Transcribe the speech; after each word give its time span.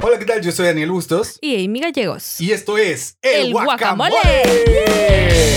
Hola, 0.00 0.18
¿qué 0.18 0.24
tal? 0.24 0.40
Yo 0.42 0.52
soy 0.52 0.66
Daniel 0.66 0.92
Bustos. 0.92 1.38
Y 1.40 1.64
Amy 1.64 1.80
Gallegos. 1.80 2.40
Y 2.40 2.52
esto 2.52 2.78
es 2.78 3.16
El, 3.20 3.46
El 3.46 3.52
Guacamole. 3.52 4.14
Guacamole. 4.14 5.48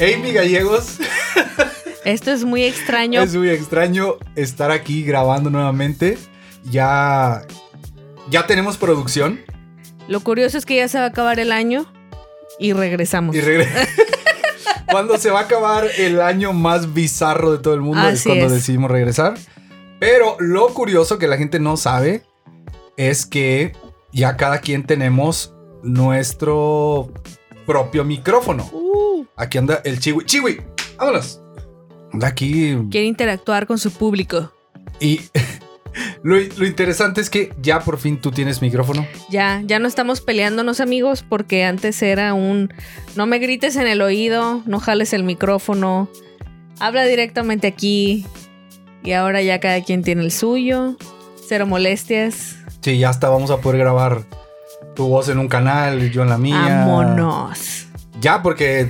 Amy 0.00 0.32
Gallegos, 0.32 0.98
Esto 2.04 2.30
es 2.32 2.44
muy 2.44 2.64
extraño. 2.64 3.22
es 3.22 3.34
muy 3.34 3.50
extraño 3.50 4.16
estar 4.34 4.70
aquí 4.70 5.04
grabando 5.04 5.50
nuevamente. 5.50 6.18
Ya, 6.64 7.42
ya 8.30 8.46
tenemos 8.46 8.76
producción 8.76 9.40
Lo 10.06 10.20
curioso 10.20 10.56
es 10.58 10.64
que 10.64 10.76
ya 10.76 10.86
se 10.88 10.98
va 10.98 11.04
a 11.04 11.08
acabar 11.08 11.40
el 11.40 11.50
año 11.52 11.86
y 12.58 12.72
regresamos. 12.72 13.34
y 13.34 13.40
Cuando 14.90 15.16
se 15.18 15.30
va 15.30 15.40
a 15.40 15.42
acabar 15.44 15.88
el 15.98 16.20
año 16.20 16.52
más 16.52 16.92
bizarro 16.92 17.50
de 17.52 17.58
todo 17.58 17.74
el 17.74 17.80
mundo 17.80 18.06
es 18.08 18.22
cuando 18.24 18.46
es. 18.46 18.52
decidimos 18.52 18.90
regresar. 18.90 19.34
Pero 19.98 20.36
lo 20.38 20.68
curioso 20.74 21.18
que 21.18 21.26
la 21.28 21.36
gente 21.38 21.58
no 21.60 21.76
sabe 21.76 22.22
es 22.96 23.24
que 23.24 23.72
ya 24.12 24.36
cada 24.36 24.60
quien 24.60 24.84
tenemos 24.84 25.54
nuestro 25.82 27.10
propio 27.66 28.04
micrófono. 28.04 28.68
Uh, 28.72 29.24
Aquí 29.36 29.58
anda 29.58 29.80
el 29.84 29.98
Chiwi. 29.98 30.24
Chiwi, 30.26 30.60
vámonos. 30.98 31.41
Aquí. 32.22 32.76
quiere 32.90 33.06
interactuar 33.06 33.66
con 33.66 33.78
su 33.78 33.90
público. 33.92 34.52
Y 35.00 35.20
lo, 36.22 36.36
lo 36.36 36.66
interesante 36.66 37.20
es 37.20 37.30
que 37.30 37.52
ya 37.62 37.80
por 37.80 37.98
fin 37.98 38.20
tú 38.20 38.30
tienes 38.30 38.60
micrófono. 38.62 39.06
Ya, 39.30 39.62
ya 39.64 39.78
no 39.78 39.88
estamos 39.88 40.20
peleándonos 40.20 40.80
amigos 40.80 41.24
porque 41.26 41.64
antes 41.64 42.02
era 42.02 42.34
un 42.34 42.72
no 43.16 43.26
me 43.26 43.38
grites 43.38 43.76
en 43.76 43.86
el 43.86 44.02
oído, 44.02 44.62
no 44.66 44.80
jales 44.80 45.12
el 45.12 45.24
micrófono, 45.24 46.08
habla 46.80 47.04
directamente 47.04 47.66
aquí 47.66 48.26
y 49.04 49.12
ahora 49.12 49.42
ya 49.42 49.58
cada 49.60 49.82
quien 49.82 50.02
tiene 50.02 50.22
el 50.22 50.30
suyo, 50.32 50.96
cero 51.48 51.66
molestias, 51.66 52.56
Sí, 52.82 52.98
ya 52.98 53.10
hasta 53.10 53.28
vamos 53.28 53.52
a 53.52 53.58
poder 53.60 53.78
grabar 53.78 54.22
tu 54.96 55.06
voz 55.06 55.28
en 55.28 55.38
un 55.38 55.46
canal 55.46 56.02
y 56.02 56.10
yo 56.10 56.22
en 56.22 56.28
la 56.30 56.36
mía. 56.36 56.60
vámonos. 56.84 57.86
Ya, 58.20 58.42
porque 58.42 58.88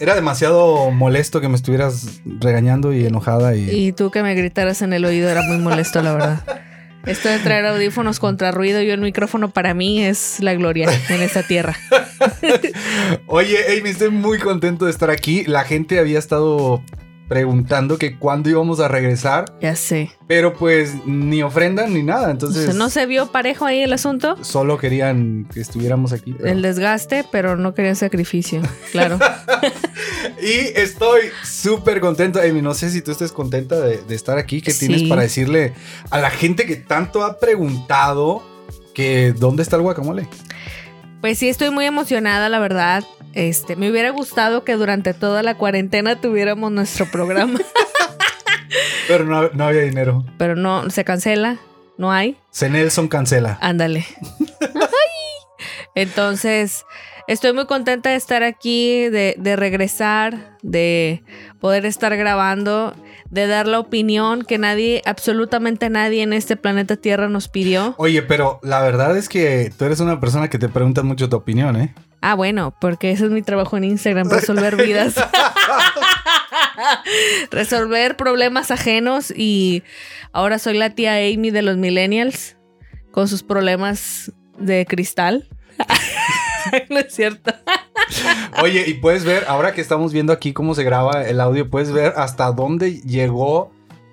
era 0.00 0.14
demasiado 0.14 0.90
molesto 0.90 1.40
que 1.40 1.48
me 1.48 1.56
estuvieras 1.56 2.20
regañando 2.24 2.92
y 2.92 3.06
enojada 3.06 3.54
y... 3.54 3.70
Y 3.70 3.92
tú 3.92 4.10
que 4.10 4.22
me 4.22 4.34
gritaras 4.34 4.82
en 4.82 4.92
el 4.92 5.04
oído 5.04 5.28
era 5.28 5.42
muy 5.42 5.58
molesto 5.58 6.02
la 6.02 6.12
verdad. 6.12 6.62
Esto 7.06 7.28
de 7.28 7.38
traer 7.38 7.66
audífonos 7.66 8.18
contra 8.18 8.50
ruido 8.50 8.80
y 8.80 8.88
el 8.88 9.00
micrófono 9.00 9.50
para 9.50 9.74
mí 9.74 10.02
es 10.02 10.40
la 10.40 10.54
gloria 10.54 10.88
en 11.10 11.22
esta 11.22 11.42
tierra. 11.42 11.76
Oye, 13.26 13.58
Amy, 13.78 13.90
estoy 13.90 14.08
muy 14.08 14.38
contento 14.38 14.86
de 14.86 14.90
estar 14.90 15.10
aquí. 15.10 15.44
La 15.44 15.64
gente 15.64 15.98
había 15.98 16.18
estado 16.18 16.82
preguntando 17.28 17.96
que 17.98 18.18
cuándo 18.18 18.50
íbamos 18.50 18.80
a 18.80 18.88
regresar, 18.88 19.46
Ya 19.60 19.74
sé. 19.76 20.10
pero 20.26 20.52
pues 20.54 20.94
ni 21.06 21.42
ofrendan 21.42 21.94
ni 21.94 22.02
nada. 22.02 22.28
O 22.28 22.30
Entonces, 22.30 22.64
sea, 22.66 22.74
no 22.74 22.90
se 22.90 23.06
vio 23.06 23.26
parejo 23.32 23.64
ahí 23.64 23.80
el 23.82 23.92
asunto. 23.92 24.36
solo 24.44 24.76
querían 24.78 25.48
que 25.52 25.60
estuviéramos 25.60 26.12
aquí. 26.12 26.34
pero- 26.34 26.50
El 26.50 26.62
desgaste, 26.62 27.24
pero 27.32 27.56
no 27.56 27.74
quería 27.74 27.94
sacrificio. 27.94 28.60
Claro. 28.92 29.18
Y 30.42 30.78
estoy 30.78 31.22
súper 31.42 32.00
contento. 32.00 32.40
Amy, 32.40 32.60
no 32.60 32.74
sé 32.74 32.90
si 32.90 33.00
tú 33.02 33.12
estés 33.12 33.32
contenta 33.32 33.80
de, 33.80 33.98
de 34.02 34.14
estar 34.14 34.36
aquí. 34.38 34.60
¿Qué 34.60 34.72
tienes 34.74 35.04
para 35.04 35.22
decirle 35.22 35.72
a 36.10 36.18
la 36.18 36.30
gente 36.30 36.66
que 36.66 36.76
tanto 36.76 37.24
ha 37.24 37.38
preguntado 37.38 38.42
que 38.94 39.32
dónde 39.32 39.62
está 39.62 39.76
el 39.76 39.82
guacamole? 39.82 40.26
Pues 41.20 41.38
sí, 41.38 41.48
estoy 41.48 41.70
muy 41.70 41.86
emocionada, 41.86 42.48
la 42.50 42.58
verdad. 42.58 43.04
Este, 43.34 43.76
me 43.76 43.90
hubiera 43.90 44.10
gustado 44.10 44.64
que 44.64 44.74
durante 44.74 45.12
toda 45.12 45.42
la 45.42 45.56
cuarentena 45.56 46.20
tuviéramos 46.20 46.70
nuestro 46.72 47.06
programa, 47.10 47.58
Pero 49.08 49.24
no, 49.24 49.48
no 49.50 49.64
había 49.66 49.82
dinero. 49.82 50.24
pero 50.38 50.56
no, 50.56 50.88
se 50.90 51.04
cancela, 51.04 51.58
no 51.98 52.10
hay. 52.12 52.36
C. 52.50 52.70
Nelson 52.70 53.08
cancela. 53.08 53.58
Ándale. 53.60 54.06
Entonces, 55.94 56.84
estoy 57.28 57.52
muy 57.52 57.66
contenta 57.66 58.10
de 58.10 58.16
estar 58.16 58.42
aquí, 58.42 59.08
de, 59.08 59.36
de 59.38 59.56
regresar, 59.56 60.56
de 60.62 61.22
poder 61.60 61.86
estar 61.86 62.16
grabando, 62.16 62.94
de 63.30 63.46
dar 63.46 63.66
la 63.68 63.78
opinión 63.78 64.42
que 64.42 64.58
nadie, 64.58 65.02
absolutamente 65.06 65.90
nadie 65.90 66.22
en 66.22 66.32
este 66.32 66.56
planeta 66.56 66.96
Tierra 66.96 67.28
nos 67.28 67.48
pidió. 67.48 67.94
Oye, 67.98 68.22
pero 68.22 68.58
la 68.62 68.80
verdad 68.80 69.16
es 69.16 69.28
que 69.28 69.72
tú 69.76 69.84
eres 69.84 70.00
una 70.00 70.18
persona 70.20 70.48
que 70.48 70.58
te 70.58 70.68
pregunta 70.68 71.02
mucho 71.02 71.28
tu 71.28 71.36
opinión, 71.36 71.76
¿eh? 71.80 71.94
Ah, 72.26 72.34
bueno, 72.34 72.74
porque 72.80 73.10
ese 73.10 73.26
es 73.26 73.30
mi 73.30 73.42
trabajo 73.42 73.76
en 73.76 73.84
Instagram, 73.84 74.30
resolver 74.30 74.76
vidas. 74.76 75.14
resolver 77.50 78.16
problemas 78.16 78.70
ajenos 78.70 79.30
y 79.30 79.82
ahora 80.32 80.58
soy 80.58 80.78
la 80.78 80.88
tía 80.90 81.16
Amy 81.16 81.50
de 81.50 81.60
los 81.60 81.76
millennials 81.76 82.56
con 83.10 83.28
sus 83.28 83.42
problemas 83.42 84.32
de 84.58 84.86
cristal. 84.86 85.48
no 86.88 86.98
es 86.98 87.14
cierto. 87.14 87.52
Oye, 88.62 88.84
y 88.86 88.94
puedes 88.94 89.24
ver, 89.24 89.44
ahora 89.46 89.74
que 89.74 89.82
estamos 89.82 90.12
viendo 90.14 90.32
aquí 90.32 90.54
cómo 90.54 90.74
se 90.74 90.82
graba 90.82 91.24
el 91.26 91.40
audio, 91.40 91.68
puedes 91.68 91.92
ver 91.92 92.14
hasta 92.16 92.50
dónde 92.52 93.02
llegó 93.02 93.70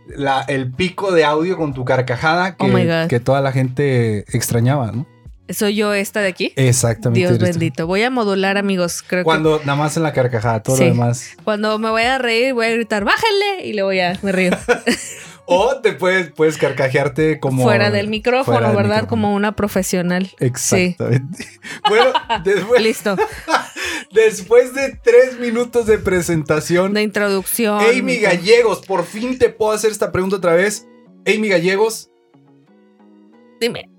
la- 0.08 0.42
el 0.50 0.70
pico 0.72 1.14
de 1.14 1.24
audio 1.24 1.56
con 1.58 1.74
tu 1.74 1.86
carcajada 1.86 2.58
que, 2.58 2.66
Oh 2.66 3.08
que 3.08 3.20
toda 3.22 3.40
la 3.40 3.54
gente 3.54 4.26
extrañaba, 4.36 4.92
¿no? 4.92 5.08
Soy 5.54 5.76
yo 5.76 5.94
esta 5.94 6.22
de 6.22 6.28
aquí. 6.30 6.54
Exactamente. 6.56 7.20
Dios 7.20 7.38
tú. 7.40 7.46
bendito. 7.46 7.88
Voy 7.88 8.04
a 8.04 8.10
modular, 8.10 8.58
amigos. 8.58 9.04
Creo 9.06 9.24
Cuando 9.24 9.60
nada 9.66 9.76
más 9.76 9.98
en 9.98 10.04
la 10.04 10.14
carcajada, 10.14 10.62
todo 10.64 10.76
Sí. 10.78 10.84
lo 10.86 10.90
demás. 10.90 11.32
cuando 11.44 11.78
me 11.80 11.90
voy 11.90 12.04
a 12.04 12.18
reír, 12.18 12.54
voy 12.54 12.66
a 12.68 12.72
gritar, 12.72 13.04
bájenle. 13.04 13.66
Y 13.66 13.74
le 13.74 13.84
voy 13.84 14.00
a, 14.00 14.18
me 14.22 14.32
río. 14.32 14.52
O 15.54 15.82
te 15.82 15.92
puedes, 15.92 16.32
puedes 16.32 16.56
carcajearte 16.58 17.40
como. 17.42 17.64
fuera 17.64 17.92
del 17.92 18.08
micrófono, 18.08 18.46
fuera 18.58 18.68
del 18.70 18.78
¿verdad? 18.78 18.90
micrófono. 19.02 19.10
Como 19.10 19.36
una 19.36 19.54
profesional. 19.54 20.32
Exactamente. 20.40 21.46
Bueno, 21.90 22.14
después, 22.46 22.82
Listo. 22.82 23.18
después 24.14 24.74
de 24.74 24.98
tres 25.04 25.40
minutos 25.40 25.88
de 25.88 25.98
presentación, 25.98 26.94
De 26.94 27.02
introducción. 27.02 27.82
Amy 27.82 28.18
Gallegos, 28.18 28.86
por 28.86 29.04
fin 29.06 29.38
te 29.38 29.50
puedo 29.50 29.74
hacer 29.74 29.92
esta 29.92 30.14
pregunta 30.14 30.38
otra 30.38 30.54
vez. 30.54 30.88
Amy 31.28 31.50
Gallegos, 31.50 32.10
Dime. 33.60 33.90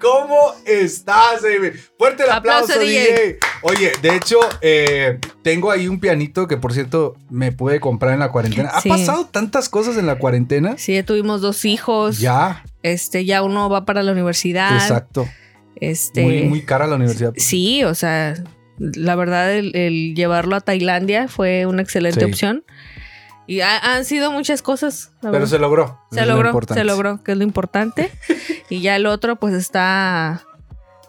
¿Cómo 0.00 0.54
estás, 0.66 1.44
Amy? 1.44 1.70
Fuerte 1.98 2.24
el 2.24 2.30
aplauso, 2.30 2.72
Aplauso, 2.72 2.80
DJ. 2.80 3.00
DJ. 3.12 3.38
Oye, 3.62 3.92
de 4.02 4.16
hecho, 4.16 4.38
eh, 4.62 5.18
tengo 5.42 5.70
ahí 5.70 5.86
un 5.88 6.00
pianito 6.00 6.46
que, 6.48 6.56
por 6.56 6.72
cierto, 6.72 7.16
me 7.28 7.52
pude 7.52 7.78
comprar 7.80 8.14
en 8.14 8.20
la 8.20 8.30
cuarentena. 8.30 8.70
¿Ha 8.70 8.80
Sí. 8.80 8.88
pasado 8.88 9.26
tantas 9.26 9.68
cosas 9.68 9.96
en 9.96 10.06
la 10.06 10.16
cuarentena? 10.16 10.76
Sí, 10.78 11.02
tuvimos 11.02 11.40
dos 11.40 11.64
hijos. 11.64 12.18
Ya, 12.18 12.64
Este, 12.82 13.24
ya 13.26 13.42
uno 13.42 13.68
va 13.68 13.84
para 13.84 14.02
la 14.02 14.12
universidad. 14.12 14.74
exacto. 14.74 15.28
Este. 15.76 16.22
Muy, 16.22 16.42
muy 16.44 16.62
cara 16.62 16.86
la 16.86 16.96
universidad. 16.96 17.32
Sí, 17.36 17.84
o 17.84 17.94
sea, 17.94 18.34
la 18.78 19.14
verdad, 19.16 19.52
el, 19.54 19.74
el 19.76 20.14
llevarlo 20.14 20.56
a 20.56 20.60
Tailandia 20.60 21.28
fue 21.28 21.66
una 21.66 21.82
excelente 21.82 22.20
Sí. 22.20 22.26
opción. 22.26 22.64
Y 23.50 23.62
ha- 23.62 23.78
han 23.94 24.04
sido 24.04 24.30
muchas 24.30 24.62
cosas. 24.62 25.10
Pero 25.20 25.32
verdad. 25.32 25.48
se 25.48 25.58
logró. 25.58 26.00
Se 26.12 26.20
lo 26.20 26.34
logró, 26.34 26.48
importante. 26.50 26.80
se 26.80 26.84
logró, 26.84 27.20
que 27.24 27.32
es 27.32 27.38
lo 27.38 27.42
importante. 27.42 28.12
y 28.70 28.80
ya 28.80 28.94
el 28.94 29.06
otro, 29.06 29.36
pues 29.36 29.54
está 29.54 30.42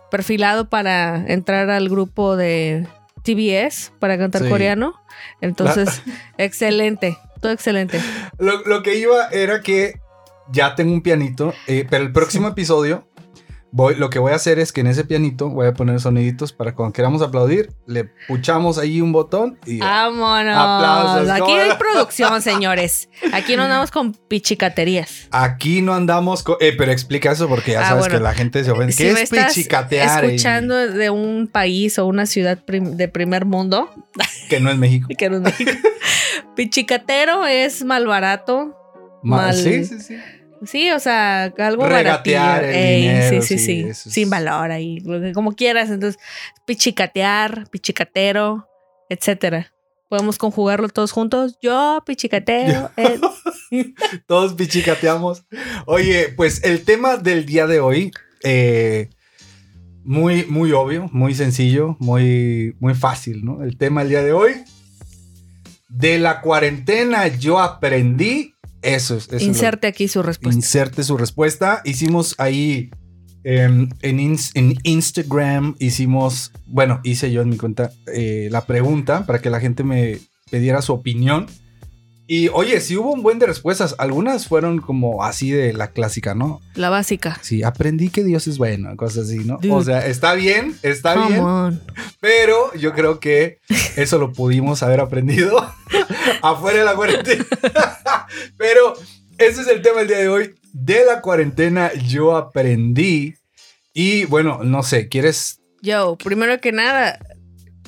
perfilado 0.09 0.67
para 0.67 1.17
entrar 1.27 1.69
al 1.69 1.87
grupo 1.87 2.35
de 2.35 2.87
TBS 3.23 3.91
para 3.99 4.17
cantar 4.17 4.41
Sí. 4.41 4.49
coreano. 4.49 4.95
Entonces, 5.39 6.01
excelente, 6.39 7.15
todo 7.41 7.51
excelente. 7.51 8.01
Lo, 8.39 8.63
lo 8.65 8.81
que 8.81 8.95
iba 8.97 9.27
era 9.27 9.61
que 9.61 9.99
ya 10.51 10.73
tengo 10.73 10.93
un 10.93 11.03
pianito, 11.03 11.53
eh, 11.67 11.85
pero 11.87 12.03
el 12.03 12.11
próximo 12.11 12.47
episodio, 12.47 13.07
voy, 13.71 13.95
lo 13.95 14.09
que 14.09 14.19
voy 14.19 14.31
a 14.33 14.35
hacer 14.35 14.59
es 14.59 14.71
que 14.71 14.81
en 14.81 14.87
ese 14.87 15.03
pianito 15.05 15.49
voy 15.49 15.67
a 15.67 15.73
poner 15.73 15.99
soniditos 15.99 16.53
para 16.53 16.75
cuando 16.75 16.93
queramos 16.93 17.21
aplaudir, 17.21 17.71
le 17.85 18.11
puchamos 18.27 18.77
ahí 18.77 19.01
un 19.01 19.11
botón 19.11 19.57
y... 19.65 19.79
Vámonos. 19.79 20.55
Aplausos, 20.57 21.29
Aquí 21.29 21.41
¿cómo 21.41 21.55
hay 21.57 21.71
producción, 21.77 22.41
señores. 22.41 23.09
Aquí 23.33 23.55
no 23.55 23.63
andamos 23.63 23.91
con 23.91 24.13
pichicaterías. 24.13 25.27
Aquí 25.31 25.81
no 25.81 25.93
andamos, 25.93 26.43
co- 26.43 26.57
eh, 26.59 26.73
pero 26.77 26.91
explica 26.91 27.31
eso 27.31 27.47
porque 27.47 27.71
ya 27.71 27.81
Ah, 27.81 27.89
sabes 27.89 28.03
bueno. 28.03 28.17
que 28.17 28.23
la 28.23 28.33
gente 28.33 28.63
se 28.63 28.71
ofende. 28.71 28.91
Si 28.93 29.03
¿Qué 29.03 29.13
me 29.13 29.21
es 29.21 29.29
pichicatear? 29.29 30.25
escuchando 30.25 30.75
de 30.75 31.09
un 31.09 31.47
país 31.47 31.97
o 31.99 32.05
una 32.05 32.25
ciudad 32.25 32.63
prim- 32.63 32.97
de 32.97 33.07
primer 33.07 33.45
mundo, 33.45 33.89
Y 34.45 34.47
que 34.49 34.59
no 34.59 34.69
es 34.69 34.77
México. 34.77 35.07
que 35.17 35.29
no 35.29 35.37
es 35.37 35.41
México. 35.43 35.71
Pichicatero 36.55 37.45
es 37.45 37.83
mal 37.83 38.05
barato. 38.07 38.75
Ma- 39.23 39.37
Mal. 39.37 39.55
Sí, 39.55 39.85
sí, 39.85 39.99
sí. 39.99 40.17
Sí, 40.65 40.91
o 40.91 40.99
sea, 40.99 41.45
algo 41.57 41.87
Regatear 41.87 42.61
baratillo. 42.61 42.69
el 42.69 42.75
Ey, 42.85 43.01
dinero, 43.01 43.41
sí, 43.41 43.57
sí, 43.57 43.65
sí, 43.65 43.79
es- 43.89 43.97
Sin 43.97 44.29
valor 44.29 44.71
ahí, 44.71 44.99
como 45.33 45.53
quieras. 45.53 45.89
Entonces, 45.89 46.21
pichicatear, 46.65 47.67
pichicatero, 47.69 48.67
etcétera. 49.09 49.73
Podemos 50.09 50.37
conjugarlo 50.37 50.89
todos 50.89 51.11
juntos. 51.11 51.57
Yo 51.61 52.03
pichicateo. 52.05 52.91
él. 52.97 53.21
Todos 54.27 54.53
pichicateamos. 54.55 55.45
Oye, 55.85 56.29
pues 56.35 56.63
el 56.65 56.83
tema 56.83 57.15
del 57.17 57.45
día 57.45 57.65
de 57.67 57.79
hoy, 57.79 58.11
eh, 58.43 59.09
muy, 60.03 60.45
muy 60.47 60.73
obvio, 60.73 61.07
muy 61.13 61.33
sencillo, 61.33 61.95
muy, 61.99 62.75
muy 62.81 62.93
fácil, 62.93 63.45
¿no? 63.45 63.63
El 63.63 63.77
tema 63.77 64.01
del 64.01 64.09
día 64.09 64.23
de 64.23 64.33
hoy, 64.33 64.51
de 65.87 66.19
la 66.19 66.41
cuarentena 66.41 67.27
yo 67.27 67.59
aprendí, 67.59 68.53
eso 68.81 69.15
es. 69.17 69.25
eso 69.25 69.35
es 69.35 69.41
lo- 69.43 69.47
Inserte 69.47 69.87
aquí 69.87 70.07
su 70.07 70.21
respuesta. 70.23 70.55
inserte 70.55 71.03
su 71.03 71.17
respuesta. 71.17 71.81
Hicimos 71.85 72.35
ahí 72.37 72.89
em, 73.43 73.89
en, 74.01 74.17
ins- 74.19 74.51
en 74.55 74.75
Instagram, 74.83 75.75
hicimos, 75.79 76.51
bueno, 76.67 76.99
hice 77.03 77.31
yo 77.31 77.41
en 77.41 77.49
mi 77.49 77.57
cuenta 77.57 77.91
eh, 78.13 78.49
la 78.51 78.65
pregunta 78.65 79.25
para 79.25 79.39
que 79.41 79.49
la 79.49 79.59
gente 79.59 79.83
me 79.83 80.19
pidiera 80.49 80.81
su 80.81 80.93
opinión. 80.93 81.47
Y 82.33 82.47
oye, 82.47 82.79
sí 82.79 82.95
hubo 82.95 83.11
un 83.11 83.23
buen 83.23 83.39
de 83.39 83.45
respuestas. 83.45 83.93
Algunas 83.97 84.47
fueron 84.47 84.79
como 84.79 85.21
así 85.21 85.51
de 85.51 85.73
la 85.73 85.89
clásica, 85.89 86.33
¿no? 86.33 86.61
La 86.75 86.89
básica. 86.89 87.37
Sí, 87.41 87.61
aprendí 87.61 88.07
que 88.07 88.23
Dios 88.23 88.47
es 88.47 88.57
bueno, 88.57 88.95
cosas 88.95 89.25
así, 89.25 89.39
¿no? 89.39 89.57
Dude. 89.57 89.73
O 89.73 89.83
sea, 89.83 90.07
está 90.07 90.33
bien, 90.33 90.77
está 90.81 91.15
Come 91.15 91.27
bien. 91.27 91.41
on. 91.41 91.81
Pero 92.21 92.73
yo 92.75 92.93
creo 92.93 93.19
que 93.19 93.59
eso 93.97 94.17
lo 94.17 94.31
pudimos 94.31 94.81
haber 94.81 95.01
aprendido 95.01 95.57
afuera 96.41 96.79
de 96.79 96.85
la 96.85 96.95
cuarentena. 96.95 97.45
Pero 98.57 98.93
ese 99.37 99.63
es 99.63 99.67
el 99.67 99.81
tema 99.81 99.99
del 99.99 100.07
día 100.07 100.19
de 100.19 100.29
hoy. 100.29 100.55
De 100.71 101.03
la 101.03 101.19
cuarentena 101.19 101.91
yo 101.95 102.37
aprendí. 102.37 103.35
Y 103.93 104.23
bueno, 104.23 104.61
no 104.63 104.83
sé, 104.83 105.09
¿quieres? 105.09 105.59
Yo, 105.81 106.15
primero 106.15 106.61
que 106.61 106.71
nada, 106.71 107.19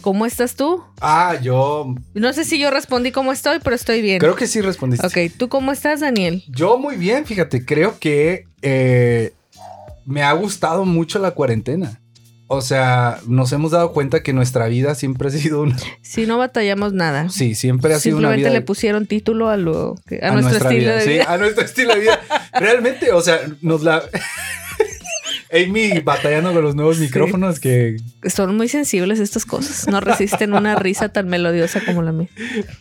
¿cómo 0.03 0.27
estás 0.27 0.55
tú? 0.55 0.83
Ah, 1.01 1.37
yo 1.41 1.95
No 2.13 2.33
sé 2.33 2.43
si 2.45 2.59
yo 2.59 2.69
respondí 2.69 3.11
cómo 3.11 3.31
estoy, 3.31 3.57
pero 3.63 3.75
estoy 3.75 4.01
bien. 4.03 4.19
creo 4.19 4.35
que 4.35 4.45
sí 4.45 4.61
respondiste. 4.61 5.07
Ok, 5.07 5.33
¿tú 5.35 5.49
cómo 5.49 5.71
estás, 5.71 6.01
Daniel? 6.01 6.43
Yo 6.47 6.77
muy 6.77 6.97
bien, 6.97 7.25
fíjate, 7.25 7.65
creo 7.65 7.97
que 7.99 8.45
eh, 8.61 9.33
me 10.05 10.21
ha 10.21 10.33
gustado 10.33 10.85
mucho 10.85 11.17
la 11.17 11.31
cuarentena. 11.31 11.99
O 12.47 12.61
sea, 12.61 13.19
nos 13.25 13.51
hemos 13.53 13.71
dado 13.71 13.93
cuenta 13.93 14.21
que 14.21 14.31
nuestra 14.33 14.67
vida 14.67 14.93
siempre 14.93 15.29
ha 15.29 15.31
sido 15.31 15.61
una... 15.61 15.75
Si 16.03 16.27
no 16.27 16.37
batallamos 16.37 16.93
nada. 16.93 17.29
Sí, 17.29 17.55
siempre 17.55 17.95
ha 17.95 17.99
sido 17.99 18.17
una 18.17 18.27
Simplemente 18.27 18.53
le 18.59 18.63
pusieron 18.63 19.07
título 19.07 19.49
a 19.49 19.57
lo 19.57 19.95
a, 20.21 20.27
a 20.27 20.31
nuestro 20.33 20.59
nuestra 20.59 20.69
estilo 20.69 20.79
vida, 20.79 20.95
de 20.97 21.01
sí, 21.03 21.09
vida. 21.13 21.25
a 21.29 21.37
nuestro 21.37 21.65
estilo 21.65 21.93
de 21.95 21.99
vida. 22.01 22.19
Realmente, 22.59 23.11
o 23.11 23.21
sea, 23.21 23.39
nos 23.61 23.81
la. 23.81 24.03
Amy 25.53 25.99
batallando 25.99 26.51
con 26.51 26.63
los 26.63 26.75
nuevos 26.75 26.99
micrófonos 26.99 27.59
que. 27.59 27.97
Son 28.25 28.57
muy 28.57 28.67
sensibles 28.67 29.19
estas 29.19 29.45
cosas. 29.45 29.87
No 29.87 29.99
resisten 29.99 30.53
una 30.53 30.75
risa 30.75 31.09
tan 31.09 31.27
melodiosa 31.27 31.81
como 31.85 32.01
la 32.01 32.11
mía. 32.11 32.29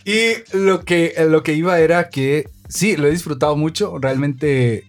Y 0.04 0.56
lo 0.56 0.84
que, 0.84 1.14
lo 1.28 1.42
que 1.42 1.54
iba 1.54 1.78
era 1.78 2.08
que 2.08 2.48
sí, 2.68 2.96
lo 2.96 3.06
he 3.06 3.10
disfrutado 3.10 3.56
mucho. 3.56 3.98
Realmente 3.98 4.84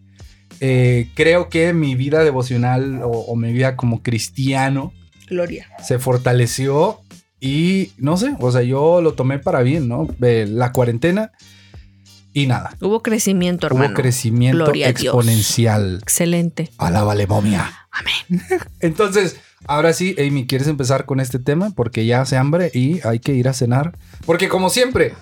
eh, 0.59 1.09
creo 1.13 1.49
que 1.49 1.73
mi 1.73 1.95
vida 1.95 2.23
devocional 2.23 3.01
o, 3.03 3.09
o 3.09 3.35
mi 3.35 3.51
vida 3.51 3.75
como 3.75 4.01
cristiano 4.01 4.93
Gloria. 5.27 5.67
se 5.83 5.99
fortaleció. 5.99 7.01
Y 7.41 7.91
no 7.97 8.15
sé, 8.15 8.35
o 8.39 8.51
sea, 8.53 8.61
yo 8.61 9.01
lo 9.01 9.15
tomé 9.15 9.37
para 9.37 9.63
bien, 9.63 9.89
¿no? 9.89 10.07
Eh, 10.21 10.45
la 10.47 10.71
cuarentena 10.71 11.33
y 12.33 12.47
nada. 12.47 12.75
Hubo 12.81 13.01
crecimiento, 13.01 13.67
hermano. 13.67 13.87
Hubo 13.87 13.93
crecimiento 13.93 14.65
Gloria 14.65 14.89
exponencial. 14.89 15.99
Excelente. 16.01 16.71
Alábale, 16.77 17.27
momia. 17.27 17.87
Amén. 17.91 18.43
Entonces, 18.79 19.37
ahora 19.67 19.93
sí, 19.93 20.15
Amy, 20.17 20.47
¿quieres 20.47 20.67
empezar 20.67 21.05
con 21.05 21.19
este 21.19 21.39
tema? 21.39 21.71
Porque 21.75 22.05
ya 22.05 22.21
hace 22.21 22.37
hambre 22.37 22.71
y 22.73 23.05
hay 23.05 23.19
que 23.19 23.33
ir 23.33 23.47
a 23.47 23.53
cenar. 23.53 23.97
Porque 24.25 24.49
como 24.49 24.69
siempre, 24.69 25.13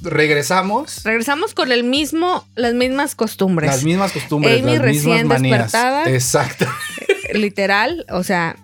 regresamos. 0.00 1.02
Regresamos 1.04 1.54
con 1.54 1.72
el 1.72 1.84
mismo, 1.84 2.46
las 2.54 2.74
mismas 2.74 3.14
costumbres. 3.14 3.70
Las 3.70 3.84
mismas 3.84 4.12
costumbres, 4.12 4.62
Amy 4.62 4.72
las 4.72 4.82
recién 4.82 5.16
mismas 5.22 5.40
manías. 5.40 5.58
despertada. 5.64 6.10
Exacto. 6.10 6.66
Literal, 7.34 8.06
o 8.10 8.22
sea, 8.22 8.56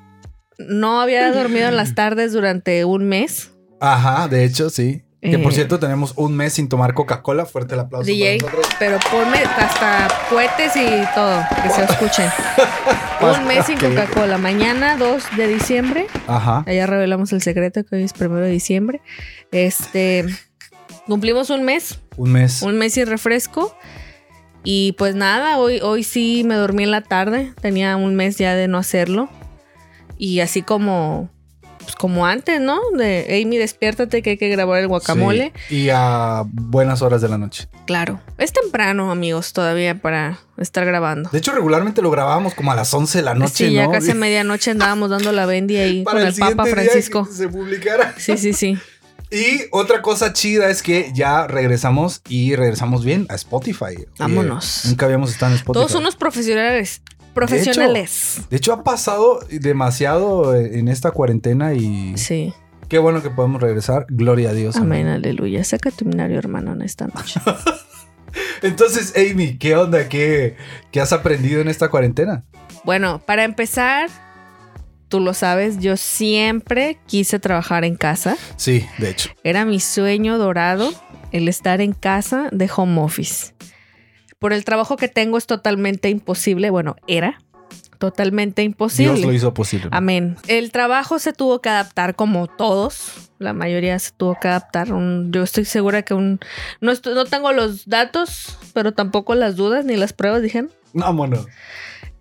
no 0.58 1.00
había 1.00 1.32
dormido 1.32 1.68
en 1.68 1.76
las 1.76 1.94
tardes 1.94 2.32
durante 2.32 2.84
un 2.84 3.08
mes. 3.08 3.50
Ajá, 3.80 4.28
de 4.28 4.44
hecho, 4.44 4.70
sí. 4.70 5.02
Que 5.22 5.38
por 5.38 5.52
Eh. 5.52 5.54
cierto, 5.56 5.78
tenemos 5.78 6.14
un 6.16 6.34
mes 6.34 6.54
sin 6.54 6.68
tomar 6.70 6.94
Coca-Cola. 6.94 7.44
Fuerte 7.44 7.74
el 7.74 7.80
aplauso. 7.80 8.06
DJ, 8.06 8.38
para 8.38 8.52
nosotros. 8.54 8.76
pero 8.78 8.98
ponme 9.10 9.36
hasta 9.38 10.08
cohetes 10.30 10.74
y 10.76 11.14
todo, 11.14 11.42
que 11.62 11.68
se 11.70 11.84
escuchen. 11.84 12.30
un 13.40 13.46
mes 13.46 13.66
sin. 13.66 13.78
Coca-Cola. 13.78 14.38
Mañana, 14.38 14.96
2 14.96 15.22
de 15.36 15.46
diciembre. 15.48 16.06
Ajá. 16.26 16.64
Allá 16.66 16.86
revelamos 16.86 17.32
el 17.34 17.42
secreto 17.42 17.84
que 17.84 17.96
hoy 17.96 18.02
es 18.04 18.14
primero 18.14 18.40
de 18.40 18.50
diciembre. 18.50 19.02
Este 19.52 20.24
cumplimos 21.06 21.50
un 21.50 21.64
mes, 21.64 21.98
Un 22.16 22.32
mes. 22.32 22.62
un 22.62 22.78
mes 22.78 22.94
sin 22.94 23.06
refresco. 23.06 23.76
Y 24.62 24.92
pues 24.92 25.14
nada, 25.14 25.58
hoy, 25.58 25.80
hoy 25.80 26.02
sí 26.02 26.44
me 26.46 26.54
dormí 26.54 26.84
en 26.84 26.90
la 26.90 27.00
tarde. 27.02 27.52
Tenía 27.60 27.96
un 27.96 28.14
mes 28.14 28.36
ya 28.38 28.54
de 28.54 28.68
no 28.68 28.78
hacerlo. 28.78 29.28
Y 30.18 30.40
así 30.40 30.62
como, 30.62 31.30
pues 31.90 31.96
como 31.96 32.26
antes, 32.26 32.60
¿no? 32.60 32.78
De 32.96 33.42
Amy, 33.42 33.58
despiértate 33.58 34.22
que 34.22 34.30
hay 34.30 34.36
que 34.36 34.48
grabar 34.48 34.80
el 34.80 34.88
guacamole. 34.88 35.52
Sí, 35.68 35.76
Y 35.82 35.90
a 35.90 36.44
buenas 36.46 37.02
horas 37.02 37.20
de 37.20 37.28
la 37.28 37.38
noche. 37.38 37.68
Claro. 37.86 38.20
Es 38.38 38.52
temprano, 38.52 39.10
amigos, 39.10 39.52
todavía 39.52 40.00
para 40.00 40.38
estar 40.56 40.84
grabando. 40.84 41.30
De 41.30 41.38
hecho, 41.38 41.52
regularmente 41.52 42.02
lo 42.02 42.10
grabábamos 42.10 42.54
como 42.54 42.70
a 42.70 42.76
las 42.76 42.92
11 42.94 43.18
de 43.18 43.24
la 43.24 43.34
noche, 43.34 43.68
sí, 43.68 43.72
ya 43.72 43.86
¿no? 43.86 43.92
casi 43.92 44.12
a 44.12 44.14
medianoche 44.16 44.70
andábamos 44.70 45.10
dando 45.10 45.32
la 45.32 45.46
bendy 45.46 45.76
ahí 45.76 46.04
con 46.04 46.18
el, 46.18 46.24
Papa 46.24 46.32
siguiente 46.32 46.64
día 46.64 46.74
Francisco. 46.74 47.26
que 47.26 47.32
se 47.32 47.48
publicara. 47.48 48.14
Sí, 48.16 48.36
sí, 48.36 48.52
sí. 48.52 48.78
Y 49.32 49.68
otra 49.70 50.02
cosa 50.02 50.32
chida 50.32 50.70
es 50.70 50.82
que 50.82 51.12
ya 51.14 51.46
regresamos 51.46 52.20
y 52.28 52.56
regresamos 52.56 53.04
bien 53.04 53.26
a 53.28 53.36
Spotify. 53.36 54.04
Vámonos. 54.18 54.82
nunca 54.86 55.06
habíamos 55.06 55.30
estado 55.30 55.52
en 55.52 55.58
Spotify. 55.58 55.86
Todos 55.86 55.94
unos 55.94 56.16
profesionales. 56.16 57.00
Profesionales. 57.34 58.42
De 58.50 58.56
hecho, 58.56 58.72
ha 58.72 58.82
pasado 58.84 59.40
demasiado 59.50 60.54
en 60.56 60.88
esta 60.88 61.10
cuarentena 61.12 61.74
y 61.74 62.16
Sí. 62.16 62.52
qué 62.88 62.98
bueno 62.98 63.22
que 63.22 63.30
podemos 63.30 63.60
regresar. 63.62 64.06
Gloria 64.08 64.50
a 64.50 64.52
Dios. 64.52 64.76
Amén, 64.76 65.06
aleluya. 65.06 65.62
Saca 65.64 65.90
tu 65.90 66.04
himnario, 66.04 66.38
hermano, 66.38 66.72
en 66.72 66.82
esta 66.82 67.06
noche. 67.06 67.40
Entonces, 68.62 69.14
Amy, 69.16 69.56
¿qué 69.58 69.74
onda? 69.76 70.08
¿Qué, 70.08 70.56
qué 70.90 71.00
has 71.00 71.12
aprendido 71.12 71.60
en 71.60 71.68
esta 71.68 71.88
cuarentena? 71.88 72.44
bueno, 72.84 73.18
para 73.26 73.44
empezar, 73.44 74.08
tú 75.08 75.20
lo 75.20 75.34
sabes, 75.34 75.80
yo 75.80 75.98
siempre 75.98 76.98
quise 77.06 77.38
trabajar 77.38 77.84
en 77.84 77.94
casa. 77.96 78.36
Sí, 78.56 78.86
de 78.98 79.10
hecho. 79.10 79.30
Era 79.44 79.64
mi 79.66 79.80
sueño 79.80 80.38
dorado 80.38 80.90
el 81.32 81.48
estar 81.48 81.80
en 81.82 81.92
casa 81.92 82.48
de 82.52 82.70
home 82.74 83.00
office. 83.02 83.52
Por 84.40 84.52
el 84.52 84.64
trabajo 84.64 84.96
que 84.96 85.06
tengo 85.06 85.38
es 85.38 85.46
totalmente 85.46 86.08
imposible. 86.08 86.70
Bueno, 86.70 86.96
era 87.06 87.40
totalmente 87.98 88.62
imposible. 88.62 89.12
Dios 89.14 89.26
lo 89.26 89.32
hizo 89.34 89.52
posible. 89.54 89.88
Amén. 89.92 90.36
El 90.48 90.72
trabajo 90.72 91.18
se 91.18 91.32
tuvo 91.34 91.60
que 91.60 91.68
adaptar 91.68 92.16
como 92.16 92.46
todos. 92.48 93.30
La 93.38 93.52
mayoría 93.52 93.98
se 93.98 94.12
tuvo 94.12 94.38
que 94.40 94.48
adaptar. 94.48 94.92
Un- 94.94 95.30
yo 95.30 95.42
estoy 95.42 95.66
segura 95.66 96.02
que 96.02 96.14
un... 96.14 96.40
No, 96.80 96.90
estu- 96.90 97.14
no 97.14 97.26
tengo 97.26 97.52
los 97.52 97.86
datos, 97.86 98.56
pero 98.72 98.92
tampoco 98.94 99.34
las 99.34 99.56
dudas 99.56 99.84
ni 99.84 99.96
las 99.96 100.14
pruebas, 100.14 100.40
dijeron. 100.42 100.70
Vámonos. 100.94 101.46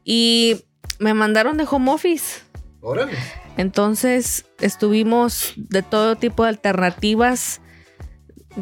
Y 0.03 0.65
me 0.99 1.13
mandaron 1.13 1.55
de 1.55 1.65
home 1.69 1.89
office. 1.91 2.41
Órale. 2.81 3.13
Entonces 3.55 4.45
estuvimos 4.59 5.53
de 5.55 5.83
todo 5.83 6.17
tipo 6.17 6.43
de 6.43 6.49
alternativas, 6.49 7.61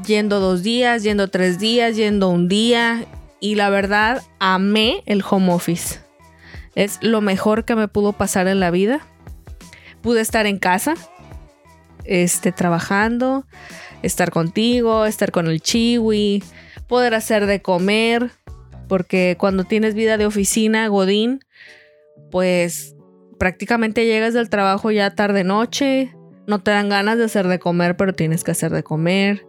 yendo 0.06 0.40
dos 0.40 0.62
días, 0.62 1.02
yendo 1.02 1.28
tres 1.30 1.58
días, 1.58 1.96
yendo 1.96 2.30
un 2.30 2.48
día. 2.48 3.06
Y 3.40 3.56
la 3.56 3.70
verdad, 3.70 4.24
amé 4.40 5.04
el 5.06 5.24
home 5.28 5.54
office. 5.54 6.00
Es 6.76 7.00
lo 7.02 7.22
mejor 7.22 7.66
que 7.66 7.76
me 7.76 7.88
pudo 7.88 8.14
pasar 8.14 8.48
en 8.48 8.60
la 8.60 8.72
vida. 8.72 9.02
Pude 10.02 10.22
estar 10.22 10.46
en 10.46 10.60
casa, 10.60 10.96
este, 12.04 12.52
trabajando, 12.52 13.46
estar 14.04 14.32
contigo, 14.32 15.06
estar 15.06 15.32
con 15.32 15.48
el 15.48 15.62
chiwi, 15.62 16.44
poder 16.88 17.14
hacer 17.14 17.46
de 17.46 17.62
comer, 17.62 18.32
porque 18.88 19.36
cuando 19.40 19.64
tienes 19.64 19.94
vida 19.94 20.18
de 20.18 20.26
oficina, 20.26 20.88
Godín, 20.88 21.42
pues 22.32 22.96
prácticamente 23.38 24.06
llegas 24.06 24.34
del 24.34 24.50
trabajo 24.50 24.92
ya 24.92 25.14
tarde 25.16 25.44
noche, 25.44 26.16
no 26.48 26.62
te 26.64 26.72
dan 26.72 26.90
ganas 26.90 27.18
de 27.18 27.26
hacer 27.26 27.48
de 27.48 27.60
comer, 27.60 27.98
pero 27.98 28.14
tienes 28.14 28.44
que 28.44 28.52
hacer 28.52 28.72
de 28.72 28.84
comer. 28.84 29.46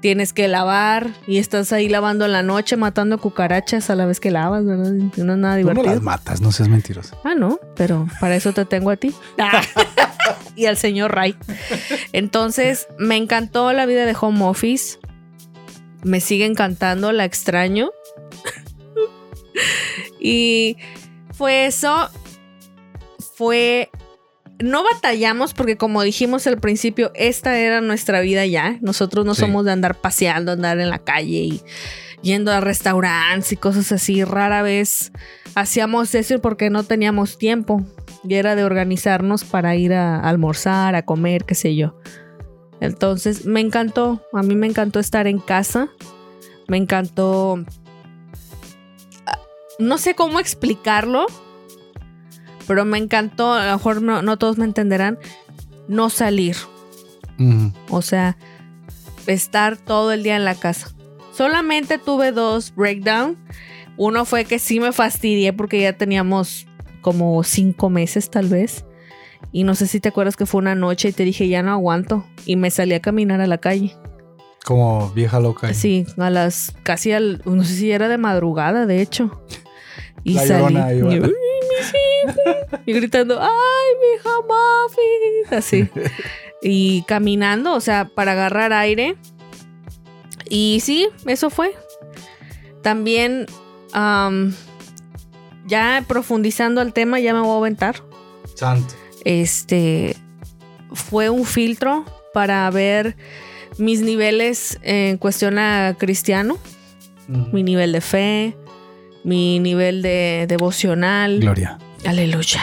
Tienes 0.00 0.32
que 0.32 0.48
lavar 0.48 1.10
y 1.26 1.36
estás 1.38 1.72
ahí 1.72 1.88
lavando 1.88 2.24
en 2.24 2.32
la 2.32 2.42
noche, 2.42 2.76
matando 2.76 3.18
cucarachas 3.18 3.90
a 3.90 3.94
la 3.96 4.06
vez 4.06 4.18
que 4.18 4.30
lavas, 4.30 4.64
¿verdad? 4.64 4.92
No 4.92 5.10
es 5.10 5.18
nada 5.18 5.56
Tú 5.60 5.66
no 5.66 5.72
divertido. 5.72 5.84
las 5.94 6.02
matas, 6.02 6.40
no 6.40 6.52
seas 6.52 6.70
mentiroso. 6.70 7.20
Ah, 7.22 7.34
no, 7.34 7.60
pero 7.76 8.06
para 8.18 8.34
eso 8.34 8.52
te 8.54 8.64
tengo 8.64 8.90
a 8.90 8.96
ti. 8.96 9.14
y 10.56 10.64
al 10.66 10.78
señor 10.78 11.14
Ray. 11.14 11.36
Entonces, 12.12 12.88
me 12.98 13.16
encantó 13.16 13.72
la 13.74 13.84
vida 13.84 14.06
de 14.06 14.16
home 14.18 14.42
office. 14.44 14.98
Me 16.02 16.20
sigue 16.20 16.46
encantando, 16.46 17.12
la 17.12 17.26
extraño. 17.26 17.90
y 20.20 20.76
fue 21.32 21.66
eso. 21.66 22.08
Fue 23.34 23.90
no 24.62 24.82
batallamos 24.84 25.54
porque 25.54 25.76
como 25.76 26.02
dijimos 26.02 26.46
al 26.46 26.58
principio, 26.58 27.10
esta 27.14 27.58
era 27.58 27.80
nuestra 27.80 28.20
vida 28.20 28.44
ya. 28.46 28.78
Nosotros 28.80 29.24
no 29.24 29.34
Sí. 29.34 29.40
somos 29.42 29.64
de 29.64 29.72
andar 29.72 29.96
paseando, 30.00 30.52
andar 30.52 30.78
en 30.80 30.90
la 30.90 30.98
calle 30.98 31.38
y 31.38 31.62
yendo 32.22 32.52
a 32.52 32.60
restaurantes 32.60 33.52
y 33.52 33.56
cosas 33.56 33.90
así. 33.92 34.22
Rara 34.24 34.62
vez 34.62 35.12
hacíamos 35.54 36.14
eso 36.14 36.38
porque 36.40 36.70
no 36.70 36.82
teníamos 36.84 37.38
tiempo. 37.38 37.82
Y 38.22 38.34
era 38.34 38.54
de 38.54 38.64
organizarnos 38.64 39.44
para 39.44 39.74
ir 39.76 39.94
a 39.94 40.20
almorzar, 40.20 40.94
a 40.94 41.02
comer, 41.06 41.44
qué 41.44 41.54
sé 41.54 41.74
yo. 41.74 41.96
Entonces 42.80 43.46
me 43.46 43.60
encantó, 43.60 44.22
a 44.34 44.42
mí 44.42 44.54
me 44.54 44.66
encantó 44.66 45.00
estar 45.00 45.26
en 45.26 45.38
casa. 45.38 45.88
Me 46.68 46.76
encantó... 46.76 47.64
ah, 49.26 49.38
No 49.78 49.96
sé 49.98 50.14
cómo 50.14 50.38
explicarlo, 50.38 51.26
pero 52.70 52.84
me 52.84 52.98
encantó, 52.98 53.52
a 53.52 53.66
lo 53.66 53.72
mejor 53.72 54.00
no, 54.00 54.22
no 54.22 54.36
todos 54.36 54.56
me 54.56 54.64
entenderán, 54.64 55.18
no 55.88 56.08
salir. 56.08 56.54
O 57.88 58.00
sea, 58.00 58.36
estar 59.26 59.76
todo 59.76 60.12
el 60.12 60.22
día 60.22 60.36
en 60.36 60.44
la 60.44 60.54
casa. 60.54 60.94
Solamente 61.32 61.98
tuve 61.98 62.30
dos 62.30 62.72
breakdown. 62.76 63.36
Uno 63.96 64.24
fue 64.24 64.44
que 64.44 64.60
sí 64.60 64.78
me 64.78 64.92
fastidié 64.92 65.52
porque 65.52 65.80
ya 65.80 65.94
teníamos 65.94 66.68
como 67.00 67.42
cinco 67.42 67.90
meses 67.90 68.30
tal 68.30 68.46
vez. 68.46 68.84
Y 69.50 69.64
no 69.64 69.74
sé 69.74 69.88
si 69.88 69.98
te 69.98 70.10
acuerdas 70.10 70.36
que 70.36 70.46
fue 70.46 70.60
una 70.60 70.76
noche 70.76 71.08
y 71.08 71.12
te 71.12 71.24
dije 71.24 71.48
ya 71.48 71.64
no 71.64 71.72
aguanto. 71.72 72.24
Y 72.46 72.54
me 72.54 72.70
salí 72.70 72.94
a 72.94 73.00
caminar 73.00 73.40
a 73.40 73.48
la 73.48 73.58
calle. 73.58 73.96
Como 74.64 75.10
vieja 75.10 75.40
loca. 75.40 75.74
Sí, 75.74 76.06
a 76.18 76.30
las 76.30 76.72
casi 76.84 77.10
al, 77.10 77.42
no 77.44 77.64
sé 77.64 77.74
si 77.74 77.90
era 77.90 78.06
de 78.06 78.16
madrugada, 78.16 78.86
de 78.86 79.02
hecho. 79.02 79.42
Y 80.22 80.34
La 80.34 80.46
salí. 80.46 80.74
llorona, 80.74 81.30
y, 82.86 82.92
gritando, 82.92 83.40
¡ay, 83.40 83.48
mi 84.00 84.16
hija 84.16 84.30
Muffy! 84.42 85.56
Así. 85.56 85.88
y 86.62 87.02
caminando, 87.02 87.74
o 87.74 87.80
sea, 87.80 88.06
para 88.06 88.32
agarrar 88.32 88.72
aire. 88.72 89.16
Y 90.48 90.80
sí, 90.82 91.08
eso 91.26 91.50
fue. 91.50 91.72
También, 92.82 93.46
am, 93.92 94.54
ya 95.66 96.04
profundizando 96.06 96.80
al 96.80 96.92
tema, 96.92 97.20
ya 97.20 97.34
me 97.34 97.40
voy 97.40 97.54
a 97.54 97.58
aventar. 97.58 98.02
Santo. 98.54 98.94
Este 99.24 100.16
fue 100.92 101.30
un 101.30 101.44
filtro 101.44 102.04
para 102.32 102.68
ver 102.70 103.16
mis 103.78 104.02
niveles 104.02 104.78
en 104.82 105.18
cuestión 105.18 105.58
a 105.58 105.94
cristiano, 105.98 106.58
mi 107.28 107.62
nivel 107.62 107.92
de 107.92 108.00
fe, 108.00 108.56
mi 109.24 109.58
nivel 109.58 110.02
de 110.02 110.46
devocional. 110.48 111.40
Gloria. 111.40 111.78
Aleluya. 112.06 112.60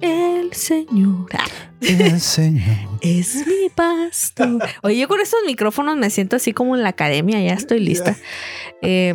El 0.00 0.52
Señor 0.52 1.26
ah, 1.34 1.44
El 1.80 2.20
Señor. 2.20 2.64
es 3.00 3.46
mi 3.46 3.68
pastor. 3.74 4.62
Oye, 4.82 4.98
yo 4.98 5.08
con 5.08 5.20
estos 5.20 5.40
micrófonos 5.46 5.96
me 5.96 6.10
siento 6.10 6.36
así 6.36 6.52
como 6.52 6.76
en 6.76 6.82
la 6.82 6.90
academia, 6.90 7.40
ya 7.40 7.54
estoy 7.54 7.80
lista. 7.80 8.16
Eh, 8.82 9.14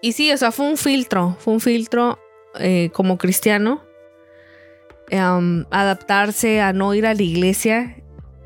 y 0.00 0.12
sí, 0.12 0.30
o 0.32 0.36
sea, 0.36 0.52
fue 0.52 0.66
un 0.68 0.76
filtro, 0.76 1.36
fue 1.40 1.54
un 1.54 1.60
filtro 1.60 2.18
eh, 2.58 2.90
como 2.92 3.18
cristiano. 3.18 3.82
em, 5.10 5.64
adaptarse 5.70 6.60
a 6.60 6.72
no 6.72 6.94
ir 6.94 7.04
a 7.06 7.14
la 7.14 7.22
iglesia. 7.22 7.96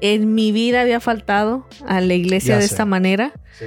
En 0.00 0.34
mi 0.34 0.50
vida 0.50 0.80
había 0.80 0.99
faltado 1.00 1.66
a 1.87 2.00
la 2.00 2.14
iglesia 2.14 2.54
Ya 2.54 2.61
de 2.61 2.66
sé. 2.68 2.75
esta 2.75 2.84
manera. 2.84 3.32
Sí. 3.58 3.66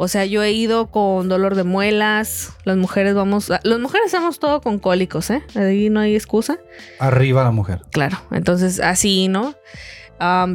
O 0.00 0.06
sea, 0.06 0.24
yo 0.24 0.44
he 0.44 0.52
ido 0.52 0.92
con 0.92 1.28
dolor 1.28 1.56
de 1.56 1.64
muelas. 1.64 2.56
Las 2.62 2.76
mujeres 2.76 3.14
vamos. 3.14 3.48
Las 3.48 3.78
mujeres 3.80 4.14
hacemos 4.14 4.38
todo 4.38 4.60
con 4.60 4.78
cólicos, 4.78 5.28
¿eh? 5.30 5.42
Ahí 5.56 5.90
no 5.90 5.98
hay 5.98 6.14
excusa. 6.14 6.58
Arriba 7.00 7.42
la 7.42 7.50
mujer. 7.50 7.82
Claro. 7.90 8.16
Entonces, 8.30 8.78
así, 8.78 9.26
¿no? 9.26 9.56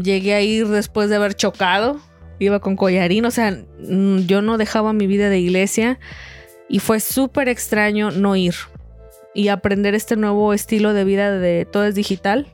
Llegué 0.02 0.34
a 0.34 0.42
ir 0.42 0.70
después 0.70 1.10
de 1.10 1.18
haber 1.18 1.34
chocado. 1.34 2.00
Iba 2.40 2.62
con 2.62 2.78
collarín. 2.78 3.26
O 3.26 3.32
sea, 3.32 3.52
mm, 3.52 4.20
yo 4.20 4.42
no 4.42 4.58
dejaba 4.58 4.94
mi 4.94 5.08
vida 5.08 5.30
de 5.30 5.40
iglesia. 5.40 6.00
Y 6.70 6.80
fue 6.80 7.02
súper 7.02 7.50
extraño 7.50 8.12
no 8.12 8.38
ir. 8.38 8.56
Y 9.36 9.50
aprender 9.50 9.94
este 9.94 10.16
nuevo 10.16 10.54
estilo 10.54 10.94
de 10.94 11.04
vida 11.04 11.38
de 11.38 11.68
todo 11.70 11.84
es 11.84 11.96
digital. 11.96 12.48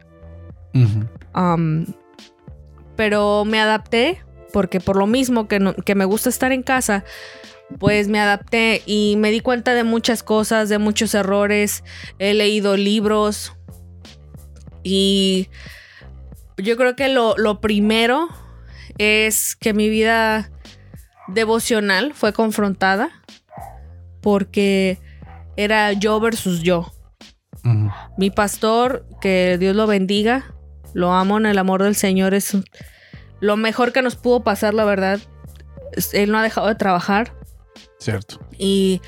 Pero 2.95 3.45
me 3.45 3.59
adapté 3.59 4.23
porque 4.53 4.79
por 4.79 4.95
lo 4.97 5.07
mismo 5.07 5.47
que, 5.47 5.59
no- 5.59 5.73
que 5.75 5.95
me 5.95 6.05
gusta 6.05 6.29
estar 6.29 6.51
en 6.51 6.63
casa, 6.63 7.03
pues 7.77 8.07
me 8.07 8.19
adapté 8.19 8.81
y 8.85 9.15
me 9.17 9.29
di 9.31 9.41
cuenta 9.41 9.73
de 9.73 9.83
muchas 9.83 10.23
cosas, 10.23 10.69
de 10.69 10.77
muchos 10.79 11.13
errores. 11.13 11.83
He 12.17 12.33
leído 12.33 12.75
libros 12.77 13.53
y 14.83 15.49
yo 16.57 16.77
creo 16.77 16.95
que 16.95 17.09
lo, 17.09 17.35
lo 17.37 17.61
primero 17.61 18.27
es 18.97 19.55
que 19.55 19.73
mi 19.73 19.87
vida 19.89 20.49
devocional 21.27 22.13
fue 22.13 22.33
confrontada 22.33 23.09
porque 24.21 24.97
era 25.55 25.93
yo 25.93 26.19
versus 26.19 26.61
yo. 26.63 26.91
Mi 28.17 28.29
pastor, 28.31 29.05
que 29.21 29.57
Dios 29.59 29.75
lo 29.75 29.85
bendiga, 29.85 30.53
lo 30.93 31.11
amo 31.13 31.37
en 31.37 31.45
el 31.45 31.57
amor 31.57 31.83
del 31.83 31.95
Señor, 31.95 32.33
es 32.33 32.57
lo 33.39 33.57
mejor 33.57 33.91
que 33.93 34.01
nos 34.01 34.15
pudo 34.15 34.41
pasar, 34.43 34.73
la 34.73 34.85
verdad. 34.85 35.19
Él 36.13 36.31
no 36.31 36.37
ha 36.37 36.43
dejado 36.43 36.67
de 36.67 36.75
trabajar 36.75 37.33
Cierto. 37.97 38.39
y 38.57 39.01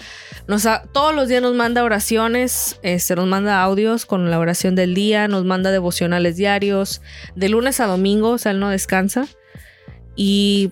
nos 0.48 0.66
ha- 0.66 0.84
todos 0.92 1.14
los 1.14 1.28
días 1.28 1.42
nos 1.42 1.54
manda 1.56 1.84
oraciones, 1.84 2.80
este, 2.82 3.16
nos 3.16 3.28
manda 3.28 3.62
audios 3.62 4.06
con 4.06 4.30
la 4.32 4.40
oración 4.40 4.76
del 4.76 4.94
día, 4.96 5.28
nos 5.28 5.46
manda 5.46 5.72
devocionales 5.72 6.38
diarios, 6.38 7.02
de 7.36 7.50
lunes 7.50 7.80
a 7.80 7.86
domingo, 7.86 8.32
o 8.32 8.38
sea, 8.38 8.52
él 8.52 8.60
no 8.60 8.70
descansa. 8.70 9.28
Y 10.16 10.72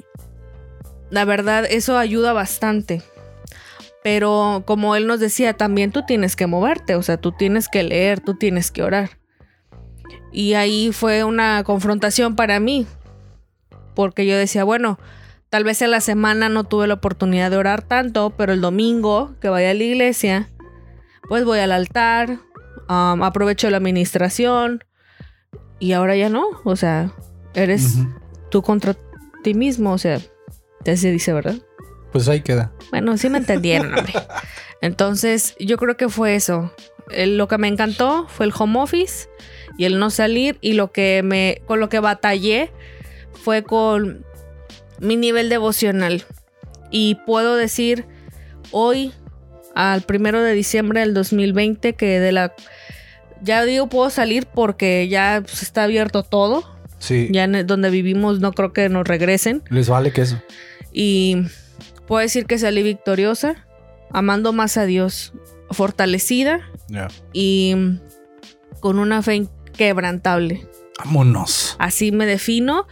la 1.11 1.25
verdad, 1.25 1.65
eso 1.69 1.97
ayuda 1.97 2.33
bastante. 2.33 3.01
Pero 4.03 4.63
como 4.65 4.95
él 4.95 5.07
nos 5.07 5.19
decía, 5.19 5.53
también 5.53 5.91
tú 5.91 6.03
tienes 6.05 6.35
que 6.35 6.47
moverte, 6.47 6.95
o 6.95 7.03
sea, 7.03 7.17
tú 7.17 7.31
tienes 7.33 7.67
que 7.67 7.83
leer, 7.83 8.19
tú 8.21 8.33
tienes 8.35 8.71
que 8.71 8.81
orar. 8.83 9.11
Y 10.31 10.53
ahí 10.53 10.91
fue 10.93 11.23
una 11.23 11.63
confrontación 11.63 12.35
para 12.35 12.59
mí, 12.59 12.85
porque 13.99 14.25
yo 14.25 14.37
decía, 14.37 14.63
bueno, 14.63 14.97
tal 15.49 15.65
vez 15.65 15.81
en 15.81 15.91
la 15.91 15.99
semana 15.99 16.47
no 16.47 16.63
tuve 16.63 16.87
la 16.87 16.93
oportunidad 16.93 17.51
de 17.51 17.57
orar 17.57 17.81
tanto, 17.81 18.29
pero 18.29 18.53
el 18.53 18.61
domingo 18.61 19.35
que 19.41 19.49
vaya 19.49 19.71
a 19.71 19.73
la 19.73 19.83
iglesia, 19.83 20.47
pues 21.27 21.43
voy 21.43 21.59
al 21.59 21.73
altar, 21.73 22.39
um, 22.87 23.21
aprovecho 23.23 23.69
la 23.69 23.75
administración 23.75 24.85
y 25.79 25.91
ahora 25.91 26.15
ya 26.15 26.29
no, 26.29 26.45
o 26.63 26.77
sea, 26.77 27.11
eres 27.53 27.95
Ujú. 27.97 28.09
tú 28.49 28.61
contra 28.61 28.95
ti 29.43 29.53
mismo, 29.53 29.91
o 29.91 29.97
sea, 29.97 30.21
ya 30.85 30.95
se 30.95 31.11
dice, 31.11 31.33
¿verdad? 31.33 31.57
Pues 32.13 32.29
ahí 32.29 32.39
queda. 32.39 32.71
Bueno, 32.91 33.17
sí 33.17 33.29
me 33.29 33.37
entendieron, 33.39 33.93
hombre. 33.97 34.13
Entonces, 34.79 35.57
yo 35.59 35.75
creo 35.75 35.97
que 35.97 36.07
fue 36.07 36.35
eso. 36.35 36.71
Lo 37.09 37.49
que 37.49 37.57
me 37.57 37.67
encantó 37.67 38.29
fue 38.29 38.45
el 38.45 38.53
home 38.57 38.79
office 38.79 39.27
y 39.77 39.83
el 39.83 39.99
no 39.99 40.09
salir. 40.09 40.57
Y 40.61 40.71
lo 40.71 40.93
que 40.93 41.21
me. 41.21 41.61
con 41.65 41.81
lo 41.81 41.89
que 41.89 41.99
batallé 41.99 42.71
fue 43.33 43.63
con 43.63 44.25
mi 44.99 45.15
nivel 45.15 45.49
devocional. 45.49 46.23
Y 46.91 47.15
puedo 47.25 47.55
decir 47.55 48.05
hoy, 48.71 49.11
al 49.75 50.01
primero 50.01 50.41
de 50.41 50.53
diciembre 50.53 51.01
del 51.01 51.13
2020, 51.13 51.93
que 51.93 52.19
de 52.19 52.31
la. 52.31 52.53
Ya 53.41 53.63
digo, 53.63 53.87
puedo 53.87 54.09
salir 54.09 54.45
porque 54.47 55.07
ya 55.07 55.41
pues, 55.41 55.61
está 55.63 55.83
abierto 55.83 56.23
todo. 56.23 56.63
Sí. 56.97 57.29
Ya 57.31 57.45
en 57.45 57.65
donde 57.65 57.89
vivimos 57.89 58.39
no 58.41 58.51
creo 58.51 58.73
que 58.73 58.89
nos 58.89 59.07
regresen. 59.07 59.63
Les 59.69 59.87
vale 59.87 60.11
queso. 60.11 60.41
Y 60.91 61.43
puedo 62.07 62.21
decir 62.21 62.45
que 62.45 62.57
salí 62.57 62.83
victoriosa, 62.83 63.67
amando 64.11 64.51
más 64.51 64.75
a 64.77 64.85
Dios, 64.85 65.33
fortalecida 65.71 66.61
y 67.31 67.75
con 68.79 68.99
una 68.99 69.21
fe 69.21 69.35
inquebrantable. 69.35 70.67
Vámonos. 71.03 71.75
Así 71.79 72.11
me 72.11 72.25
defino 72.25 72.87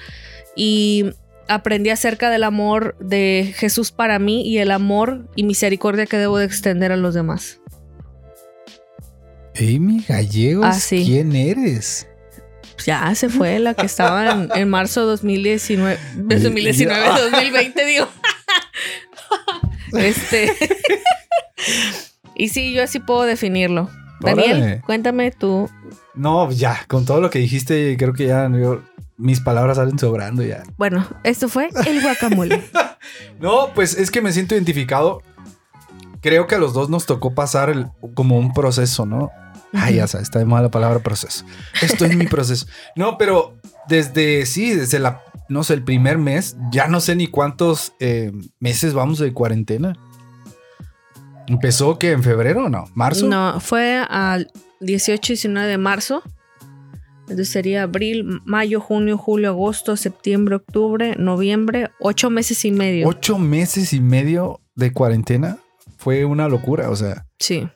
y 0.55 1.05
aprendí 1.47 1.89
acerca 1.89 2.29
del 2.29 2.43
amor 2.43 2.95
de 2.99 3.53
Jesús 3.57 3.91
para 3.91 4.19
mí 4.19 4.47
y 4.47 4.57
el 4.57 4.71
amor 4.71 5.29
y 5.35 5.43
misericordia 5.43 6.05
que 6.05 6.17
debo 6.17 6.37
de 6.37 6.45
extender 6.45 6.91
a 6.91 6.97
los 6.97 7.13
demás. 7.13 7.59
Amy 9.59 10.03
Gallegos, 10.07 10.65
Ah, 10.65 10.73
sí. 10.73 11.03
¿quién 11.05 11.35
eres? 11.35 12.07
Ya 12.85 13.13
se 13.15 13.27
fue 13.29 13.57
la 13.59 13.73
que 13.73 13.85
estaba 13.87 14.31
en, 14.31 14.49
en 14.55 14.69
marzo 14.69 15.05
2019, 15.05 15.97
de 16.15 16.39
2019, 16.39 17.05
Ya. 17.05 17.19
2020, 17.19 17.85
digo. 17.85 18.07
este. 19.97 20.53
y 22.35 22.49
sí, 22.49 22.73
yo 22.73 22.83
así 22.83 22.99
puedo 22.99 23.23
definirlo. 23.23 23.89
Daniel, 24.19 24.57
Órale. 24.57 24.81
cuéntame 24.86 25.31
tú. 25.31 25.69
No, 26.15 26.51
ya, 26.51 26.79
con 26.88 27.05
todo 27.05 27.21
lo 27.21 27.29
que 27.29 27.39
dijiste, 27.39 27.95
creo 27.97 28.13
que 28.13 28.27
ya 28.27 28.50
yo- 28.50 28.81
mis 29.17 29.39
palabras 29.41 29.77
salen 29.77 29.97
sobrando 29.97 30.43
ya. 30.43 30.63
Bueno, 30.77 31.05
esto 31.24 31.50
fue 31.50 31.69
el 31.86 32.01
guacamole. 32.01 32.63
No, 33.39 33.69
pues 33.74 33.95
es 33.97 34.12
que 34.12 34.21
me 34.21 34.33
siento 34.33 34.53
identificado. 34.55 35.21
Creo 36.21 36.45
que 36.47 36.55
a 36.55 36.57
los 36.57 36.74
dos 36.74 36.89
nos 36.89 37.05
tocó 37.05 37.33
pasar 37.33 37.69
el- 37.69 37.88
como 38.15 38.38
un 38.38 38.53
proceso, 38.53 39.05
¿no? 39.05 39.31
Ay, 39.74 39.95
ya 39.95 40.07
sabes, 40.07 40.27
está 40.27 40.39
de 40.39 40.45
moda 40.45 40.62
la 40.63 40.71
palabra 40.71 41.00
proceso. 41.00 41.45
Estoy 41.81 42.12
en 42.12 42.17
mi 42.17 42.25
proceso. 42.27 42.65
No, 42.95 43.17
pero 43.17 43.55
desde, 43.88 44.45
sí, 44.45 44.74
desde 44.74 45.00
la, 45.00 45.21
no 45.50 45.63
sé, 45.63 45.75
el 45.75 45.83
primer 45.83 46.17
mes, 46.17 46.57
ya 46.71 46.88
no 46.88 47.00
sé 47.00 47.15
ni 47.15 47.27
cuántos 47.27 47.93
eh, 48.00 48.31
meses 48.59 48.93
vamos 48.93 49.19
de 49.19 49.31
cuarentena. 49.33 49.95
¿Empezó 51.48 51.98
que 51.98 52.12
en 52.12 52.24
febrero 52.24 52.66
o 52.66 52.70
no? 52.70 52.86
¿Marzo? 52.94 53.27
No, 53.27 53.60
fue 53.60 54.06
al 54.10 54.51
18 54.82 55.34
y 55.34 55.36
19 55.36 55.68
de 55.68 55.77
marzo. 55.77 56.24
Entonces 57.22 57.50
sería 57.50 57.84
abril, 57.84 58.42
mayo, 58.46 58.80
junio, 58.80 59.18
julio, 59.18 59.50
agosto, 59.50 59.98
septiembre, 59.98 60.56
octubre, 60.56 61.16
noviembre, 61.18 61.92
ocho 62.00 62.30
meses 62.30 62.63
y 62.63 62.72
medio. 62.72 63.08
Ocho 63.08 63.38
meses 63.38 63.92
y 63.92 64.00
medio 64.00 64.62
de 64.75 64.94
cuarentena 64.94 65.58
fue 65.98 66.24
una 66.24 66.48
locura, 66.48 66.89
o 66.89 66.96
sea. 66.96 67.25
Sí. 67.39 67.68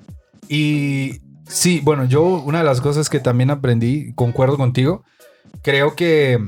Y 0.48 1.20
sí, 1.48 1.82
bueno, 1.84 2.06
yo 2.06 2.24
una 2.24 2.60
de 2.60 2.63
las 2.63 2.80
cosas 2.80 3.10
que 3.10 3.20
también 3.20 3.50
aprendí, 3.50 4.13
concuerdo 4.13 4.56
contigo, 4.56 5.04
creo 5.62 5.96
que 5.96 6.40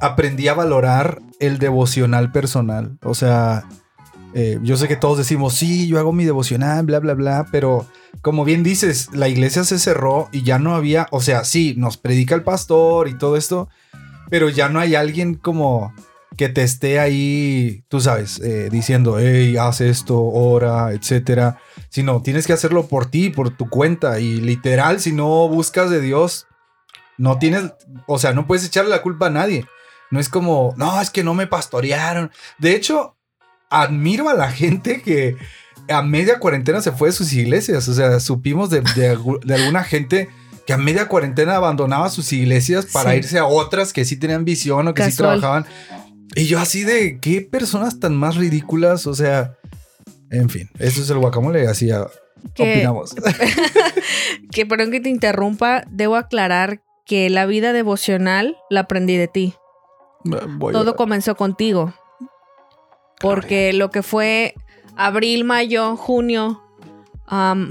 aprendí 0.00 0.48
a 0.48 0.54
valorar 0.54 1.20
el 1.40 1.58
devocional 1.58 2.32
personal. 2.32 2.98
O 3.02 3.14
sea, 3.14 3.66
eh, 4.40 4.60
yo 4.62 4.76
sé 4.76 4.86
que 4.86 4.94
todos 4.94 5.18
decimos, 5.18 5.54
sí, 5.54 5.88
yo 5.88 5.98
hago 5.98 6.12
mi 6.12 6.24
devocional, 6.24 6.86
bla, 6.86 7.00
bla, 7.00 7.14
bla, 7.14 7.46
pero 7.50 7.88
como 8.22 8.44
bien 8.44 8.62
dices, 8.62 9.08
la 9.12 9.26
iglesia 9.26 9.64
se 9.64 9.80
cerró 9.80 10.28
y 10.30 10.44
ya 10.44 10.60
no 10.60 10.76
había, 10.76 11.08
o 11.10 11.20
sea, 11.20 11.42
sí, 11.42 11.74
nos 11.76 11.96
predica 11.96 12.36
el 12.36 12.44
pastor 12.44 13.08
y 13.08 13.18
todo 13.18 13.36
esto, 13.36 13.68
pero 14.30 14.48
ya 14.48 14.68
no 14.68 14.78
hay 14.78 14.94
alguien 14.94 15.34
como 15.34 15.92
que 16.36 16.48
te 16.48 16.62
esté 16.62 17.00
ahí, 17.00 17.82
tú 17.88 18.00
sabes, 18.00 18.38
eh, 18.38 18.68
diciendo, 18.70 19.18
hey, 19.18 19.56
haz 19.56 19.80
esto, 19.80 20.22
ora, 20.22 20.92
etcétera. 20.92 21.58
Sino 21.88 22.22
tienes 22.22 22.46
que 22.46 22.52
hacerlo 22.52 22.86
por 22.86 23.06
ti, 23.06 23.30
por 23.30 23.50
tu 23.50 23.68
cuenta. 23.68 24.20
Y 24.20 24.36
literal, 24.36 25.00
si 25.00 25.10
no 25.10 25.48
buscas 25.48 25.90
de 25.90 26.00
Dios, 26.00 26.46
no 27.16 27.40
tienes, 27.40 27.72
o 28.06 28.20
sea, 28.20 28.34
no 28.34 28.46
puedes 28.46 28.64
echarle 28.64 28.90
la 28.90 29.02
culpa 29.02 29.26
a 29.26 29.30
nadie. 29.30 29.66
No 30.12 30.20
es 30.20 30.28
como, 30.28 30.74
no, 30.76 31.00
es 31.00 31.10
que 31.10 31.24
no 31.24 31.34
me 31.34 31.48
pastorearon. 31.48 32.30
De 32.58 32.76
hecho, 32.76 33.17
admiro 33.70 34.28
a 34.28 34.34
la 34.34 34.50
gente 34.50 35.02
que 35.02 35.36
a 35.88 36.02
media 36.02 36.38
cuarentena 36.38 36.80
se 36.80 36.92
fue 36.92 37.08
de 37.08 37.12
sus 37.12 37.32
iglesias. 37.32 37.88
O 37.88 37.94
sea, 37.94 38.20
supimos 38.20 38.70
de, 38.70 38.82
alguna 39.08 39.84
gente 39.84 40.28
que 40.66 40.72
a 40.72 40.78
media 40.78 41.08
cuarentena 41.08 41.56
abandonaba 41.56 42.10
sus 42.10 42.32
iglesias 42.32 42.86
para 42.86 43.16
irse 43.16 43.38
a 43.38 43.46
otras 43.46 43.92
que 43.92 44.04
sí 44.04 44.16
tenían 44.16 44.44
visión 44.44 44.86
o 44.88 44.94
que 44.94 45.10
sí 45.10 45.16
trabajaban. 45.16 45.66
Y 46.34 46.46
yo 46.46 46.60
así 46.60 46.84
de, 46.84 47.18
¿qué 47.20 47.40
personas 47.40 48.00
tan 48.00 48.14
más 48.14 48.36
ridículas? 48.36 49.06
O 49.06 49.14
sea, 49.14 49.56
en 50.30 50.50
fin, 50.50 50.68
eso 50.78 51.00
es 51.00 51.08
el 51.10 51.18
guacamole, 51.18 51.66
así 51.66 51.90
opinamos. 52.52 53.14
que 54.52 54.66
perdón 54.66 54.90
que 54.90 55.00
te 55.00 55.08
interrumpa, 55.08 55.84
debo 55.90 56.16
aclarar 56.16 56.82
que 57.06 57.30
la 57.30 57.46
vida 57.46 57.72
devocional 57.72 58.58
la 58.68 58.80
aprendí 58.80 59.16
de 59.16 59.28
ti. 59.28 59.54
Todo 60.60 60.96
comenzó 60.96 61.34
contigo. 61.36 61.94
Porque 63.20 63.72
lo 63.72 63.90
que 63.90 64.02
fue 64.02 64.54
abril, 64.96 65.44
mayo, 65.44 65.96
junio, 65.96 66.62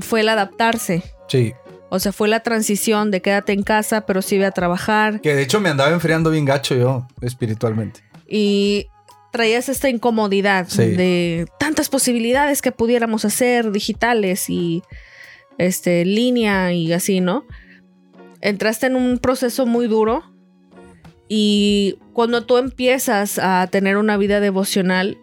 fue 0.01 0.21
el 0.21 0.29
adaptarse. 0.29 1.03
Sí. 1.27 1.53
O 1.89 1.99
sea, 1.99 2.11
fue 2.11 2.27
la 2.27 2.41
transición 2.41 3.11
de 3.11 3.21
quédate 3.21 3.53
en 3.53 3.63
casa, 3.63 4.05
pero 4.05 4.21
sí 4.21 4.37
ve 4.37 4.45
a 4.45 4.51
trabajar. 4.51 5.21
Que 5.21 5.35
de 5.35 5.43
hecho 5.43 5.61
me 5.61 5.69
andaba 5.69 5.91
enfriando 5.91 6.31
bien 6.31 6.45
gacho 6.45 6.75
yo, 6.75 7.07
espiritualmente. 7.21 8.01
Y 8.27 8.87
traías 9.31 9.69
esta 9.69 9.89
incomodidad 9.89 10.67
de 10.67 11.45
tantas 11.59 11.89
posibilidades 11.89 12.61
que 12.61 12.71
pudiéramos 12.71 13.23
hacer 13.23 13.71
digitales 13.71 14.49
y 14.49 14.81
este 15.57 16.03
línea 16.05 16.73
y 16.73 16.91
así, 16.91 17.21
¿no? 17.21 17.45
Entraste 18.41 18.87
en 18.87 18.95
un 18.95 19.17
proceso 19.19 19.65
muy 19.65 19.87
duro 19.87 20.23
y 21.29 21.99
cuando 22.13 22.45
tú 22.45 22.57
empiezas 22.57 23.39
a 23.39 23.67
tener 23.67 23.97
una 23.97 24.17
vida 24.17 24.39
devocional 24.39 25.17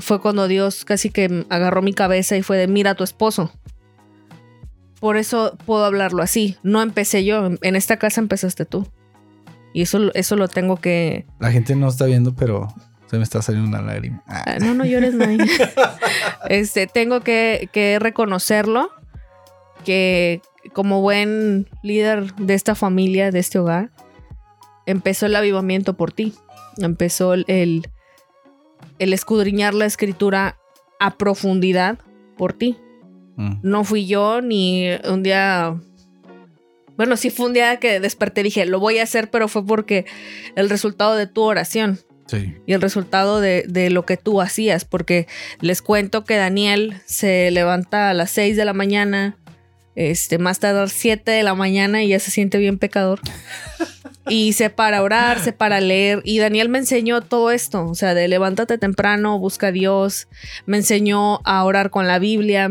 fue 0.00 0.20
cuando 0.20 0.48
Dios 0.48 0.84
casi 0.84 1.10
que 1.10 1.44
agarró 1.48 1.82
mi 1.82 1.92
cabeza 1.92 2.36
y 2.36 2.42
fue 2.42 2.56
de 2.56 2.66
mira 2.66 2.92
a 2.92 2.94
tu 2.94 3.04
esposo. 3.04 3.52
Por 5.00 5.16
eso 5.16 5.56
puedo 5.64 5.84
hablarlo 5.84 6.22
así. 6.22 6.56
No 6.62 6.82
empecé 6.82 7.24
yo, 7.24 7.50
en 7.62 7.76
esta 7.76 7.96
casa 7.96 8.20
empezaste 8.20 8.66
tú. 8.66 8.86
Y 9.72 9.82
eso, 9.82 10.12
eso 10.14 10.36
lo 10.36 10.48
tengo 10.48 10.76
que... 10.76 11.26
La 11.38 11.52
gente 11.52 11.76
no 11.76 11.88
está 11.88 12.04
viendo, 12.04 12.34
pero 12.34 12.68
se 13.06 13.16
me 13.16 13.22
está 13.22 13.40
saliendo 13.40 13.68
una 13.68 13.82
lágrima. 13.82 14.22
Ah, 14.26 14.58
no, 14.60 14.74
no 14.74 14.84
llores, 14.84 15.14
no. 15.14 15.24
este, 16.48 16.86
tengo 16.86 17.20
que, 17.20 17.68
que 17.72 17.98
reconocerlo, 17.98 18.90
que 19.84 20.42
como 20.72 21.00
buen 21.00 21.68
líder 21.82 22.34
de 22.34 22.54
esta 22.54 22.74
familia, 22.74 23.30
de 23.30 23.38
este 23.38 23.58
hogar, 23.58 23.90
empezó 24.86 25.26
el 25.26 25.36
avivamiento 25.36 25.94
por 25.94 26.12
ti. 26.12 26.34
Empezó 26.78 27.34
el, 27.34 27.44
el, 27.48 27.88
escudriñar 29.00 29.74
la 29.74 29.86
escritura 29.86 30.58
a 30.98 31.16
profundidad 31.16 31.98
por 32.36 32.52
ti. 32.52 32.76
Mm. 33.36 33.54
No 33.62 33.84
fui 33.84 34.06
yo 34.06 34.40
ni 34.42 34.90
un 35.08 35.22
día 35.22 35.80
bueno, 37.00 37.16
sí 37.16 37.30
fue 37.30 37.46
un 37.46 37.54
día 37.54 37.78
que 37.78 37.98
desperté 37.98 38.42
y 38.42 38.44
dije, 38.44 38.66
lo 38.66 38.78
voy 38.78 38.98
a 38.98 39.04
hacer, 39.04 39.30
pero 39.30 39.48
fue 39.48 39.64
porque 39.64 40.04
el 40.54 40.68
resultado 40.68 41.16
de 41.16 41.26
tu 41.26 41.40
oración. 41.40 41.98
Sí. 42.26 42.54
Y 42.66 42.74
el 42.74 42.82
resultado 42.82 43.40
de, 43.40 43.88
lo 43.90 44.04
que 44.04 44.18
tú 44.18 44.42
hacías, 44.42 44.84
porque 44.84 45.26
les 45.62 45.80
cuento 45.80 46.24
que 46.24 46.36
Daniel 46.36 47.00
se 47.06 47.50
levanta 47.52 48.10
a 48.10 48.12
las 48.12 48.30
6 48.32 48.54
de 48.54 48.66
la 48.66 48.74
mañana, 48.74 49.38
este, 49.94 50.36
más 50.36 50.58
tarde 50.58 50.80
a 50.80 50.82
las 50.82 50.92
7 50.92 51.30
de 51.30 51.42
la 51.42 51.54
mañana 51.54 52.02
y 52.02 52.08
ya 52.08 52.18
se 52.18 52.30
siente 52.30 52.58
bien 52.58 52.78
pecador. 52.78 53.18
y 54.28 54.52
se 54.52 54.70
para 54.70 54.98
a 54.98 55.02
orar, 55.02 55.40
se 55.40 55.52
para 55.52 55.76
a 55.76 55.80
leer. 55.80 56.20
Y 56.24 56.38
Daniel 56.38 56.68
me 56.68 56.78
enseñó 56.78 57.20
todo 57.20 57.50
esto, 57.50 57.86
o 57.86 57.94
sea, 57.94 58.14
de 58.14 58.28
levántate 58.28 58.78
temprano, 58.78 59.38
busca 59.38 59.68
a 59.68 59.72
Dios, 59.72 60.28
me 60.66 60.76
enseñó 60.76 61.40
a 61.44 61.64
orar 61.64 61.90
con 61.90 62.06
la 62.06 62.18
Biblia, 62.18 62.70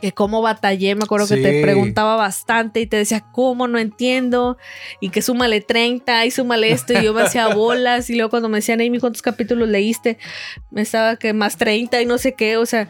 que 0.00 0.12
cómo 0.12 0.42
batallé, 0.42 0.94
me 0.94 1.04
acuerdo 1.04 1.26
que 1.26 1.36
te 1.36 1.62
preguntaba 1.62 2.16
bastante 2.16 2.80
y 2.80 2.86
te 2.86 2.96
decía, 2.96 3.24
¿cómo? 3.32 3.66
No 3.66 3.78
entiendo. 3.78 4.56
Y 5.00 5.10
que 5.10 5.22
súmale 5.22 5.60
30 5.60 6.26
y 6.26 6.30
súmale 6.30 6.70
esto. 6.72 6.92
Y 6.92 7.02
yo 7.02 7.14
me 7.14 7.22
hacía 7.22 7.48
bolas. 7.48 8.10
Y 8.10 8.14
luego 8.14 8.30
cuando 8.30 8.48
me 8.48 8.58
decían, 8.58 8.80
Amy, 8.80 8.98
¿cuántos 8.98 9.22
capítulos 9.22 9.68
leíste? 9.68 10.18
Me 10.70 10.82
estaba 10.82 11.16
que 11.16 11.32
más 11.32 11.56
30 11.56 12.00
y 12.02 12.06
no 12.06 12.18
sé 12.18 12.34
qué. 12.34 12.56
O 12.56 12.66
sea, 12.66 12.88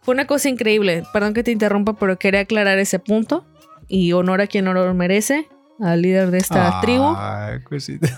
fue 0.00 0.14
una 0.14 0.26
cosa 0.26 0.48
increíble. 0.48 1.02
Perdón 1.12 1.34
que 1.34 1.42
te 1.42 1.50
interrumpa, 1.50 1.94
pero 1.94 2.18
quería 2.18 2.40
aclarar 2.40 2.78
ese 2.78 2.98
punto. 2.98 3.44
Y 3.88 4.12
honor 4.12 4.40
a 4.40 4.46
quien 4.46 4.66
honor 4.66 4.94
merece, 4.94 5.48
al 5.80 6.02
líder 6.02 6.30
de 6.30 6.38
esta 6.38 6.80
tribu. 6.80 7.14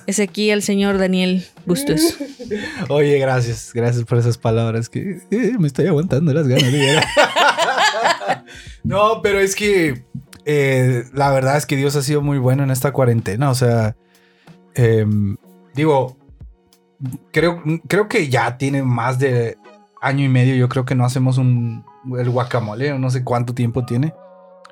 Es 0.07 0.21
aquí 0.21 0.51
el 0.51 0.63
señor 0.63 0.99
Daniel 0.99 1.45
Bustos. 1.67 2.17
Oye, 2.89 3.19
gracias. 3.19 3.73
Gracias 3.75 4.05
por 4.05 4.19
esas 4.19 4.39
palabras 4.39 4.89
que 4.89 5.21
eh, 5.31 5.53
me 5.59 5.67
estoy 5.67 5.87
aguantando 5.87 6.33
las 6.33 6.47
ganas 6.47 6.71
de 6.71 7.01
no, 8.85 9.21
pero 9.23 9.41
es 9.41 9.55
que 9.55 10.05
eh, 10.45 11.05
la 11.13 11.31
verdad 11.31 11.57
es 11.57 11.67
que 11.67 11.77
Dios 11.77 11.97
ha 11.97 12.03
sido 12.03 12.23
muy 12.23 12.39
bueno 12.39 12.63
en 12.63 12.71
esta 12.71 12.93
cuarentena. 12.93 13.51
O 13.51 13.55
sea, 13.55 13.97
em, 14.75 15.37
digo, 15.75 16.17
creo, 17.33 17.63
creo 17.89 18.09
que 18.09 18.29
ya 18.29 18.57
tiene 18.57 18.83
más 18.83 19.19
de 19.19 19.57
año 20.01 20.25
y 20.25 20.29
medio. 20.29 20.55
Yo 20.55 20.69
creo 20.69 20.85
que 20.85 20.95
no 20.95 21.05
hacemos 21.05 21.39
un 21.39 21.85
el 22.19 22.31
guacamole, 22.31 22.99
no 22.99 23.11
sé 23.11 23.25
cuánto 23.25 23.55
tiempo 23.55 23.85
tiene. 23.85 24.15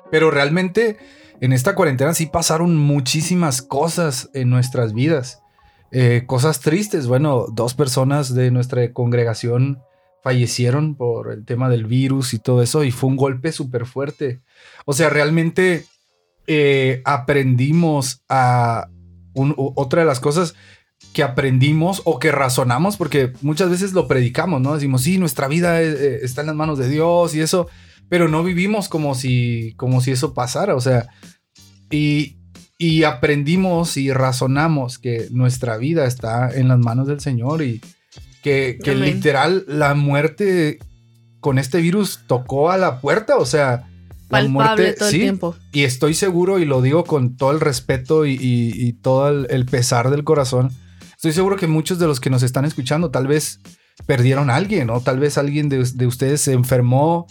Pero 0.09 0.31
realmente 0.31 0.97
en 1.41 1.53
esta 1.53 1.75
cuarentena 1.75 2.13
sí 2.13 2.25
pasaron 2.25 2.75
muchísimas 2.75 3.61
cosas 3.61 4.29
en 4.33 4.49
nuestras 4.49 4.93
vidas. 4.93 5.41
Eh, 5.91 6.23
cosas 6.25 6.59
tristes. 6.59 7.07
Bueno, 7.07 7.45
dos 7.51 7.73
personas 7.73 8.33
de 8.33 8.51
nuestra 8.51 8.91
congregación 8.91 9.79
fallecieron 10.23 10.95
por 10.95 11.31
el 11.31 11.45
tema 11.45 11.69
del 11.69 11.85
virus 11.85 12.33
y 12.33 12.39
todo 12.39 12.61
eso 12.61 12.83
y 12.83 12.91
fue 12.91 13.09
un 13.09 13.15
golpe 13.15 13.51
súper 13.51 13.85
fuerte. 13.85 14.41
O 14.85 14.93
sea, 14.93 15.09
realmente 15.09 15.85
eh, 16.47 17.01
aprendimos 17.05 18.23
a... 18.27 18.89
otra 19.33 20.01
de 20.01 20.07
las 20.07 20.19
cosas 20.19 20.55
que 21.13 21.23
aprendimos 21.23 22.01
o 22.05 22.19
que 22.19 22.31
razonamos, 22.31 22.97
porque 22.97 23.31
muchas 23.41 23.69
veces 23.69 23.93
lo 23.93 24.07
predicamos, 24.07 24.61
¿no? 24.61 24.73
Decimos, 24.73 25.03
sí, 25.03 25.17
nuestra 25.17 25.47
vida 25.47 25.81
eh, 25.81 26.19
está 26.23 26.41
en 26.41 26.47
las 26.47 26.55
manos 26.55 26.77
de 26.79 26.89
Dios 26.89 27.33
y 27.35 27.41
eso, 27.41 27.67
pero 28.09 28.27
no 28.27 28.43
vivimos 28.43 28.89
como 28.89 29.15
si, 29.15 29.73
como 29.77 30.01
si 30.01 30.11
eso 30.11 30.33
pasara, 30.33 30.75
o 30.75 30.81
sea, 30.81 31.07
y, 31.89 32.37
y 32.77 33.03
aprendimos 33.03 33.97
y 33.97 34.11
razonamos 34.11 34.99
que 34.99 35.27
nuestra 35.31 35.77
vida 35.77 36.05
está 36.05 36.49
en 36.53 36.67
las 36.67 36.79
manos 36.79 37.07
del 37.07 37.19
Señor 37.19 37.61
y, 37.61 37.81
que, 38.83 38.95
literal 38.95 39.65
la 39.67 39.93
muerte 39.93 40.79
con 41.39 41.59
este 41.59 41.79
virus 41.81 42.21
tocó 42.27 42.71
a 42.71 42.77
la 42.77 43.01
puerta, 43.01 43.37
o 43.37 43.45
sea, 43.45 43.87
la 44.29 44.47
muerte 44.47 44.93
todo 44.93 45.09
el 45.09 45.15
tiempo. 45.15 45.55
Y 45.71 45.83
estoy 45.83 46.13
seguro, 46.13 46.59
y 46.59 46.65
lo 46.65 46.81
digo 46.81 47.03
con 47.03 47.37
todo 47.37 47.51
el 47.51 47.59
respeto 47.59 48.25
y, 48.25 48.97
todo 49.01 49.29
el, 49.29 49.65
pesar 49.65 50.09
del 50.09 50.23
corazón, 50.23 50.71
estoy 51.15 51.33
seguro 51.33 51.57
que 51.57 51.67
muchos 51.67 51.99
de 51.99 52.07
los 52.07 52.19
que 52.19 52.29
nos 52.29 52.43
están 52.43 52.65
escuchando 52.65 53.11
tal 53.11 53.27
vez 53.27 53.59
perdieron 54.05 54.49
a 54.49 54.55
alguien, 54.55 54.89
o 54.89 55.01
tal 55.01 55.19
vez 55.19 55.37
alguien 55.37 55.69
de, 55.69 55.79
ustedes 56.05 56.41
se 56.41 56.53
enfermó, 56.53 57.27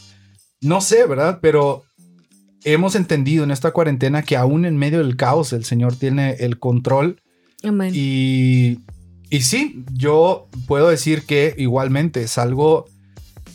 no 0.61 0.81
sé, 0.81 1.07
¿verdad? 1.07 1.39
Pero 1.41 1.85
hemos 2.65 2.95
entendido 2.95 3.45
en 3.45 3.51
esta 3.51 3.71
cuarentena 3.71 4.23
que 4.23 4.37
aún 4.37 4.65
en 4.65 4.77
medio 4.77 4.99
del 4.99 5.17
caos 5.17 5.53
el 5.53 5.65
Señor 5.65 5.97
tiene 5.97 6.33
el 6.41 6.59
control. 6.59 7.23
Amén. 7.63 7.93
Y, 7.95 8.81
y 9.31 9.43
sí, 9.43 9.85
yo 9.93 10.49
puedo 10.67 10.89
decir 10.89 11.23
que 11.23 11.55
igualmente 11.59 12.27
salgo 12.29 12.87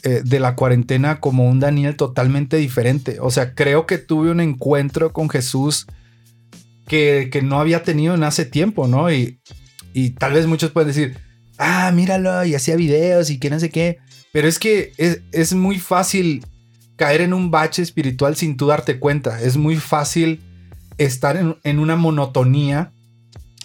eh, 0.03 0.21
de 0.23 0.39
la 0.39 0.55
cuarentena 0.55 1.19
como 1.19 1.47
un 1.47 1.59
Daniel 1.59 1.95
totalmente 1.95 2.57
diferente. 2.57 3.17
O 3.19 3.31
sea, 3.31 3.53
creo 3.53 3.85
que 3.85 3.97
tuve 3.97 4.31
un 4.31 4.39
encuentro 4.39 5.13
con 5.13 5.29
Jesús 5.29 5.87
que, 6.87 7.29
que 7.31 7.41
no 7.41 7.59
había 7.59 7.83
tenido 7.83 8.15
en 8.15 8.23
hace 8.23 8.45
tiempo, 8.45 8.87
¿no? 8.87 9.11
Y, 9.11 9.39
y 9.93 10.11
tal 10.11 10.33
vez 10.33 10.47
muchos 10.47 10.71
pueden 10.71 10.87
decir, 10.87 11.17
ah, 11.57 11.91
míralo, 11.93 12.43
y 12.45 12.55
hacía 12.55 12.75
videos 12.75 13.29
y 13.29 13.39
que 13.39 13.49
no 13.49 13.59
sé 13.59 13.69
qué. 13.69 13.97
Pero 14.33 14.47
es 14.47 14.57
que 14.57 14.93
es, 14.97 15.21
es 15.31 15.53
muy 15.53 15.79
fácil 15.79 16.45
caer 17.01 17.21
en 17.21 17.33
un 17.33 17.49
bache 17.49 17.81
espiritual 17.81 18.35
sin 18.35 18.57
tú 18.57 18.67
darte 18.67 18.99
cuenta. 18.99 19.41
Es 19.41 19.57
muy 19.57 19.75
fácil 19.77 20.39
estar 20.99 21.35
en, 21.35 21.57
en 21.63 21.79
una 21.79 21.95
monotonía 21.95 22.91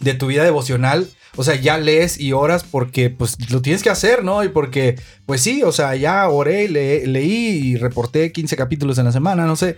de 0.01 0.15
tu 0.15 0.29
vida 0.29 0.43
devocional. 0.43 1.07
O 1.37 1.45
sea, 1.45 1.55
ya 1.55 1.77
lees 1.77 2.19
y 2.19 2.33
oras 2.33 2.65
porque 2.65 3.11
pues 3.11 3.37
lo 3.51 3.61
tienes 3.61 3.83
que 3.83 3.91
hacer, 3.91 4.25
¿no? 4.25 4.43
Y 4.43 4.49
porque, 4.49 4.99
pues 5.27 5.43
sí, 5.43 5.63
o 5.63 5.71
sea, 5.71 5.95
ya 5.97 6.27
oré, 6.31 6.67
le, 6.71 7.07
leí 7.07 7.59
y 7.59 7.77
reporté 7.77 8.33
15 8.33 8.57
capítulos 8.57 8.97
en 8.97 9.05
la 9.05 9.13
semana, 9.13 9.45
no 9.45 9.55
sé. 9.55 9.77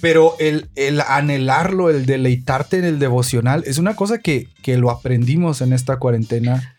Pero 0.00 0.34
el, 0.40 0.68
el, 0.74 1.00
anhelarlo, 1.00 1.90
el 1.90 2.06
deleitarte 2.06 2.78
en 2.78 2.86
el 2.86 2.98
devocional, 2.98 3.62
es 3.68 3.78
una 3.78 3.94
cosa 3.94 4.18
que, 4.18 4.48
que 4.64 4.78
lo 4.78 4.90
aprendimos 4.90 5.60
en 5.60 5.72
esta 5.72 5.98
cuarentena. 6.00 6.74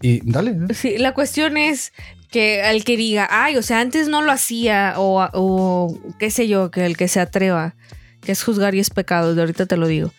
Y 0.00 0.22
dale. 0.24 0.52
¿no? 0.52 0.68
Sí, 0.72 0.96
la 0.96 1.12
cuestión 1.12 1.58
es 1.58 1.92
que 2.30 2.62
al 2.62 2.84
que 2.84 2.96
diga, 2.96 3.26
ay, 3.30 3.56
o 3.56 3.62
sea, 3.62 3.80
antes 3.80 4.08
no 4.08 4.22
lo 4.22 4.30
hacía, 4.32 4.94
o, 4.96 5.28
o 5.32 5.98
qué 6.18 6.30
sé 6.30 6.46
yo, 6.48 6.70
que 6.70 6.86
el 6.86 6.96
que 6.96 7.08
se 7.08 7.20
atreva, 7.20 7.74
que 8.22 8.32
es 8.32 8.42
juzgar 8.44 8.74
y 8.74 8.80
es 8.80 8.90
pecado, 8.90 9.34
de 9.34 9.42
ahorita 9.42 9.66
te 9.66 9.76
lo 9.76 9.86
digo. 9.86 10.12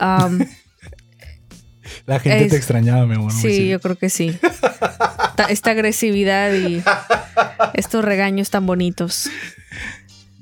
Um, 0.00 0.40
La 2.06 2.18
gente 2.20 2.44
Es- 2.44 2.50
te 2.50 2.56
extrañaba, 2.56 3.06
mi 3.06 3.14
amor. 3.14 3.32
sí, 3.32 3.68
yo 3.68 3.80
creo 3.80 3.96
que 3.96 4.08
sí. 4.10 4.36
Esta, 4.42 5.44
esta 5.50 5.70
agresividad 5.72 6.52
y 6.54 6.82
estos 7.74 8.04
regaños 8.04 8.50
tan 8.50 8.66
bonitos. 8.66 9.28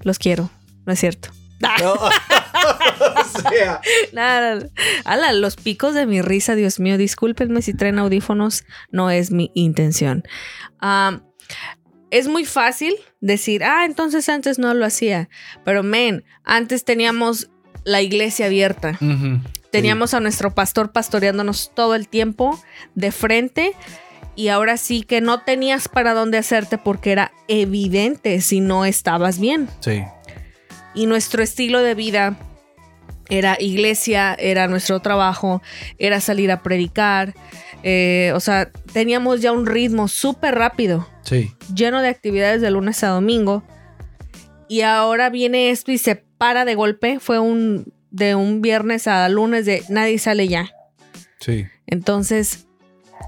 Los 0.02 0.18
quiero, 0.18 0.50
no 0.86 0.92
es 0.92 1.00
cierto. 1.00 1.30
No. 1.60 1.94
o 3.00 3.50
sea, 3.50 3.80
Nada, 4.12 4.66
ala, 5.04 5.32
los 5.32 5.56
picos 5.56 5.94
de 5.94 6.06
mi 6.06 6.22
risa, 6.22 6.54
Dios 6.54 6.80
mío, 6.80 6.98
discúlpenme 6.98 7.62
si 7.62 7.74
traen 7.74 7.98
audífonos, 7.98 8.64
no 8.90 9.10
es 9.10 9.30
mi 9.30 9.50
intención. 9.54 10.24
Es 12.10 12.26
muy 12.26 12.44
fácil 12.44 12.94
decir, 13.20 13.62
ah, 13.62 13.84
entonces 13.84 14.28
antes 14.28 14.58
no 14.58 14.74
lo 14.74 14.84
hacía, 14.84 15.28
pero 15.64 15.82
men, 15.82 16.24
antes 16.44 16.84
teníamos 16.84 17.50
la 17.84 18.02
iglesia 18.02 18.46
abierta, 18.46 18.98
teníamos 19.70 20.12
a 20.14 20.20
nuestro 20.20 20.52
pastor 20.54 20.92
pastoreándonos 20.92 21.70
todo 21.74 21.94
el 21.94 22.08
tiempo 22.08 22.60
de 22.94 23.12
frente. 23.12 23.74
Y 24.36 24.48
ahora 24.48 24.76
sí 24.76 25.02
que 25.02 25.20
no 25.20 25.42
tenías 25.42 25.88
para 25.88 26.14
dónde 26.14 26.38
hacerte 26.38 26.78
porque 26.78 27.12
era 27.12 27.32
evidente 27.48 28.40
si 28.40 28.60
no 28.60 28.84
estabas 28.86 29.38
bien 29.38 29.68
Sí. 29.80 30.02
y 30.94 31.06
nuestro 31.06 31.42
estilo 31.42 31.80
de 31.80 31.94
vida 31.94 32.36
era 33.30 33.56
iglesia, 33.60 34.34
era 34.38 34.66
nuestro 34.68 35.00
trabajo, 35.00 35.62
era 35.98 36.20
salir 36.20 36.50
a 36.50 36.62
predicar. 36.62 37.34
eh, 37.82 38.32
o 38.34 38.40
sea, 38.40 38.70
teníamos 38.92 39.40
ya 39.40 39.52
un 39.52 39.64
ritmo 39.64 40.06
súper 40.06 40.54
rápido, 40.54 41.08
Sí. 41.22 41.50
lleno 41.74 42.02
de 42.02 42.08
actividades 42.08 42.60
de 42.60 42.70
lunes 42.70 43.02
a 43.04 43.08
domingo. 43.08 43.62
Y 44.68 44.82
ahora 44.82 45.30
viene 45.30 45.70
esto 45.70 45.90
y 45.90 45.96
se 45.96 46.16
para 46.16 46.66
de 46.66 46.74
golpe. 46.74 47.20
Fue 47.20 47.38
un 47.38 47.90
de 48.10 48.34
un 48.34 48.60
viernes 48.60 49.06
a 49.06 49.26
lunes 49.30 49.64
de 49.64 49.82
nadie 49.88 50.18
sale 50.18 50.46
ya. 50.46 50.68
Sí. 51.40 51.66
Entonces, 51.86 52.66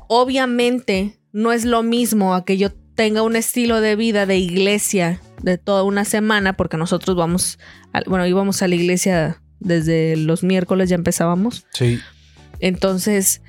obviamente 0.09 1.19
no 1.33 1.53
es 1.53 1.65
lo 1.65 1.83
mismo 1.83 2.35
a 2.35 2.45
que 2.45 2.57
yo 2.59 2.71
tenga 2.95 3.23
un 3.23 3.37
estilo 3.37 3.81
de 3.81 3.97
vida 3.97 4.27
de 4.27 4.37
iglesia 4.37 5.21
de 5.43 5.57
toda 5.59 5.83
una 5.83 6.05
semana, 6.05 6.53
porque 6.57 6.77
nosotros 6.77 7.17
vamos, 7.17 7.59
a- 7.93 8.03
bueno, 8.07 8.27
íbamos 8.27 8.63
a 8.63 8.69
la 8.69 8.75
iglesia 8.75 9.42
desde 9.63 10.17
los 10.17 10.43
miércoles, 10.43 10.89
ya 10.89 10.97
empezábamos. 10.97 11.67
Sí. 11.73 12.01
Entonces, 12.61 13.43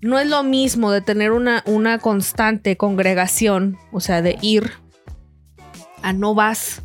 no 0.00 0.18
es 0.18 0.28
lo 0.28 0.42
mismo 0.42 0.90
de 0.90 1.00
tener 1.00 1.32
una, 1.32 1.62
una 1.66 1.98
constante 1.98 2.76
congregación, 2.76 3.78
o 3.92 4.00
sea, 4.00 4.22
de 4.22 4.38
ir 4.42 4.72
a 6.02 6.12
no 6.12 6.34
vas. 6.34 6.82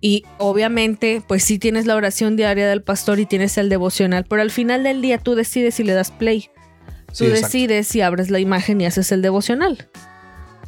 Y 0.00 0.24
obviamente, 0.38 1.22
pues 1.26 1.44
sí 1.44 1.58
tienes 1.58 1.86
la 1.86 1.96
oración 1.96 2.36
diaria 2.36 2.68
del 2.68 2.82
pastor 2.82 3.20
y 3.20 3.26
tienes 3.26 3.58
el 3.58 3.68
devocional, 3.68 4.24
pero 4.28 4.42
al 4.42 4.50
final 4.50 4.82
del 4.82 5.02
día 5.02 5.18
tú 5.18 5.34
decides 5.34 5.74
si 5.74 5.84
le 5.84 5.92
das 5.92 6.10
play. 6.10 6.48
Tú 7.16 7.24
decides 7.24 7.88
si 7.88 8.02
abres 8.02 8.30
la 8.30 8.38
imagen 8.38 8.80
y 8.80 8.86
haces 8.86 9.10
el 9.10 9.20
devocional. 9.20 9.88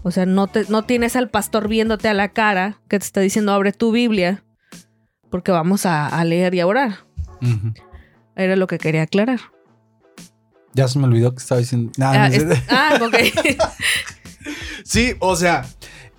O 0.03 0.11
sea, 0.11 0.27
no, 0.27 0.49
te, 0.49 0.65
no 0.69 0.83
tienes 0.83 1.15
al 1.15 1.31
pastor 1.31 1.69
viéndote 1.69 2.09
a 2.09 2.15
la 2.15 2.33
cara 2.33 2.81
que 2.89 2.99
te 2.99 3.05
está 3.05 3.21
diciendo 3.21 3.53
abre 3.53 3.73
tu 3.73 3.93
Biblia 3.93 4.43
porque 5.33 5.51
vamos 5.51 5.85
a, 5.87 6.07
a 6.07 6.25
leer 6.25 6.55
y 6.55 6.61
a 6.61 6.67
orar. 6.69 6.99
Era 8.37 8.55
lo 8.55 8.69
que 8.69 8.79
quería 8.79 9.03
aclarar. 9.03 9.41
Ya 10.75 10.87
se 10.87 10.99
me 11.01 11.07
olvidó 11.07 11.33
que 11.35 11.39
estaba 11.43 11.59
diciendo. 11.59 11.91
Ah, 12.01 12.29
no 12.29 12.35
sé. 12.35 12.53
es- 12.53 12.63
ah, 12.71 12.99
ok. 13.03 13.59
Sí, 14.85 15.15
o 15.21 15.37
sea, 15.37 15.65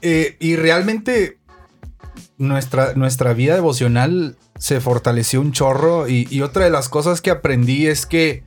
eh, 0.01 0.37
y 0.39 0.55
realmente 0.55 1.37
nuestra, 2.37 2.93
nuestra 2.93 3.33
vida 3.33 3.55
devocional 3.55 4.37
se 4.57 4.79
fortaleció 4.79 5.41
un 5.41 5.51
chorro 5.51 6.07
y, 6.07 6.27
y 6.29 6.41
otra 6.41 6.63
de 6.65 6.71
las 6.71 6.87
cosas 6.89 7.21
que 7.21 7.29
aprendí 7.31 7.87
es 7.87 8.05
que 8.05 8.43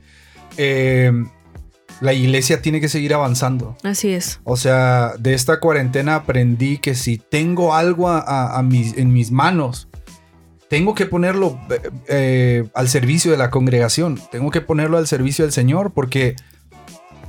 eh, 0.57 1.11
la 2.01 2.13
iglesia 2.13 2.61
tiene 2.63 2.81
que 2.81 2.89
seguir 2.89 3.13
avanzando. 3.13 3.77
Así 3.83 4.09
es. 4.11 4.39
O 4.43 4.57
sea, 4.57 5.13
de 5.19 5.33
esta 5.35 5.59
cuarentena 5.59 6.15
aprendí 6.15 6.79
que 6.79 6.95
si 6.95 7.17
tengo 7.19 7.75
algo 7.75 8.09
a- 8.09 8.19
a- 8.19 8.57
a 8.57 8.63
mis- 8.63 8.97
en 8.97 9.13
mis 9.13 9.29
manos, 9.31 9.87
tengo 10.69 10.95
que 10.95 11.05
ponerlo 11.05 11.59
eh, 11.69 11.81
eh, 12.07 12.69
al 12.73 12.89
servicio 12.89 13.31
de 13.31 13.37
la 13.37 13.49
congregación, 13.49 14.19
tengo 14.31 14.51
que 14.51 14.61
ponerlo 14.61 14.97
al 14.97 15.07
servicio 15.07 15.45
del 15.45 15.53
Señor, 15.53 15.93
porque 15.93 16.35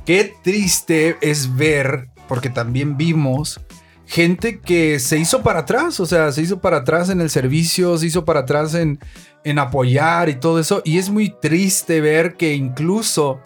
qué 0.05 0.33
triste 0.43 1.17
es 1.21 1.55
ver, 1.55 2.09
porque 2.27 2.49
también 2.49 2.97
vimos 2.97 3.61
gente 4.05 4.59
que 4.59 4.99
se 4.99 5.19
hizo 5.19 5.43
para 5.43 5.59
atrás, 5.59 5.99
o 5.99 6.05
sea, 6.05 6.31
se 6.31 6.41
hizo 6.41 6.59
para 6.59 6.77
atrás 6.77 7.09
en 7.09 7.21
el 7.21 7.29
servicio, 7.29 7.97
se 7.97 8.07
hizo 8.07 8.25
para 8.25 8.41
atrás 8.41 8.73
en, 8.73 8.99
en 9.43 9.59
apoyar 9.59 10.29
y 10.29 10.35
todo 10.35 10.59
eso, 10.59 10.81
y 10.83 10.97
es 10.97 11.09
muy 11.09 11.29
triste 11.29 12.01
ver 12.01 12.35
que 12.35 12.55
incluso 12.55 13.39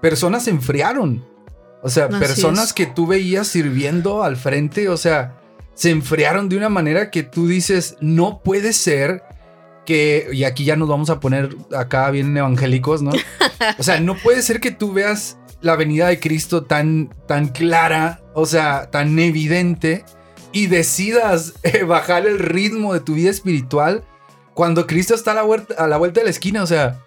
personas 0.00 0.44
se 0.44 0.50
enfriaron. 0.50 1.24
O 1.82 1.90
sea, 1.90 2.06
Así 2.06 2.18
personas 2.18 2.68
es. 2.68 2.72
que 2.72 2.86
tú 2.86 3.06
veías 3.06 3.46
sirviendo 3.46 4.24
al 4.24 4.36
frente, 4.36 4.88
o 4.88 4.96
sea, 4.96 5.36
se 5.74 5.90
enfriaron 5.90 6.48
de 6.48 6.56
una 6.56 6.70
manera 6.70 7.10
que 7.10 7.22
tú 7.22 7.46
dices, 7.46 7.96
no 8.00 8.40
puede 8.42 8.72
ser 8.72 9.22
que, 9.86 10.28
y 10.32 10.44
aquí 10.44 10.64
ya 10.64 10.76
nos 10.76 10.88
vamos 10.88 11.08
a 11.08 11.20
poner 11.20 11.56
acá 11.74 12.10
bien 12.10 12.36
evangélicos, 12.36 13.00
¿no? 13.00 13.12
O 13.78 13.82
sea, 13.82 14.00
no 14.00 14.14
puede 14.16 14.42
ser 14.42 14.60
que 14.60 14.70
tú 14.70 14.92
veas 14.92 15.38
la 15.62 15.76
venida 15.76 16.08
de 16.08 16.20
Cristo 16.20 16.64
tan, 16.64 17.14
tan 17.26 17.48
clara, 17.48 18.20
o 18.34 18.44
sea, 18.44 18.90
tan 18.90 19.18
evidente, 19.18 20.04
y 20.52 20.66
decidas 20.66 21.54
eh, 21.62 21.84
bajar 21.84 22.26
el 22.26 22.38
ritmo 22.38 22.92
de 22.92 23.00
tu 23.00 23.14
vida 23.14 23.30
espiritual 23.30 24.04
cuando 24.54 24.86
Cristo 24.86 25.14
está 25.14 25.32
a 25.32 25.34
la, 25.34 25.42
vuelta, 25.42 25.74
a 25.74 25.86
la 25.86 25.96
vuelta 25.96 26.20
de 26.20 26.24
la 26.24 26.30
esquina, 26.30 26.62
o 26.62 26.66
sea. 26.66 27.02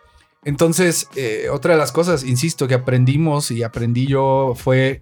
Entonces, 0.45 1.07
eh, 1.15 1.47
otra 1.51 1.73
de 1.73 1.79
las 1.79 1.91
cosas, 1.91 2.23
insisto, 2.23 2.67
que 2.67 2.75
aprendimos 2.75 3.51
y 3.51 3.61
aprendí 3.61 4.07
yo 4.07 4.53
fue, 4.55 4.99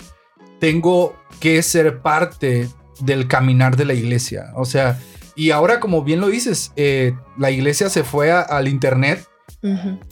tengo 0.59 1.15
que 1.39 1.61
ser 1.61 2.01
parte 2.01 2.67
del 3.01 3.27
caminar 3.27 3.75
de 3.75 3.85
la 3.85 3.93
iglesia. 3.93 4.51
O 4.55 4.65
sea, 4.65 4.99
y 5.37 5.51
ahora 5.51 5.79
como 5.79 6.03
bien 6.03 6.19
lo 6.19 6.27
dices, 6.27 6.73
eh, 6.75 7.13
la 7.37 7.51
iglesia 7.51 7.89
se 7.89 8.03
fue 8.03 8.31
a- 8.31 8.41
al 8.41 8.67
internet 8.67 9.25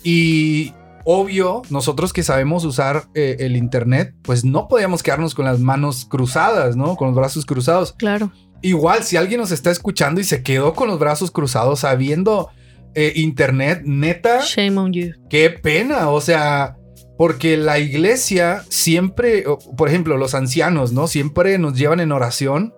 y 0.04 0.74
obvio, 1.04 1.62
nosotros 1.70 2.14
que 2.14 2.24
sabemos 2.24 2.64
usar 2.66 3.04
eh, 3.14 3.38
el 3.40 3.56
internet, 3.56 4.16
pues 4.24 4.44
no 4.44 4.68
podíamos 4.68 5.04
quedarnos 5.04 5.36
con 5.36 5.46
las 5.46 5.60
manos 5.60 6.06
cruzadas, 6.06 6.76
¿no? 6.76 6.96
Con 6.96 7.10
los 7.10 7.16
brazos 7.18 7.46
cruzados. 7.46 7.94
Claro. 7.94 8.32
Igual, 8.62 9.04
si 9.04 9.16
alguien 9.18 9.40
nos 9.40 9.52
está 9.52 9.70
escuchando 9.72 10.20
y 10.20 10.24
se 10.24 10.42
quedó 10.42 10.74
con 10.74 10.88
los 10.88 10.98
brazos 11.00 11.30
cruzados 11.32 11.82
sabiendo 11.82 12.50
eh, 12.96 13.12
internet, 13.16 13.82
neta, 13.86 14.40
Shame 14.42 14.78
on 14.80 14.94
you. 14.94 15.12
qué 15.30 15.50
pena, 15.52 16.10
o 16.10 16.22
sea, 16.22 16.78
porque 17.18 17.58
la 17.58 17.78
iglesia 17.80 18.64
siempre, 18.70 19.44
por 19.78 19.90
ejemplo, 19.90 20.18
los 20.18 20.34
ancianos, 20.34 20.92
¿no? 20.94 21.08
Siempre 21.08 21.58
nos 21.60 21.78
llevan 21.78 22.00
en 22.00 22.12
oración, 22.14 22.74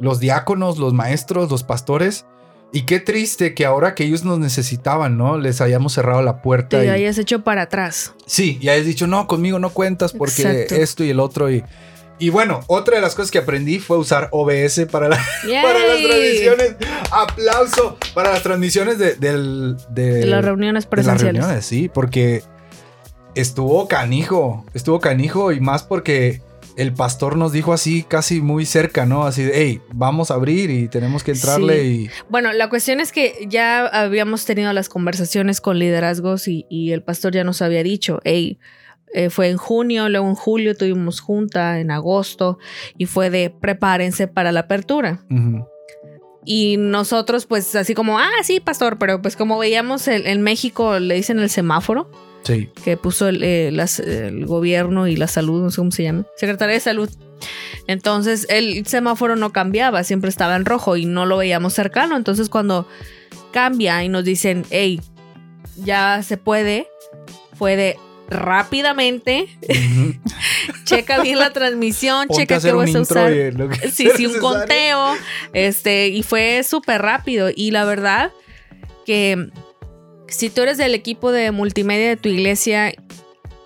los 0.00 0.20
diáconos, 0.20 0.78
los 0.78 0.92
maestros, 0.94 1.50
los 1.50 1.62
pastores. 1.64 2.24
Y 2.70 2.82
qué 2.82 3.00
triste 3.00 3.54
que 3.54 3.64
ahora 3.64 3.94
que 3.94 4.04
ellos 4.04 4.24
nos 4.24 4.38
necesitaban, 4.38 5.16
¿no? 5.16 5.38
Les 5.38 5.60
hayamos 5.62 5.94
cerrado 5.94 6.20
la 6.22 6.42
puerta. 6.42 6.78
Te 6.80 6.86
y- 6.86 6.88
hayas 6.90 7.16
hecho 7.16 7.42
para 7.42 7.62
atrás. 7.62 8.12
Sí, 8.26 8.58
y 8.60 8.68
hayas 8.68 8.84
dicho, 8.84 9.06
no, 9.06 9.26
conmigo 9.26 9.58
no 9.58 9.70
cuentas 9.70 10.12
porque 10.12 10.42
Exacto. 10.42 10.74
esto 10.74 11.02
y 11.04 11.08
el 11.10 11.18
otro. 11.18 11.50
Y, 11.50 11.64
y 12.18 12.28
bueno, 12.28 12.60
otra 12.66 12.96
de 12.96 13.00
las 13.00 13.14
cosas 13.14 13.30
que 13.30 13.38
aprendí 13.38 13.78
fue 13.78 13.96
usar 13.96 14.28
OBS 14.32 14.84
para, 14.90 15.08
la- 15.08 15.16
para 15.62 15.78
las 15.78 16.02
transmisiones. 16.02 16.76
Aplauso 17.10 17.96
para 18.12 18.32
las 18.32 18.42
transmisiones 18.42 18.98
de, 18.98 19.14
del- 19.14 19.76
de- 19.88 20.12
De 20.14 20.26
las 20.26 20.44
reuniones 20.44 20.82
de 20.84 20.86
las 20.86 20.90
presenciales. 20.90 21.40
reuniones, 21.42 21.64
sí, 21.64 21.88
porque 21.88 22.42
estuvo 23.34 23.88
canijo, 23.88 24.64
estuvo 24.74 25.00
canijo 25.00 25.52
y 25.52 25.60
más 25.60 25.82
porque 25.84 26.42
el 26.78 26.94
pastor 26.94 27.36
nos 27.36 27.50
dijo 27.50 27.72
así 27.72 28.04
casi 28.04 28.40
muy 28.40 28.64
cerca, 28.64 29.04
¿no? 29.04 29.24
Así 29.24 29.42
de, 29.42 29.50
hey, 29.52 29.82
vamos 29.92 30.30
a 30.30 30.34
abrir 30.34 30.70
y 30.70 30.86
tenemos 30.86 31.24
que 31.24 31.32
entrarle 31.32 31.84
y... 31.84 32.10
Bueno, 32.28 32.52
la 32.52 32.68
cuestión 32.68 33.00
es 33.00 33.10
que 33.10 33.46
ya 33.48 33.84
habíamos 33.86 34.44
tenido 34.44 34.72
las 34.72 34.88
conversaciones 34.88 35.60
con 35.60 35.80
liderazgos 35.80 36.46
y, 36.46 36.66
y 36.70 36.92
el 36.92 37.02
pastor 37.02 37.32
ya 37.34 37.42
nos 37.42 37.62
había 37.62 37.82
dicho, 37.82 38.20
hey, 38.22 38.60
eh, 39.12 39.28
fue 39.28 39.48
en 39.48 39.56
junio, 39.56 40.08
luego 40.08 40.28
en 40.28 40.36
julio 40.36 40.76
tuvimos 40.76 41.18
junta, 41.18 41.80
en 41.80 41.90
agosto, 41.90 42.58
y 42.96 43.06
fue 43.06 43.28
de 43.28 43.50
prepárense 43.50 44.28
para 44.28 44.52
la 44.52 44.60
apertura. 44.60 45.24
Ujú. 45.30 45.66
Y 46.44 46.76
nosotros, 46.78 47.46
pues 47.46 47.74
así 47.74 47.94
como, 47.94 48.18
ah, 48.18 48.30
sí, 48.42 48.60
pastor, 48.60 48.98
pero 48.98 49.20
pues 49.20 49.36
como 49.36 49.58
veíamos 49.58 50.08
el- 50.08 50.26
en 50.26 50.40
México, 50.42 50.98
le 50.98 51.14
dicen 51.16 51.38
el 51.40 51.50
semáforo 51.50 52.10
Sí. 52.44 52.70
que 52.84 52.96
puso 52.96 53.28
el, 53.28 53.42
eh, 53.42 53.70
las- 53.72 54.00
el 54.00 54.46
gobierno 54.46 55.06
y 55.08 55.16
la 55.16 55.26
salud, 55.26 55.62
no 55.62 55.70
sé 55.70 55.76
cómo 55.76 55.90
se 55.90 56.04
llama, 56.04 56.24
Secretaría 56.36 56.74
de 56.74 56.80
Salud. 56.80 57.10
Entonces 57.86 58.46
el 58.48 58.86
semáforo 58.86 59.36
no 59.36 59.52
cambiaba, 59.52 60.04
siempre 60.04 60.30
estaba 60.30 60.56
en 60.56 60.64
rojo 60.64 60.96
y 60.96 61.04
no 61.04 61.26
lo 61.26 61.36
veíamos 61.38 61.74
cercano. 61.74 62.16
Entonces 62.16 62.48
cuando 62.48 62.86
cambia 63.52 64.02
y 64.04 64.08
nos 64.08 64.24
dicen, 64.24 64.64
hey, 64.70 65.00
ya 65.76 66.22
se 66.22 66.36
puede, 66.36 66.88
fue 67.54 67.76
de 67.76 67.96
rápidamente, 68.30 69.48
Ujú. 69.68 70.14
checa 70.84 71.22
bien 71.22 71.38
la 71.38 71.52
transmisión, 71.52 72.28
Ponte 72.28 72.42
checa 72.42 72.60
qué 72.60 72.72
vas 72.72 72.94
a 72.94 73.00
usar. 73.00 73.32
Sí, 73.92 74.08
sí, 74.16 74.26
un 74.26 74.38
conteo. 74.38 75.14
Este, 75.52 76.08
y 76.08 76.22
fue 76.22 76.62
súper 76.62 77.02
rápido. 77.02 77.50
Y 77.54 77.70
la 77.70 77.84
verdad 77.84 78.32
que 79.04 79.50
si 80.28 80.50
tú 80.50 80.62
eres 80.62 80.78
del 80.78 80.94
equipo 80.94 81.32
de 81.32 81.50
multimedia 81.50 82.08
de 82.08 82.16
tu 82.16 82.28
iglesia, 82.28 82.94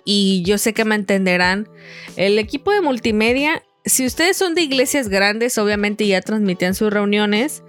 y 0.04 0.42
yo 0.44 0.58
sé 0.58 0.72
que 0.72 0.84
me 0.84 0.94
entenderán, 0.94 1.68
el 2.16 2.38
equipo 2.38 2.72
de 2.72 2.80
multimedia, 2.80 3.62
si 3.84 4.06
ustedes 4.06 4.36
son 4.36 4.54
de 4.54 4.62
iglesias 4.62 5.08
grandes, 5.08 5.58
obviamente 5.58 6.06
ya 6.06 6.20
transmitían 6.20 6.74
sus 6.74 6.92
reuniones, 6.92 7.62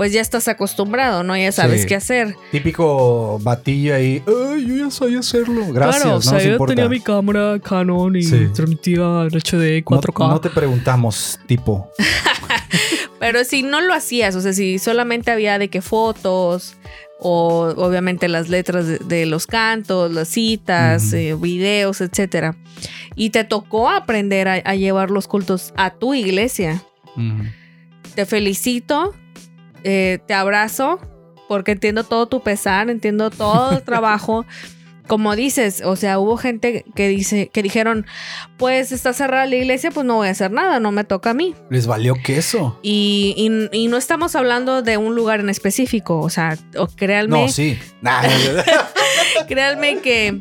pues 0.00 0.14
ya 0.14 0.22
estás 0.22 0.48
acostumbrado, 0.48 1.22
¿no? 1.24 1.36
Ya 1.36 1.52
sabes 1.52 1.82
Sí. 1.82 1.86
qué 1.88 1.94
hacer. 1.94 2.34
Típico 2.52 3.38
batillo 3.42 3.94
ahí. 3.94 4.22
Ay, 4.26 4.66
yo 4.66 4.86
ya 4.86 4.90
sabía 4.90 5.18
hacerlo. 5.18 5.66
Gracias, 5.74 5.96
claro, 6.04 6.10
o 6.12 6.14
no 6.14 6.22
sea, 6.22 6.32
nos 6.32 6.42
yo 6.44 6.50
importa. 6.52 6.74
tenía 6.74 6.88
mi 6.88 7.00
cámara 7.00 7.58
Canon 7.62 8.16
y 8.16 8.22
Sí. 8.22 8.48
transmitía 8.54 9.26
en 9.30 9.36
HD 9.36 9.80
No- 9.80 9.84
4K. 9.84 10.28
No, 10.28 10.40
te 10.40 10.48
preguntamos, 10.48 11.38
tipo. 11.46 11.90
Pero 13.20 13.44
si 13.44 13.62
no 13.62 13.82
lo 13.82 13.92
hacías, 13.92 14.34
o 14.36 14.40
sea, 14.40 14.54
si 14.54 14.78
solamente 14.78 15.30
había 15.32 15.58
de 15.58 15.68
que 15.68 15.82
fotos 15.82 16.76
o 17.18 17.74
obviamente 17.76 18.26
las 18.28 18.48
letras 18.48 18.86
de, 18.86 18.96
de 19.00 19.26
los 19.26 19.46
cantos, 19.46 20.10
las 20.10 20.28
citas, 20.28 21.12
eh, 21.12 21.36
videos, 21.38 22.00
etcétera, 22.00 22.56
y 23.16 23.28
te 23.28 23.44
tocó 23.44 23.90
aprender 23.90 24.48
a, 24.48 24.54
a 24.54 24.74
llevar 24.76 25.10
los 25.10 25.28
cultos 25.28 25.74
a 25.76 25.90
tu 25.90 26.14
iglesia, 26.14 26.82
te 28.14 28.24
felicito, 28.24 29.14
eh, 29.84 30.18
te 30.26 30.34
abrazo, 30.34 31.00
porque 31.48 31.72
entiendo 31.72 32.04
todo 32.04 32.26
tu 32.26 32.42
pesar, 32.42 32.90
entiendo 32.90 33.30
todo 33.30 33.72
el 33.72 33.82
trabajo. 33.84 34.44
Como 35.06 35.34
dices, 35.34 35.82
o 35.84 35.96
sea, 35.96 36.20
hubo 36.20 36.36
gente 36.36 36.84
que 36.94 37.08
dice, 37.08 37.48
que 37.52 37.64
dijeron, 37.64 38.06
pues 38.58 38.92
está 38.92 39.12
cerrada 39.12 39.44
la 39.46 39.56
iglesia, 39.56 39.90
pues 39.90 40.06
no 40.06 40.14
voy 40.14 40.28
a 40.28 40.30
hacer 40.30 40.52
nada, 40.52 40.78
no 40.78 40.92
me 40.92 41.02
toca 41.02 41.30
a 41.30 41.34
mí. 41.34 41.56
Les 41.68 41.88
valió 41.88 42.14
queso. 42.22 42.78
Y, 42.80 43.34
y- 43.36 43.76
y 43.76 43.88
no 43.88 43.96
estamos 43.96 44.36
hablando 44.36 44.82
de 44.82 44.98
un 44.98 45.16
lugar 45.16 45.40
en 45.40 45.48
específico, 45.50 46.20
o 46.20 46.30
sea, 46.30 46.56
o 46.76 46.86
créanme, 46.86 47.42
No, 47.42 47.48
sí. 47.48 47.76
Nah, 48.02 48.22
créanme 49.48 49.98
que 50.00 50.40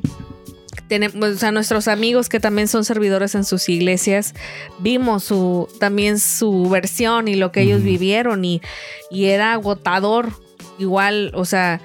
tenemos, 0.89 1.30
o 1.30 1.38
sea, 1.38 1.52
nuestros 1.52 1.88
amigos 1.88 2.28
que 2.28 2.41
también 2.41 2.67
son 2.67 2.84
servidores 2.84 3.36
en 3.36 3.45
sus 3.45 3.69
iglesias, 3.69 4.34
vimos 4.80 5.23
su, 5.23 5.69
también 5.80 6.19
su 6.19 6.67
versión 6.69 7.30
y 7.30 7.36
lo 7.36 7.54
que 7.54 7.62
ellos 7.62 7.82
vivieron 7.84 8.43
y, 8.43 8.62
y 9.10 9.25
era 9.28 9.54
agotador, 9.54 10.34
igual, 10.78 11.32
o 11.36 11.45
sea, 11.45 11.80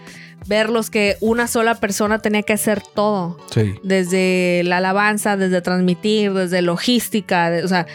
verlos 0.46 0.90
que 0.90 1.16
una 1.20 1.46
sola 1.46 1.76
persona 1.76 2.18
tenía 2.18 2.42
que 2.42 2.52
hacer 2.54 2.82
todo 2.82 3.38
sí. 3.52 3.74
desde 3.82 4.62
la 4.64 4.78
alabanza, 4.78 5.36
desde 5.36 5.60
transmitir, 5.62 6.32
desde 6.32 6.60
logística, 6.62 7.50
de- 7.50 7.64
o 7.64 7.68
sea, 7.68 7.86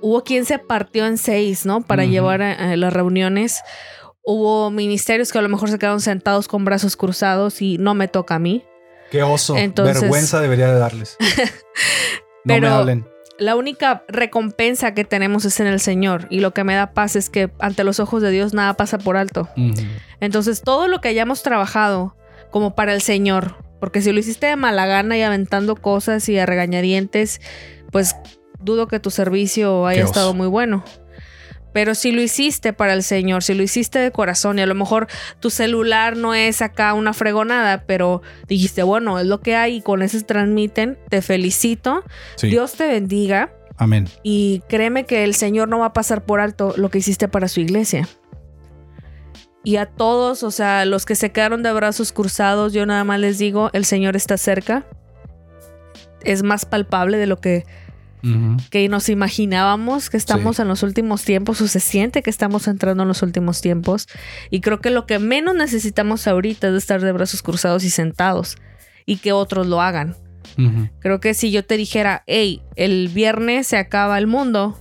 hubo 0.00 0.22
quien 0.24 0.44
se 0.44 0.58
partió 0.58 1.06
en 1.06 1.18
seis, 1.18 1.66
¿no? 1.66 1.82
Para 1.82 2.04
llevar 2.04 2.40
a, 2.42 2.72
a 2.72 2.76
las 2.76 2.92
reuniones. 2.92 3.60
Hubo 4.22 4.70
ministerios 4.70 5.30
que 5.32 5.38
a 5.38 5.42
lo 5.42 5.48
mejor 5.48 5.68
se 5.70 5.78
quedaron 5.78 6.00
sentados 6.00 6.48
con 6.48 6.64
brazos 6.64 6.96
cruzados 6.96 7.60
y 7.62 7.78
no 7.78 7.94
me 7.94 8.08
toca 8.08 8.36
a 8.36 8.38
mí. 8.38 8.62
Qué 9.10 9.22
oso. 9.22 9.56
Entonces- 9.56 10.00
Vergüenza 10.02 10.40
debería 10.40 10.72
de 10.72 10.78
darles. 10.78 11.16
No 12.44 12.54
Pero- 12.54 12.68
me 12.68 12.74
hablen. 12.74 13.08
La 13.38 13.54
única 13.56 14.04
recompensa 14.08 14.94
que 14.94 15.04
tenemos 15.04 15.44
es 15.44 15.60
en 15.60 15.66
el 15.66 15.78
Señor 15.80 16.26
y 16.30 16.40
lo 16.40 16.52
que 16.54 16.64
me 16.64 16.74
da 16.74 16.92
paz 16.92 17.16
es 17.16 17.28
que 17.28 17.50
ante 17.58 17.84
los 17.84 18.00
ojos 18.00 18.22
de 18.22 18.30
Dios 18.30 18.54
nada 18.54 18.74
pasa 18.78 18.96
por 18.96 19.16
alto. 19.18 19.48
Entonces, 20.20 20.62
todo 20.62 20.88
lo 20.88 21.00
que 21.02 21.08
hayamos 21.08 21.42
trabajado 21.42 22.16
como 22.50 22.74
para 22.74 22.94
el 22.94 23.02
Señor, 23.02 23.56
porque 23.78 24.00
si 24.00 24.10
lo 24.12 24.20
hiciste 24.20 24.46
de 24.46 24.56
mala 24.56 24.86
gana 24.86 25.18
y 25.18 25.22
aventando 25.22 25.76
cosas 25.76 26.26
y 26.30 26.38
a 26.38 26.46
regañadientes, 26.46 27.42
pues 27.92 28.16
dudo 28.58 28.88
que 28.88 29.00
tu 29.00 29.10
servicio 29.10 29.86
haya 29.86 30.04
estado 30.04 30.32
muy 30.32 30.46
bueno. 30.46 30.82
Pero 31.76 31.94
si 31.94 32.10
lo 32.10 32.22
hiciste 32.22 32.72
para 32.72 32.94
el 32.94 33.02
Señor, 33.02 33.42
si 33.42 33.52
lo 33.52 33.62
hiciste 33.62 33.98
de 33.98 34.10
corazón 34.10 34.58
y 34.58 34.62
a 34.62 34.66
lo 34.66 34.74
mejor 34.74 35.08
tu 35.40 35.50
celular 35.50 36.16
no 36.16 36.32
es 36.32 36.62
acá 36.62 36.94
una 36.94 37.12
fregonada, 37.12 37.84
pero 37.86 38.22
dijiste, 38.48 38.82
bueno, 38.82 39.18
es 39.18 39.26
lo 39.26 39.42
que 39.42 39.56
hay 39.56 39.76
y 39.76 39.82
con 39.82 40.00
eso 40.00 40.18
se 40.18 40.24
transmiten, 40.24 40.98
te 41.10 41.20
felicito, 41.20 42.02
Sí. 42.36 42.48
Dios 42.48 42.72
te 42.72 42.86
bendiga 42.86 43.52
Amén. 43.76 44.08
y 44.22 44.62
créeme 44.70 45.04
que 45.04 45.22
el 45.22 45.34
Señor 45.34 45.68
no 45.68 45.80
va 45.80 45.86
a 45.88 45.92
pasar 45.92 46.24
por 46.24 46.40
alto 46.40 46.72
lo 46.78 46.88
que 46.88 46.96
hiciste 46.96 47.28
para 47.28 47.46
su 47.46 47.60
iglesia. 47.60 48.08
Y 49.62 49.76
a 49.76 49.84
todos, 49.84 50.44
o 50.44 50.50
sea, 50.50 50.86
los 50.86 51.04
que 51.04 51.14
se 51.14 51.30
quedaron 51.30 51.62
de 51.62 51.74
brazos 51.74 52.10
cruzados, 52.10 52.72
yo 52.72 52.86
nada 52.86 53.04
más 53.04 53.20
les 53.20 53.36
digo, 53.36 53.68
el 53.74 53.84
Señor 53.84 54.16
está 54.16 54.38
cerca. 54.38 54.86
Es 56.22 56.42
más 56.42 56.64
palpable 56.64 57.18
de 57.18 57.26
lo 57.26 57.36
que, 57.36 57.66
Que 58.70 58.88
nos 58.88 59.08
imaginábamos 59.08 60.10
que 60.10 60.16
estamos 60.16 60.56
Sí. 60.56 60.62
en 60.62 60.68
los 60.68 60.82
últimos 60.82 61.22
tiempos 61.24 61.60
o 61.60 61.68
se 61.68 61.78
siente 61.80 62.22
que 62.22 62.30
estamos 62.30 62.66
entrando 62.66 63.02
en 63.04 63.08
los 63.08 63.22
últimos 63.22 63.60
tiempos. 63.60 64.08
Y 64.50 64.60
creo 64.60 64.80
que 64.80 64.90
lo 64.90 65.06
que 65.06 65.18
menos 65.18 65.54
necesitamos 65.54 66.26
ahorita 66.26 66.68
es 66.68 66.74
estar 66.74 67.00
de 67.00 67.12
brazos 67.12 67.42
cruzados 67.42 67.84
y 67.84 67.90
sentados 67.90 68.56
y 69.04 69.18
que 69.18 69.32
otros 69.32 69.66
lo 69.66 69.80
hagan. 69.80 70.16
Creo 71.00 71.20
que 71.20 71.34
si 71.34 71.50
yo 71.50 71.64
te 71.64 71.76
dijera, 71.76 72.22
hey, 72.26 72.62
el 72.76 73.08
viernes 73.08 73.66
se 73.66 73.76
acaba 73.76 74.16
el 74.18 74.26
mundo, 74.26 74.78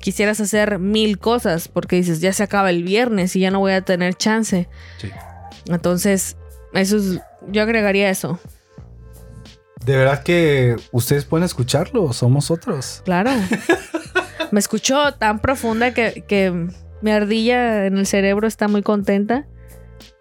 quisieras 0.00 0.38
hacer 0.40 0.78
mil 0.78 1.18
cosas 1.18 1.68
porque 1.68 1.96
dices, 1.96 2.20
ya 2.20 2.32
se 2.32 2.42
acaba 2.42 2.70
el 2.70 2.82
viernes 2.84 3.34
y 3.34 3.40
ya 3.40 3.50
no 3.50 3.58
voy 3.60 3.72
a 3.72 3.80
tener 3.82 4.14
chance. 4.14 4.68
Sí. 4.98 5.08
Entonces, 5.68 6.36
eso 6.74 6.98
es, 6.98 7.20
yo 7.50 7.62
agregaría 7.62 8.10
eso. 8.10 8.38
De 9.84 9.96
verdad 9.96 10.22
que 10.22 10.76
ustedes 10.92 11.24
pueden 11.24 11.44
escucharlo. 11.44 12.12
Somos 12.12 12.50
otros. 12.50 13.02
Claro. 13.04 13.30
Me 14.50 14.60
escuchó 14.60 15.12
tan 15.14 15.40
profunda 15.40 15.92
que, 15.94 16.24
que 16.26 16.68
mi 17.02 17.10
ardilla 17.10 17.86
en 17.86 17.98
el 17.98 18.06
cerebro 18.06 18.46
está 18.46 18.68
muy 18.68 18.82
contenta. 18.82 19.46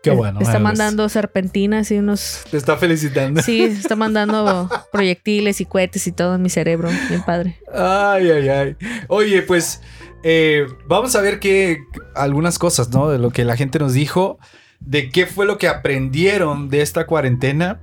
Qué 0.04 0.12
Eh, 0.12 0.16
bueno. 0.16 0.40
Está 0.42 0.60
mandando 0.60 1.08
serpentinas 1.10 1.92
y 1.92 1.98
unos... 1.98 2.44
Te 2.52 2.58
está 2.58 2.78
felicitando. 2.78 3.42
Sí, 3.42 3.64
está 3.64 3.96
mandando 3.96 4.70
proyectiles 4.92 5.60
y 5.62 5.66
cohetes 5.66 6.08
y 6.08 6.12
todo 6.12 6.36
en 6.36 6.42
mi 6.42 6.50
cerebro. 6.50 6.90
Bien 7.10 7.24
padre. 7.24 7.60
Ay, 7.74 8.30
ay, 8.30 8.50
ay. 8.50 8.76
Oye, 9.08 9.42
pues 9.42 9.82
eh, 10.24 10.66
vamos 10.88 11.16
a 11.16 11.22
ver 11.22 11.40
qué 11.40 11.80
algunas 12.16 12.60
cosas, 12.60 12.90
¿no? 12.90 13.10
De 13.10 13.18
lo 13.18 13.32
que 13.32 13.44
la 13.46 13.56
gente 13.56 13.80
nos 13.80 13.94
dijo, 13.94 14.40
de 14.80 15.10
qué 15.10 15.26
fue 15.26 15.46
lo 15.46 15.58
que 15.58 15.68
aprendieron 15.68 16.70
de 16.70 16.82
esta 16.82 17.06
cuarentena. 17.08 17.80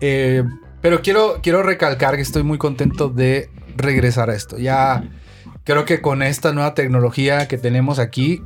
Eh, 0.00 0.44
pero 0.80 1.02
quiero, 1.02 1.40
quiero 1.42 1.62
recalcar 1.62 2.16
que 2.16 2.22
estoy 2.22 2.42
muy 2.42 2.58
contento 2.58 3.08
de 3.08 3.50
regresar 3.76 4.30
a 4.30 4.34
esto. 4.34 4.58
Ya 4.58 5.04
creo 5.64 5.84
que 5.84 6.00
con 6.00 6.22
esta 6.22 6.52
nueva 6.52 6.74
tecnología 6.74 7.48
que 7.48 7.58
tenemos 7.58 7.98
aquí, 7.98 8.42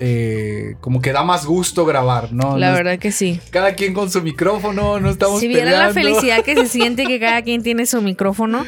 eh, 0.00 0.74
como 0.80 1.00
que 1.00 1.12
da 1.12 1.22
más 1.22 1.46
gusto 1.46 1.84
grabar, 1.86 2.32
¿no? 2.32 2.58
La 2.58 2.72
verdad 2.72 2.98
que 2.98 3.12
sí. 3.12 3.40
Cada 3.50 3.74
quien 3.74 3.94
con 3.94 4.10
su 4.10 4.20
micrófono, 4.22 4.98
no 4.98 5.10
estamos 5.10 5.40
si 5.40 5.48
vieran 5.48 5.72
la 5.72 5.88
peleando. 5.88 6.20
felicidad 6.20 6.44
que 6.44 6.56
se 6.56 6.66
siente 6.68 7.06
que 7.06 7.20
cada 7.20 7.42
quien 7.42 7.62
tiene 7.62 7.86
su 7.86 8.02
micrófono, 8.02 8.64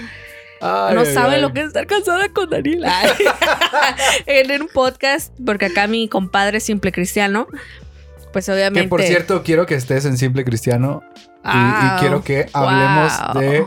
Ay, 0.61 0.95
no 0.95 1.05
sabe 1.05 1.35
ay. 1.37 1.41
lo 1.43 1.53
que 1.53 1.61
es 1.61 1.67
estar 1.67 1.87
casada 1.87 2.29
con 2.29 2.49
Daniel. 2.49 2.85
Ay. 2.87 3.11
en 4.27 4.63
un 4.63 4.69
podcast, 4.69 5.33
porque 5.45 5.67
acá 5.67 5.87
mi 5.89 6.09
compadre 6.09 6.59
es 6.59 6.65
simple 6.65 6.93
cristiano, 6.93 7.49
pues 8.33 8.49
obviamente. 8.49 8.83
Que 8.83 8.89
por 8.89 9.03
cierto, 9.03 9.43
quiero 9.43 9.67
que 9.67 9.75
estés 9.75 10.05
en 10.05 10.17
Simple 10.17 10.45
Cristiano. 10.45 11.03
Y- 11.45 11.49
y, 11.97 12.01
quiero 12.01 12.23
que 12.25 12.47
hablemos 12.53 13.13
wow. 13.35 13.41
de 13.43 13.67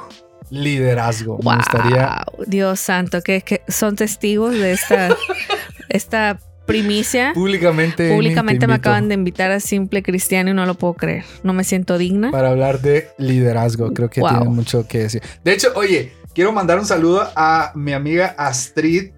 liderazgo. 0.49 1.37
Wow, 1.37 1.51
Me 1.53 1.57
gustaría. 1.57 2.23
Dios 2.47 2.79
santo, 2.79 3.21
que, 3.21 3.41
que 3.41 3.61
son 3.67 3.95
testigos 3.95 4.53
de 4.53 4.71
esta, 4.73 5.09
esta 5.89 6.39
primicia. 6.65 7.31
Públicamente. 7.33 8.13
Públicamente 8.13 8.61
te 8.61 8.67
me 8.67 8.73
acaban 8.75 9.07
de 9.07 9.15
invitar 9.15 9.51
a 9.51 9.59
Simple 9.59 10.03
Cristiano 10.03 10.49
y 10.49 10.53
no 10.53 10.65
lo 10.65 10.75
puedo 10.75 10.93
creer. 10.95 11.23
No 11.43 11.53
me 11.53 11.63
siento 11.63 11.97
digna. 11.97 12.31
Para 12.31 12.49
hablar 12.49 12.81
de 12.81 13.09
liderazgo. 13.17 13.93
Creo 13.93 14.09
que 14.09 14.21
Wow. 14.21 14.29
tiene 14.29 14.45
mucho 14.49 14.87
que 14.87 14.99
decir. 14.99 15.21
De 15.43 15.53
hecho, 15.53 15.71
oye, 15.75 16.13
quiero 16.33 16.51
mandar 16.51 16.79
un 16.79 16.85
saludo 16.85 17.29
a 17.35 17.71
mi 17.75 17.93
amiga 17.93 18.35
Astrid. 18.37 19.11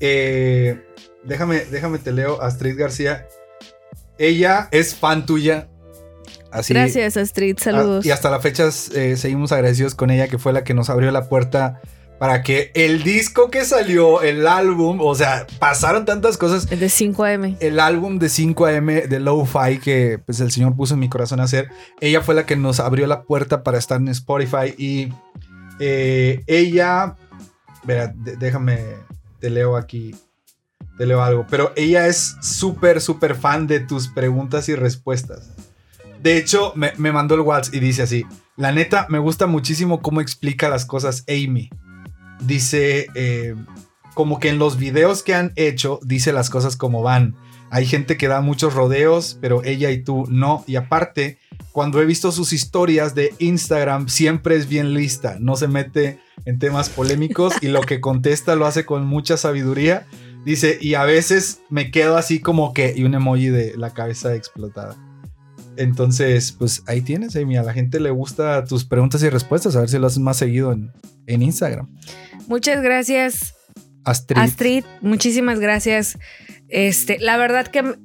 Eh, 0.00 0.82
déjame, 1.24 1.60
déjame 1.66 1.98
te 1.98 2.12
leo. 2.12 2.40
Astrid 2.42 2.78
García. 2.78 3.26
Ella 4.18 4.68
es 4.70 4.94
fan 4.94 5.26
tuya. 5.26 5.68
Así, 6.54 6.72
Gracias, 6.72 7.16
Astrid. 7.16 7.58
Saludos. 7.58 8.04
Ah, 8.04 8.08
y 8.08 8.10
hasta 8.12 8.30
la 8.30 8.38
fecha 8.38 8.68
eh, 8.94 9.16
seguimos 9.16 9.50
agradecidos 9.50 9.96
con 9.96 10.12
ella, 10.12 10.28
que 10.28 10.38
fue 10.38 10.52
la 10.52 10.62
que 10.62 10.72
nos 10.72 10.88
abrió 10.88 11.10
la 11.10 11.28
puerta 11.28 11.80
para 12.18 12.42
que 12.42 12.70
el 12.74 13.02
disco 13.02 13.50
que 13.50 13.64
salió, 13.64 14.22
el 14.22 14.46
álbum, 14.46 15.00
o 15.00 15.14
sea, 15.16 15.48
pasaron 15.58 16.04
tantas 16.04 16.38
cosas. 16.38 16.70
Es 16.70 16.78
de 16.78 16.86
5am. 16.86 17.56
El 17.58 17.80
álbum 17.80 18.20
de 18.20 18.28
5am 18.28 19.08
de 19.08 19.20
Lo-Fi 19.20 19.78
que 19.78 20.20
pues 20.24 20.38
el 20.38 20.52
señor 20.52 20.76
puso 20.76 20.94
en 20.94 21.00
mi 21.00 21.08
corazón 21.08 21.40
a 21.40 21.42
hacer, 21.42 21.70
ella 22.00 22.20
fue 22.20 22.36
la 22.36 22.46
que 22.46 22.54
nos 22.54 22.78
abrió 22.78 23.08
la 23.08 23.24
puerta 23.24 23.64
para 23.64 23.78
estar 23.78 24.00
en 24.00 24.08
Spotify 24.08 24.74
y 24.78 25.12
eh, 25.80 26.44
ella, 26.46 27.16
verá, 27.82 28.14
déjame, 28.14 28.78
te 29.40 29.50
leo 29.50 29.76
aquí, 29.76 30.14
te 30.96 31.06
leo 31.06 31.20
algo, 31.20 31.46
pero 31.50 31.72
ella 31.74 32.06
es 32.06 32.36
súper, 32.40 33.00
súper 33.00 33.34
fan 33.34 33.66
de 33.66 33.80
tus 33.80 34.06
preguntas 34.06 34.68
y 34.68 34.76
respuestas. 34.76 35.53
De 36.24 36.38
hecho, 36.38 36.72
me, 36.74 36.94
me 36.96 37.12
mandó 37.12 37.34
el 37.34 37.42
WhatsApp 37.42 37.74
y 37.74 37.80
dice 37.80 38.00
así, 38.00 38.24
la 38.56 38.72
neta, 38.72 39.06
me 39.10 39.18
gusta 39.18 39.46
muchísimo 39.46 40.00
cómo 40.00 40.22
explica 40.22 40.70
las 40.70 40.86
cosas 40.86 41.22
Amy. 41.28 41.68
Dice, 42.40 43.08
eh, 43.14 43.54
como 44.14 44.40
que 44.40 44.48
en 44.48 44.58
los 44.58 44.78
videos 44.78 45.22
que 45.22 45.34
han 45.34 45.52
hecho, 45.56 46.00
dice 46.02 46.32
las 46.32 46.48
cosas 46.48 46.78
como 46.78 47.02
van. 47.02 47.36
Hay 47.68 47.84
gente 47.84 48.16
que 48.16 48.28
da 48.28 48.40
muchos 48.40 48.72
rodeos, 48.72 49.36
pero 49.42 49.62
ella 49.64 49.90
y 49.90 50.02
tú 50.02 50.24
no. 50.30 50.64
Y 50.66 50.76
aparte, 50.76 51.40
cuando 51.72 52.00
he 52.00 52.06
visto 52.06 52.32
sus 52.32 52.54
historias 52.54 53.14
de 53.14 53.34
Instagram, 53.38 54.08
siempre 54.08 54.56
es 54.56 54.66
bien 54.66 54.94
lista. 54.94 55.36
No 55.40 55.56
se 55.56 55.68
mete 55.68 56.20
en 56.46 56.58
temas 56.58 56.88
polémicos 56.88 57.52
y 57.60 57.68
lo 57.68 57.82
que 57.82 58.00
contesta 58.00 58.56
lo 58.56 58.64
hace 58.64 58.86
con 58.86 59.04
mucha 59.04 59.36
sabiduría. 59.36 60.06
Dice, 60.46 60.78
y 60.80 60.94
a 60.94 61.04
veces 61.04 61.60
me 61.68 61.90
quedo 61.90 62.16
así 62.16 62.40
como 62.40 62.72
que, 62.72 62.94
y 62.96 63.04
un 63.04 63.12
emoji 63.12 63.48
de 63.48 63.76
la 63.76 63.92
cabeza 63.92 64.34
explotada. 64.34 64.96
Entonces, 65.76 66.52
pues 66.52 66.82
ahí 66.86 67.00
tienes, 67.00 67.36
Amy. 67.36 67.56
A 67.56 67.62
la 67.62 67.72
gente 67.72 68.00
le 68.00 68.10
gusta 68.10 68.64
tus 68.64 68.84
preguntas 68.84 69.22
y 69.22 69.28
respuestas. 69.28 69.76
A 69.76 69.80
ver 69.80 69.88
si 69.88 69.98
lo 69.98 70.06
haces 70.06 70.18
más 70.18 70.36
seguido 70.36 70.72
en, 70.72 70.92
en 71.26 71.42
Instagram. 71.42 71.88
Muchas 72.46 72.82
gracias, 72.82 73.54
Astrid. 74.04 74.40
Astrid. 74.40 74.84
Muchísimas 75.00 75.60
gracias. 75.60 76.18
Este, 76.68 77.18
la 77.18 77.36
verdad 77.36 77.66
que, 77.66 77.96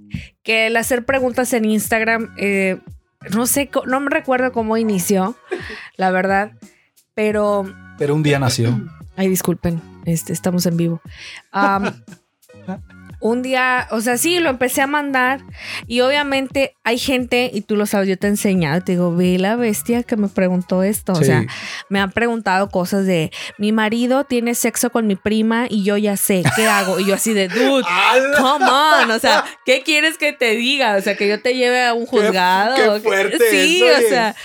que 0.43 0.67
el 0.67 0.77
hacer 0.77 1.05
preguntas 1.05 1.53
en 1.53 1.65
Instagram, 1.65 2.33
eh, 2.37 2.77
no 3.33 3.47
sé, 3.47 3.69
no 3.87 3.99
me 3.99 4.09
recuerdo 4.09 4.51
cómo 4.51 4.77
inició, 4.77 5.35
la 5.97 6.11
verdad, 6.11 6.53
pero 7.13 7.65
Pero 7.97 8.15
un 8.15 8.23
día 8.23 8.39
nació. 8.39 8.79
Ay, 9.15 9.27
disculpen, 9.27 9.81
este, 10.05 10.33
estamos 10.33 10.65
en 10.65 10.77
vivo. 10.77 11.01
un 13.21 13.41
día, 13.41 13.87
o 13.91 14.01
sea, 14.01 14.17
sí, 14.17 14.39
lo 14.39 14.49
empecé 14.49 14.81
a 14.81 14.87
mandar 14.87 15.41
y 15.87 16.01
obviamente 16.01 16.77
hay 16.83 16.97
gente, 16.97 17.49
y 17.53 17.61
tú 17.61 17.75
lo 17.75 17.85
sabes, 17.85 18.07
yo 18.07 18.17
te 18.17 18.27
he 18.27 18.29
enseñado, 18.29 18.81
te 18.81 18.93
digo, 18.93 19.15
ve 19.15 19.37
la 19.37 19.55
bestia 19.55 20.03
que 20.03 20.15
me 20.15 20.27
preguntó 20.27 20.83
esto. 20.83 21.13
O 21.13 21.23
sea, 21.23 21.45
me 21.89 21.99
han 21.99 22.11
preguntado 22.11 22.69
cosas 22.69 23.05
de, 23.05 23.31
mi 23.57 23.71
marido 23.71 24.23
tiene 24.23 24.55
sexo 24.55 24.89
con 24.89 25.07
mi 25.07 25.15
prima 25.15 25.67
y 25.69 25.83
yo 25.83 25.97
ya 25.97 26.17
sé, 26.17 26.43
¿qué 26.55 26.67
hago? 26.67 26.99
Y 26.99 27.05
yo 27.05 27.15
así 27.15 27.33
de, 27.33 27.47
dude. 27.47 27.85
Come 28.37 28.65
on, 28.65 29.11
o 29.11 29.19
sea, 29.19 29.43
¿qué 29.65 29.83
quieres 29.83 30.17
que 30.17 30.33
te 30.33 30.55
diga? 30.55 30.95
O 30.95 31.01
sea, 31.01 31.15
que 31.15 31.27
yo 31.27 31.41
te 31.41 31.55
lleve 31.55 31.85
a 31.85 31.93
un 31.93 32.05
juzgado. 32.05 32.75
qué 32.75 33.01
fuerte 33.01 33.37
Sí, 33.51 33.83
eso, 33.83 34.05
o 34.05 34.09
sea, 34.09 34.35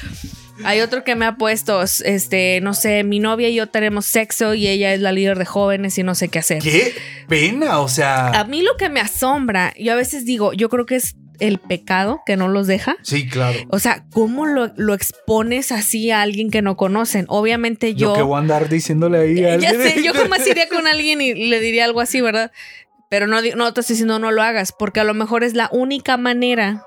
hay 0.62 0.80
otro 0.80 1.02
que 1.02 1.16
me 1.16 1.24
ha 1.26 1.36
puesto, 1.36 1.82
este, 1.82 2.60
no 2.62 2.74
sé, 2.74 3.02
mi 3.02 3.18
novia 3.18 3.48
y 3.48 3.54
yo 3.56 3.66
tenemos 3.68 4.06
sexo 4.06 4.54
y 4.54 4.68
ella 4.68 4.94
es 4.94 5.00
la 5.00 5.10
líder 5.12 5.38
de 5.38 5.44
jóvenes 5.44 5.98
y 5.98 6.02
no 6.02 6.14
sé 6.14 6.28
qué 6.28 6.38
hacer. 6.38 6.62
¡Qué 6.62 6.94
pena! 7.28 7.80
O 7.80 7.88
sea. 7.88 8.28
A 8.28 8.44
mí 8.44 8.62
lo 8.62 8.76
que 8.76 8.88
me 8.88 9.00
asombra, 9.00 9.74
yo 9.78 9.92
a 9.92 9.96
veces 9.96 10.24
digo, 10.24 10.52
yo 10.52 10.68
creo 10.68 10.86
que 10.86 10.96
es 10.96 11.16
el 11.40 11.58
pecado 11.58 12.20
que 12.24 12.36
no 12.36 12.46
los 12.48 12.68
deja. 12.68 12.96
Sí, 13.02 13.28
claro. 13.28 13.58
O 13.70 13.80
sea, 13.80 14.04
¿cómo 14.12 14.46
lo, 14.46 14.72
lo 14.76 14.94
expones 14.94 15.72
así 15.72 16.12
a 16.12 16.22
alguien 16.22 16.50
que 16.50 16.62
no 16.62 16.76
conocen? 16.76 17.24
Obviamente 17.28 17.94
Yo 17.94 18.10
yo... 18.10 18.14
que 18.14 18.22
voy 18.22 18.36
a 18.36 18.38
andar 18.38 18.68
diciéndole 18.68 19.18
ahí 19.18 19.44
a 19.44 19.56
Ya 19.58 19.70
alguien. 19.70 19.82
sé, 19.94 20.02
yo 20.04 20.12
jamás 20.14 20.46
iría 20.46 20.68
con 20.68 20.86
alguien 20.86 21.20
y 21.20 21.34
le 21.34 21.58
diría 21.58 21.84
algo 21.86 22.00
así, 22.00 22.20
¿verdad? 22.20 22.52
Pero 23.10 23.26
no, 23.26 23.40
no 23.56 23.74
te 23.74 23.80
estoy 23.80 23.94
diciendo 23.94 24.18
no 24.20 24.30
lo 24.30 24.42
hagas, 24.42 24.72
porque 24.72 25.00
a 25.00 25.04
lo 25.04 25.14
mejor 25.14 25.42
es 25.42 25.54
la 25.54 25.68
única 25.72 26.16
manera 26.16 26.84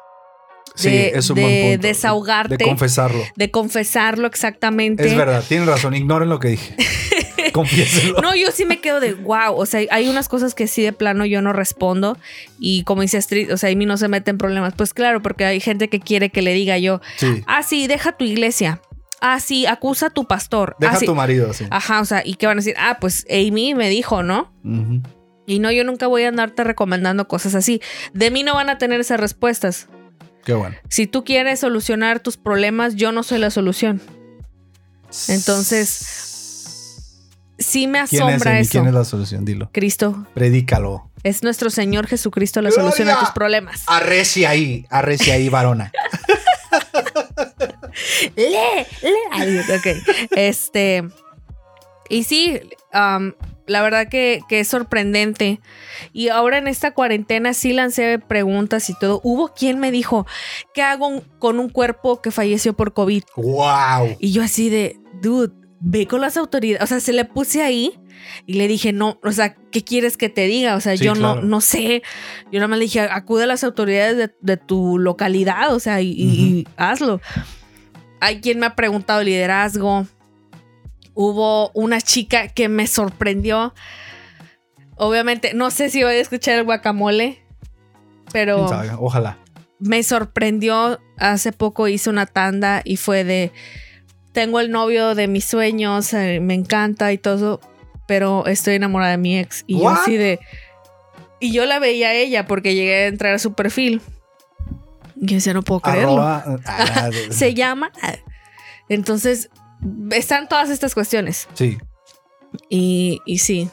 Sí, 0.75 0.89
de, 0.89 1.07
es 1.15 1.29
un 1.29 1.35
de 1.35 1.41
buen 1.41 1.71
punto. 1.73 1.87
desahogarte, 1.87 2.57
De 2.57 2.65
confesarlo. 2.65 3.23
de 3.35 3.51
confesarlo 3.51 4.27
exactamente. 4.27 5.07
Es 5.07 5.15
verdad, 5.15 5.43
tienen 5.47 5.67
razón. 5.67 5.95
Ignoren 5.95 6.29
lo 6.29 6.39
que 6.39 6.49
dije. 6.49 6.75
Confiésenlo. 7.53 8.21
No, 8.21 8.35
yo 8.35 8.51
sí 8.51 8.65
me 8.65 8.79
quedo 8.79 8.99
de 8.99 9.13
wow. 9.13 9.55
O 9.55 9.65
sea, 9.65 9.81
hay 9.91 10.07
unas 10.09 10.27
cosas 10.29 10.53
que 10.53 10.67
sí 10.67 10.83
de 10.83 10.93
plano 10.93 11.25
yo 11.25 11.41
no 11.41 11.53
respondo. 11.53 12.17
Y 12.59 12.83
como 12.83 13.01
dice 13.01 13.17
Astrid, 13.17 13.51
o 13.53 13.57
sea, 13.57 13.69
a 13.71 13.75
mí 13.75 13.85
no 13.85 13.97
se 13.97 14.07
mete 14.07 14.31
en 14.31 14.37
problemas. 14.37 14.73
Pues 14.75 14.93
claro, 14.93 15.21
porque 15.21 15.45
hay 15.45 15.59
gente 15.59 15.87
que 15.89 15.99
quiere 15.99 16.29
que 16.29 16.41
le 16.41 16.53
diga 16.53 16.77
yo, 16.77 17.01
Sí. 17.17 17.43
ah, 17.47 17.63
sí, 17.63 17.87
deja 17.87 18.11
tu 18.11 18.25
iglesia. 18.25 18.81
Ah, 19.21 19.39
sí, 19.39 19.65
acusa 19.65 20.07
a 20.07 20.09
tu 20.11 20.25
pastor. 20.25 20.75
Deja 20.79 20.93
ah, 20.93 20.95
a 20.97 20.99
sí. 20.99 21.05
tu 21.05 21.15
marido, 21.15 21.51
sí. 21.53 21.65
Ajá, 21.71 22.01
o 22.01 22.05
sea, 22.05 22.21
¿y 22.23 22.35
qué 22.35 22.45
van 22.45 22.57
a 22.57 22.61
decir? 22.61 22.75
Ah, 22.77 22.97
pues 23.01 23.25
Amy 23.31 23.73
me 23.73 23.89
dijo, 23.89 24.21
¿no? 24.21 24.53
Y 25.47 25.59
no, 25.59 25.71
yo 25.71 25.83
nunca 25.85 26.07
voy 26.07 26.23
a 26.23 26.27
andarte 26.27 26.63
recomendando 26.63 27.27
cosas 27.27 27.55
así. 27.55 27.81
De 28.13 28.29
mí 28.29 28.43
no 28.43 28.53
van 28.53 28.69
a 28.69 28.77
tener 28.77 28.99
esas 28.99 29.19
respuestas. 29.19 29.87
Qué 30.47 30.53
bueno. 30.53 30.77
Si 30.87 31.07
tú 31.07 31.25
quieres 31.25 31.59
solucionar 31.59 32.21
tus 32.21 32.37
problemas, 32.37 32.95
yo 32.95 33.11
no 33.11 33.21
soy 33.21 33.37
la 33.37 33.49
solución. 33.49 34.01
Entonces, 35.27 36.23
Sí 37.59 37.85
me 37.87 38.01
¿Quién 38.05 38.21
es, 38.21 38.27
asombra 38.29 38.51
Amy? 38.51 38.59
eso. 38.61 38.71
¿Quién 38.71 38.87
es 38.87 38.93
la 38.93 39.03
solución? 39.03 39.43
Dilo. 39.43 39.69
Cristo 39.73 40.25
Predícalo. 40.33 41.11
es 41.23 41.43
nuestro 41.43 41.69
Señor 41.69 42.07
Jesucristo 42.07 42.61
la 42.61 42.69
¡Gloria! 42.69 42.83
solución 42.91 43.09
a 43.09 43.19
tus 43.19 43.31
problemas. 43.31 43.83
Arrecia 43.87 44.51
ahí. 44.51 44.85
Arrecia 44.89 45.33
ahí, 45.33 45.49
varona. 45.49 45.91
lee, 48.37 48.45
lee. 49.01 49.09
Ay, 49.33 49.59
ok. 49.59 49.87
Este. 50.31 51.09
Y 52.07 52.23
sí, 52.23 52.57
am, 52.93 53.35
la 53.67 53.81
verdad 53.81 54.07
que, 54.09 54.39
que 54.49 54.61
es 54.61 54.67
sorprendente. 54.67 55.59
Y 56.13 56.29
ahora 56.29 56.57
en 56.57 56.67
esta 56.67 56.91
cuarentena 56.91 57.53
sí 57.53 57.73
lancé 57.73 58.17
preguntas 58.19 58.89
y 58.89 58.97
todo. 58.97 59.19
Hubo 59.23 59.49
quien 59.53 59.79
me 59.79 59.91
dijo, 59.91 60.25
¿qué 60.73 60.81
hago 60.81 61.21
con 61.39 61.59
un 61.59 61.69
cuerpo 61.69 62.21
que 62.21 62.31
falleció 62.31 62.73
por 62.73 62.93
COVID? 62.93 63.23
¡Wow! 63.35 64.15
Y 64.19 64.31
yo 64.31 64.41
así 64.41 64.69
de, 64.69 64.97
dude, 65.21 65.53
ve 65.79 66.07
con 66.07 66.21
las 66.21 66.37
autoridades. 66.37 66.81
O 66.83 66.87
sea, 66.87 66.99
se 66.99 67.13
le 67.13 67.25
puse 67.25 67.61
ahí 67.61 67.99
y 68.45 68.53
le 68.53 68.67
dije, 68.67 68.93
no, 68.93 69.19
o 69.23 69.31
sea, 69.31 69.53
¿qué 69.71 69.83
quieres 69.83 70.17
que 70.17 70.29
te 70.29 70.47
diga? 70.47 70.75
O 70.75 70.81
sea, 70.81 70.97
Sí, 70.97 71.03
yo 71.03 71.13
claro. 71.13 71.41
no, 71.41 71.47
no 71.47 71.61
sé. 71.61 72.01
Yo 72.51 72.59
nada 72.59 72.67
más 72.69 72.79
le 72.79 72.85
dije, 72.85 73.01
acude 73.01 73.43
a 73.43 73.47
las 73.47 73.63
autoridades 73.63 74.17
de, 74.17 74.31
de 74.41 74.57
tu 74.57 74.97
localidad, 74.97 75.73
o 75.75 75.79
sea, 75.79 76.01
y 76.01 76.67
hazlo. 76.77 77.21
Hay 78.19 78.41
quien 78.41 78.59
me 78.59 78.65
ha 78.65 78.75
preguntado 78.75 79.23
liderazgo. 79.23 80.07
Hubo 81.19 81.71
una 81.73 81.99
chica 81.99 82.47
que 82.47 82.69
me 82.69 82.85
sorprendió. 82.85 83.73
Obviamente, 84.97 85.55
no 85.55 85.71
sé 85.71 85.89
si 85.89 86.03
voy 86.03 86.13
a 86.13 86.19
escuchar 86.19 86.59
el 86.59 86.63
guacamole, 86.63 87.41
pero. 88.31 88.65
Ojalá. 88.99 89.37
me 89.79 90.03
sorprendió. 90.03 90.99
Hace 91.17 91.51
poco 91.53 91.87
hice 91.87 92.11
una 92.11 92.27
tanda 92.27 92.81
y 92.83 92.97
fue 92.97 93.23
de. 93.23 93.51
Tengo 94.31 94.59
el 94.59 94.69
novio 94.69 95.15
de 95.15 95.27
mis 95.27 95.45
sueños, 95.45 96.13
eh, 96.13 96.39
me 96.39 96.53
encanta 96.53 97.11
y 97.11 97.17
todo, 97.17 97.59
pero 98.07 98.45
estoy 98.45 98.75
enamorada 98.75 99.11
de 99.13 99.17
mi 99.17 99.39
ex. 99.39 99.63
Y 99.65 99.79
yo 99.79 99.89
así 99.89 100.17
de. 100.17 100.39
Y 101.39 101.51
yo 101.51 101.65
la 101.65 101.79
veía 101.79 102.09
a 102.09 102.13
ella 102.13 102.45
porque 102.45 102.75
llegué 102.75 103.05
a 103.05 103.07
entrar 103.07 103.33
a 103.33 103.39
su 103.39 103.53
perfil. 103.53 104.01
Y 105.15 105.25
yo 105.29 105.35
decía, 105.37 105.55
no 105.55 105.63
puedo 105.63 105.79
creerlo. 105.79 106.21
Arroba. 106.21 106.59
ah, 106.67 107.09
de- 107.11 107.33
Se 107.33 107.55
llama. 107.55 107.91
Entonces, 108.89 109.49
están 110.11 110.47
todas 110.49 110.69
estas 110.69 110.93
cuestiones. 110.93 111.47
Sí. 111.53 111.77
Y, 112.69 113.19
y 113.25 113.39
sí, 113.39 113.69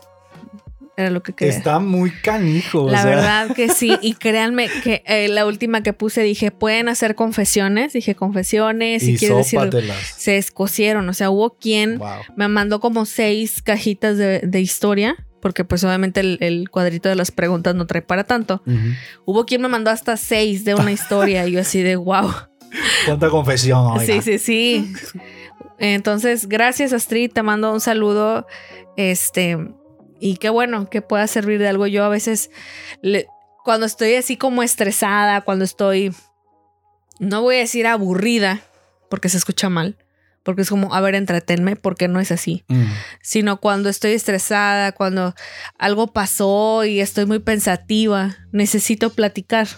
era 0.97 1.11
lo 1.11 1.23
que 1.23 1.33
quería. 1.33 1.57
Está 1.57 1.79
muy 1.79 2.11
canijo. 2.11 2.85
o 2.85 2.91
La 2.91 3.03
sea, 3.03 3.11
verdad 3.11 3.55
que 3.55 3.69
sí, 3.69 3.97
y 4.03 4.15
créanme 4.15 4.69
que 4.83 5.03
eh, 5.07 5.29
la 5.29 5.47
última 5.47 5.83
que 5.83 5.93
puse 5.93 6.23
dije, 6.23 6.51
pueden 6.51 6.89
hacer 6.89 7.15
confesiones, 7.15 7.93
dije 7.93 8.15
confesiones, 8.15 9.03
si 9.03 9.13
Y 9.13 9.17
quieres 9.17 9.51
decir, 9.51 9.61
se 10.17 10.37
escocieron, 10.39 11.09
o 11.09 11.15
sea, 11.15 11.31
hubo 11.31 11.57
quien 11.59 11.99
Wow. 11.99 12.09
me 12.37 12.49
mandó 12.49 12.81
como 12.81 13.07
seis 13.07 13.63
cajitas 13.63 14.19
de, 14.19 14.41
de 14.41 14.61
historia, 14.61 15.17
porque 15.41 15.65
pues 15.65 15.85
obviamente 15.85 16.21
el, 16.21 16.39
el 16.41 16.71
cuadrito 16.71 17.09
de 17.09 17.17
las 17.17 17.31
preguntas 17.31 17.75
no 17.75 17.87
trae 17.87 18.03
para 18.03 18.25
tanto. 18.25 18.63
Hubo 19.25 19.45
quien 19.47 19.61
me 19.63 19.69
mandó 19.69 19.91
hasta 19.91 20.17
seis 20.17 20.65
de 20.65 20.75
una 20.75 20.91
historia, 20.93 21.47
y 21.47 21.53
yo 21.53 21.61
así 21.61 21.83
de 21.83 21.97
wow. 21.97 22.31
Cuánta 23.07 23.29
confesión. 23.31 23.87
oiga. 23.87 24.05
Sí, 24.07 24.21
sí, 24.23 24.39
sí. 24.39 24.93
Entonces, 25.93 26.49
gracias 26.49 26.93
Astrid, 26.93 27.31
te 27.33 27.43
mando 27.43 27.73
un 27.73 27.81
saludo. 27.81 28.47
Este, 28.97 29.59
y 30.21 30.37
qué 30.39 30.49
bueno 30.49 30.89
que 30.89 31.03
pueda 31.03 31.27
servir 31.27 31.59
de 31.59 31.69
algo. 31.69 31.87
Yo 31.87 32.05
a 32.05 32.09
veces, 32.09 32.51
le- 33.03 33.27
cuando 33.65 33.85
estoy 33.87 34.15
así 34.15 34.37
como 34.37 34.63
estresada, 34.63 35.43
cuando 35.43 35.65
estoy, 35.65 36.15
no 37.19 37.43
voy 37.43 37.57
a 37.57 37.59
decir 37.61 37.87
aburrida, 37.87 38.61
porque 39.11 39.29
se 39.29 39.37
escucha 39.37 39.69
mal, 39.69 39.97
porque 40.43 40.63
es 40.63 40.69
como, 40.71 40.95
a 40.95 41.01
ver, 41.01 41.15
entretenme, 41.15 41.77
porque 41.77 42.09
no 42.09 42.21
es 42.21 42.31
así, 42.33 42.65
Mm. 42.69 42.85
sino 43.23 43.61
cuando 43.61 43.89
estoy 43.89 44.13
estresada, 44.13 44.93
cuando 44.93 45.35
algo 45.79 46.13
pasó 46.13 46.85
y 46.85 47.01
estoy 47.01 47.27
muy 47.27 47.39
pensativa, 47.41 48.37
necesito 48.53 49.11
platicar. 49.11 49.69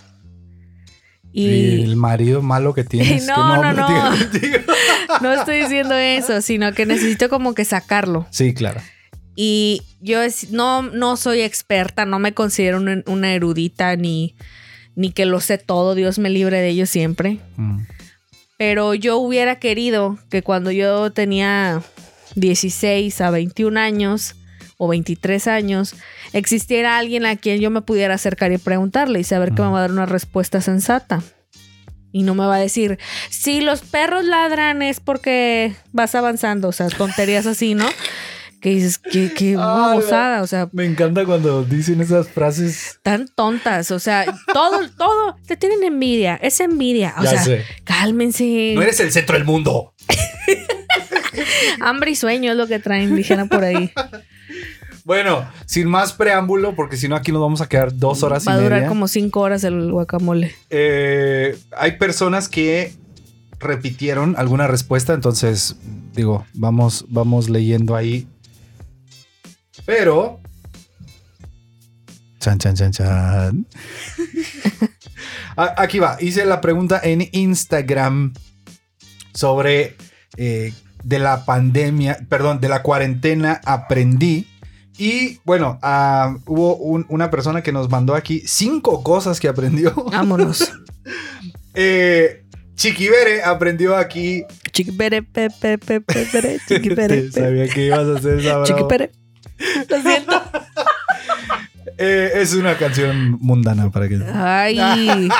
Y 1.39 1.49
Y 1.49 1.83
el 1.83 1.97
marido 1.97 2.41
malo 2.41 2.73
que 2.73 2.83
tienes. 2.83 3.27
No, 3.29 3.35
que 3.61 3.69
no, 3.69 3.73
no. 3.75 4.11
no 5.21 5.33
estoy 5.35 5.61
diciendo 5.61 5.95
eso, 5.95 6.41
sino 6.41 6.73
que 6.73 6.87
necesito 6.87 7.29
como 7.29 7.55
que 7.55 7.67
sacarlo. 7.67 8.27
Sí, 8.31 8.55
claro. 8.55 8.81
Y 9.35 9.83
yo 10.01 10.23
es- 10.23 10.51
no, 10.51 10.81
no 10.83 11.19
soy 11.19 11.43
experta, 11.43 12.07
no 12.07 12.19
me 12.19 12.33
considero 12.33 12.79
una, 12.79 13.03
una 13.07 13.35
erudita 13.35 13.97
ni, 13.97 14.35
ni 14.95 15.11
que 15.13 15.27
lo 15.27 15.41
sé 15.41 15.59
todo, 15.59 15.95
Dios 15.95 16.19
me 16.19 16.31
libre 16.31 16.59
de 16.61 16.69
ello 16.71 16.87
siempre. 16.87 17.39
Mm. 17.57 17.81
Pero 18.57 18.95
yo 18.95 19.19
hubiera 19.19 19.59
querido 19.59 20.19
que 20.31 20.41
cuando 20.43 20.71
yo 20.71 21.11
tenía 21.13 21.83
16 22.35 23.21
a 23.21 23.29
21 23.31 23.79
años 23.79 24.37
o 24.79 24.89
23 24.89 25.47
años, 25.47 25.95
existiera 26.33 26.99
alguien 26.99 27.27
a 27.27 27.37
quien 27.37 27.61
yo 27.61 27.71
me 27.71 27.83
pudiera 27.83 28.15
acercar 28.15 28.53
y 28.53 28.59
preguntarle 28.59 29.21
y 29.21 29.25
saber 29.25 29.53
que 29.55 29.63
me 29.63 29.69
va 29.69 29.79
a 29.79 29.81
dar 29.83 29.93
una 29.93 30.07
respuesta 30.07 30.61
sensata. 30.61 31.23
Y 32.13 32.23
no 32.23 32.35
me 32.35 32.47
va 32.47 32.57
a 32.57 32.61
decir, 32.61 32.99
si 33.29 33.61
los 33.61 33.83
perros 33.83 34.25
ladran 34.25 34.81
es 34.81 35.01
porque 35.01 35.75
vas 35.93 36.15
avanzando, 36.15 36.69
o 36.69 36.73
sea, 36.73 36.89
tonterías 36.89 37.45
así, 37.47 37.75
¿no? 37.75 37.87
Que 38.63 38.71
dices, 38.71 38.97
qué, 38.99 39.33
qué 39.35 39.55
babosada, 39.57 40.41
o 40.43 40.47
sea, 40.47 40.69
Me 40.73 40.87
encanta 40.87 41.27
cuando 41.27 41.63
dicen 41.63 42.01
esas 42.01 42.29
frases. 42.29 42.99
tan 43.03 43.29
tontas, 43.29 43.91
o 43.91 43.99
sea, 43.99 44.25
todo, 44.53 44.89
todo, 44.97 45.37
te 45.47 45.57
tienen 45.59 45.85
envidia, 45.85 46.37
es 46.37 46.59
envidia, 46.61 47.15
o 47.19 47.23
ya 47.25 47.31
sea, 47.31 47.43
sé. 47.45 47.65
cálmense. 47.85 48.73
No 48.75 48.83
eres 48.83 48.99
el 49.01 49.13
centro 49.13 49.37
del 49.37 49.45
mundo. 49.45 49.95
Hambre 51.81 52.13
y 52.13 52.17
sueño 52.17 52.53
es 52.53 52.57
lo 52.57 52.67
que 52.67 52.79
traen, 52.79 53.15
dijeron 53.15 53.49
por 53.49 53.63
ahí. 53.63 53.93
Bueno, 55.07 55.49
sin 55.67 55.89
más 55.89 56.13
preámbulo, 56.13 56.75
porque 56.75 56.97
si 56.97 57.07
no 57.07 57.15
aquí 57.15 57.31
nos 57.31 57.41
vamos 57.41 57.61
a 57.61 57.69
quedar 57.69 57.97
dos 57.97 58.25
horas 58.25 58.45
Va 58.47 58.55
a 58.55 58.59
y 58.59 58.63
durar 58.65 58.79
media. 58.81 58.89
como 58.89 59.07
cinco 59.07 59.39
horas 59.41 59.63
el 59.63 59.93
guacamole. 59.93 60.53
Eh, 60.69 61.57
hay 61.79 61.93
personas 61.93 62.49
que 62.49 62.93
repitieron 63.61 64.35
alguna 64.37 64.67
respuesta, 64.67 65.15
entonces 65.15 65.77
digo, 66.13 66.45
vamos, 66.55 67.05
vamos 67.09 67.49
leyendo 67.49 67.95
ahí. 67.95 68.27
Pero. 69.85 70.41
Chan, 72.41 72.59
chan, 72.59 72.75
chan, 72.75 72.91
chan. 72.91 73.67
A- 75.57 75.75
Aquí 75.83 76.01
va. 76.01 76.17
Hice 76.21 76.45
la 76.47 76.61
pregunta 76.61 77.01
en 77.01 77.29
Instagram 77.31 78.35
sobre 79.35 79.95
eh, 80.37 80.75
de 81.05 81.19
la 81.21 81.45
pandemia, 81.45 82.19
perdón, 82.29 82.59
de 82.61 82.69
la 82.69 82.83
cuarentena 82.83 83.61
aprendí. 83.65 84.49
Y 84.99 85.41
bueno, 85.45 85.79
ah, 85.83 86.37
hubo 86.47 86.77
un- 86.77 87.07
una 87.09 87.31
persona 87.31 87.63
que 87.63 87.73
nos 87.73 87.91
mandó 87.91 88.15
aquí 88.15 88.43
cinco 88.47 89.03
cosas 89.03 89.41
que 89.41 89.49
aprendió. 89.49 89.93
Vámonos. 90.11 90.73
Eh, 91.79 92.43
Chiquibere 92.75 93.43
aprendió 93.43 93.97
aquí. 93.97 94.45
Chiquipere, 94.73 95.23
pe, 95.23 95.51
pe, 95.51 95.77
pe, 95.79 96.01
pe, 96.01 96.27
pere, 96.33 96.59
chiquipere, 96.67 97.23
pe. 97.23 97.33
Sabía 97.33 97.69
que 97.69 97.87
ibas 97.87 98.07
a 98.07 98.19
hacer 98.19 98.39
esa 98.39 98.53
broma. 98.59 98.65
Chiquipere. 98.67 99.11
Lo 99.89 100.03
siento. 100.03 100.43
Eh, 101.99 102.31
es 102.43 102.53
una 102.53 102.77
canción 102.77 103.39
mundana 103.41 103.91
para 103.91 104.07
que, 104.07 104.21
Ay, 104.35 105.31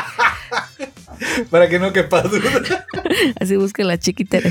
para 1.51 1.69
que 1.69 1.79
no 1.79 1.93
quepa 1.93 2.23
duda. 2.23 2.87
así 3.39 3.57
busque 3.57 3.85
la 3.85 3.99
chiquitere. 3.99 4.51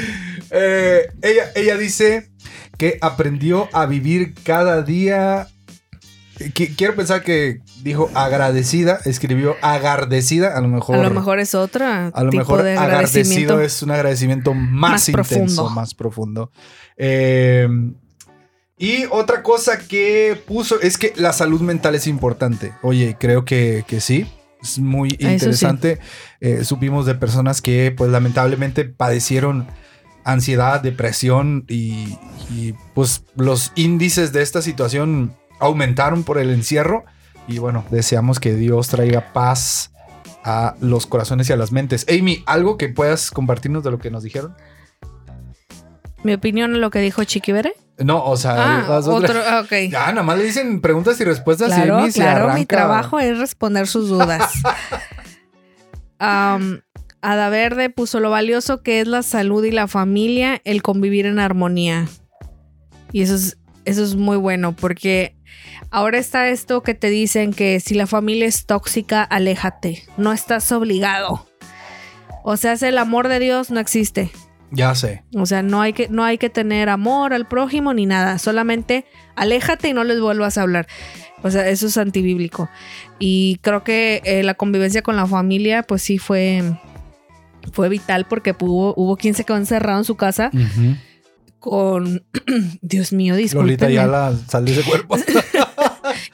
Eh, 0.51 1.07
ella, 1.23 1.45
ella 1.55 1.77
dice 1.77 2.29
que 2.77 2.97
aprendió 3.01 3.69
a 3.73 3.85
vivir 3.85 4.33
cada 4.43 4.81
día. 4.81 5.47
Qui- 6.37 6.75
Quiero 6.75 6.95
pensar 6.95 7.23
que 7.23 7.61
dijo 7.81 8.09
agradecida, 8.13 8.99
escribió 9.05 9.55
agardecida, 9.61 10.57
a 10.57 10.61
lo 10.61 10.67
mejor. 10.67 10.97
A 10.97 11.03
lo 11.03 11.09
mejor 11.11 11.39
es 11.39 11.55
otra 11.55 12.07
A 12.07 12.23
lo 12.23 12.29
tipo 12.29 12.41
mejor 12.41 12.63
de 12.63 12.77
agradecido 12.77 13.61
es 13.61 13.81
un 13.83 13.91
agradecimiento 13.91 14.53
más, 14.53 14.91
Más 14.91 15.09
intenso, 15.09 15.35
profundo. 15.35 15.69
más 15.69 15.93
profundo. 15.95 16.51
Eh, 16.97 17.67
y 18.77 19.05
otra 19.09 19.41
cosa 19.43 19.77
que 19.79 20.37
puso 20.45 20.81
es 20.81 20.97
que 20.97 21.13
la 21.15 21.31
salud 21.31 21.61
mental 21.61 21.95
es 21.95 22.07
importante. 22.07 22.73
Oye, 22.81 23.15
creo 23.17 23.45
que, 23.45 23.85
que 23.87 24.01
sí. 24.01 24.27
Es 24.61 24.79
muy 24.79 25.11
sí. 25.11 25.17
interesante. 25.25 25.99
Eh, 26.41 26.65
supimos 26.65 27.05
de 27.05 27.15
personas 27.15 27.61
que, 27.61 27.93
pues, 27.95 28.11
lamentablemente 28.11 28.83
padecieron 28.83 29.67
ansiedad, 30.25 30.81
depresión 30.81 31.63
y, 31.69 32.17
y, 32.49 32.73
pues, 32.93 33.23
los 33.35 33.71
índices 33.75 34.33
de 34.33 34.41
esta 34.41 34.61
situación 34.61 35.33
aumentaron 35.59 36.23
por 36.23 36.37
el 36.37 36.49
encierro. 36.49 37.05
Y 37.47 37.59
bueno, 37.59 37.85
deseamos 37.91 38.39
que 38.39 38.55
Dios 38.55 38.89
traiga 38.89 39.31
paz 39.31 39.91
a 40.43 40.75
los 40.81 41.05
corazones 41.05 41.49
y 41.49 41.53
a 41.53 41.55
las 41.57 41.71
mentes. 41.71 42.05
Amy, 42.09 42.43
¿algo 42.45 42.77
que 42.77 42.89
puedas 42.89 43.31
compartirnos 43.31 43.83
de 43.83 43.91
lo 43.91 43.99
que 43.99 44.11
nos 44.11 44.23
dijeron? 44.23 44.55
Mi 46.23 46.33
opinión 46.33 46.73
en 46.73 46.81
lo 46.81 46.89
que 46.89 46.99
dijo 46.99 47.23
Chiquibere. 47.23 47.73
No, 47.99 48.25
o 48.25 48.35
sea, 48.35 48.55
Ah, 48.57 48.85
las 48.89 49.07
otro, 49.07 49.39
ah, 49.47 49.61
ok. 49.63 49.71
Ya, 49.91 50.11
nada 50.11 50.23
más 50.23 50.37
le 50.37 50.43
dicen 50.43 50.81
preguntas 50.81 51.19
y 51.21 51.23
respuestas 51.23 51.69
y 51.69 51.75
Claro, 51.75 51.97
Amy 51.99 52.11
se 52.11 52.21
claro, 52.21 52.53
mi 52.53 52.65
trabajo 52.65 53.19
es 53.19 53.37
responder 53.37 53.87
sus 53.87 54.09
dudas. 54.09 54.51
Am, 56.19 56.81
Ada 57.25 57.49
Verde 57.49 57.89
puso 57.89 58.19
lo 58.19 58.29
valioso 58.29 58.83
que 58.83 58.99
es 58.99 59.07
la 59.07 59.23
salud 59.23 59.63
y 59.65 59.71
la 59.71 59.87
familia, 59.87 60.61
el 60.63 60.83
convivir 60.83 61.25
en 61.25 61.39
armonía. 61.39 62.07
Y 63.11 63.23
eso 63.23 63.33
es, 63.33 63.57
eso 63.83 64.03
es 64.03 64.15
muy 64.15 64.37
bueno 64.37 64.75
porque 64.75 65.35
ahora 65.89 66.19
está 66.19 66.49
esto 66.49 66.83
que 66.83 66.93
te 66.93 67.09
dicen 67.09 67.51
que 67.51 67.79
si 67.79 67.95
la 67.95 68.05
familia 68.05 68.45
es 68.45 68.67
tóxica, 68.67 69.23
aléjate. 69.23 70.03
No 70.17 70.33
estás 70.33 70.71
obligado. 70.71 71.47
O 72.43 72.57
sea, 72.57 72.73
el 72.73 72.97
amor 72.99 73.27
de 73.27 73.39
Dios 73.39 73.71
no 73.71 73.79
existe. 73.79 74.29
Ya 74.69 74.93
sé. 74.93 75.23
O 75.35 75.47
sea, 75.47 75.63
no 75.63 75.81
hay 75.81 75.93
que, 75.93 76.07
no 76.09 76.23
hay 76.23 76.37
que 76.37 76.51
tener 76.51 76.89
amor 76.89 77.33
al 77.33 77.47
prójimo 77.47 77.95
ni 77.95 78.05
nada. 78.05 78.37
Solamente 78.37 79.05
aléjate 79.35 79.89
y 79.89 79.93
no 79.93 80.03
les 80.03 80.19
vuelvas 80.21 80.59
a 80.59 80.61
hablar. 80.61 80.85
O 81.41 81.49
sea, 81.49 81.67
eso 81.69 81.87
es 81.87 81.97
antibíblico. 81.97 82.69
Y 83.17 83.57
creo 83.63 83.83
que 83.83 84.21
eh, 84.25 84.43
la 84.43 84.53
convivencia 84.53 85.01
con 85.01 85.15
la 85.15 85.25
familia, 85.25 85.81
pues 85.81 86.03
sí 86.03 86.19
fue, 86.19 86.61
fue 87.71 87.89
vital 87.89 88.25
porque 88.27 88.55
hubo, 88.59 88.93
hubo 88.97 89.17
quien 89.17 89.33
se 89.35 89.43
quedó 89.43 89.57
encerrado 89.57 89.99
en 89.99 90.05
su 90.05 90.15
casa 90.15 90.51
con. 91.59 92.23
Dios 92.81 93.11
mío, 93.13 93.33
Lolita 93.35 93.87
disculpen. 93.87 93.89
ya 93.91 94.07
la 94.07 94.33
sal 94.49 94.65
de 94.65 94.71
ese 94.73 94.83
cuerpo. 94.83 95.17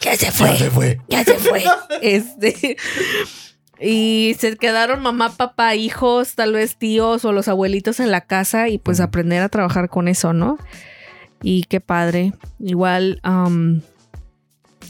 Ya 0.01 0.15
se 0.15 0.25
Ya 0.25 0.31
fue. 0.31 0.57
se 0.57 0.69
fue. 0.69 1.01
Ya 1.09 1.23
se 1.23 1.33
fue. 1.35 1.63
Este. 2.01 2.75
Y 3.79 4.35
se 4.39 4.57
quedaron 4.57 5.01
mamá, 5.01 5.35
papá, 5.37 5.75
hijos, 5.75 6.35
tal 6.35 6.53
vez 6.53 6.75
tíos 6.75 7.23
o 7.25 7.31
los 7.31 7.47
abuelitos 7.47 7.99
en 7.99 8.11
la 8.11 8.21
casa 8.21 8.67
y 8.69 8.77
pues 8.77 8.99
aprender 8.99 9.41
a 9.41 9.49
trabajar 9.49 9.89
con 9.89 10.07
eso, 10.07 10.33
¿no? 10.33 10.57
Y 11.41 11.63
qué 11.63 11.79
padre. 11.81 12.33
Igual, 12.59 13.21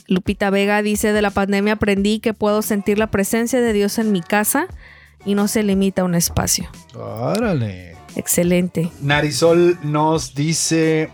Lupita 0.07 0.49
Vega 0.49 0.81
dice, 0.81 1.13
de 1.13 1.21
la 1.21 1.29
pandemia 1.31 1.73
aprendí 1.73 2.19
que 2.19 2.33
puedo 2.33 2.61
sentir 2.61 2.97
la 2.97 3.11
presencia 3.11 3.61
de 3.61 3.71
Dios 3.73 3.97
en 3.97 4.11
mi 4.11 4.21
casa 4.21 4.67
y 5.26 5.36
no 5.36 5.47
se 5.47 5.63
limita 5.63 6.01
a 6.01 6.05
un 6.05 6.15
espacio. 6.15 6.69
Órale. 6.95 7.95
Excelente. 8.15 8.91
Narisol 9.01 9.78
nos 9.84 10.36
dice 10.36 11.09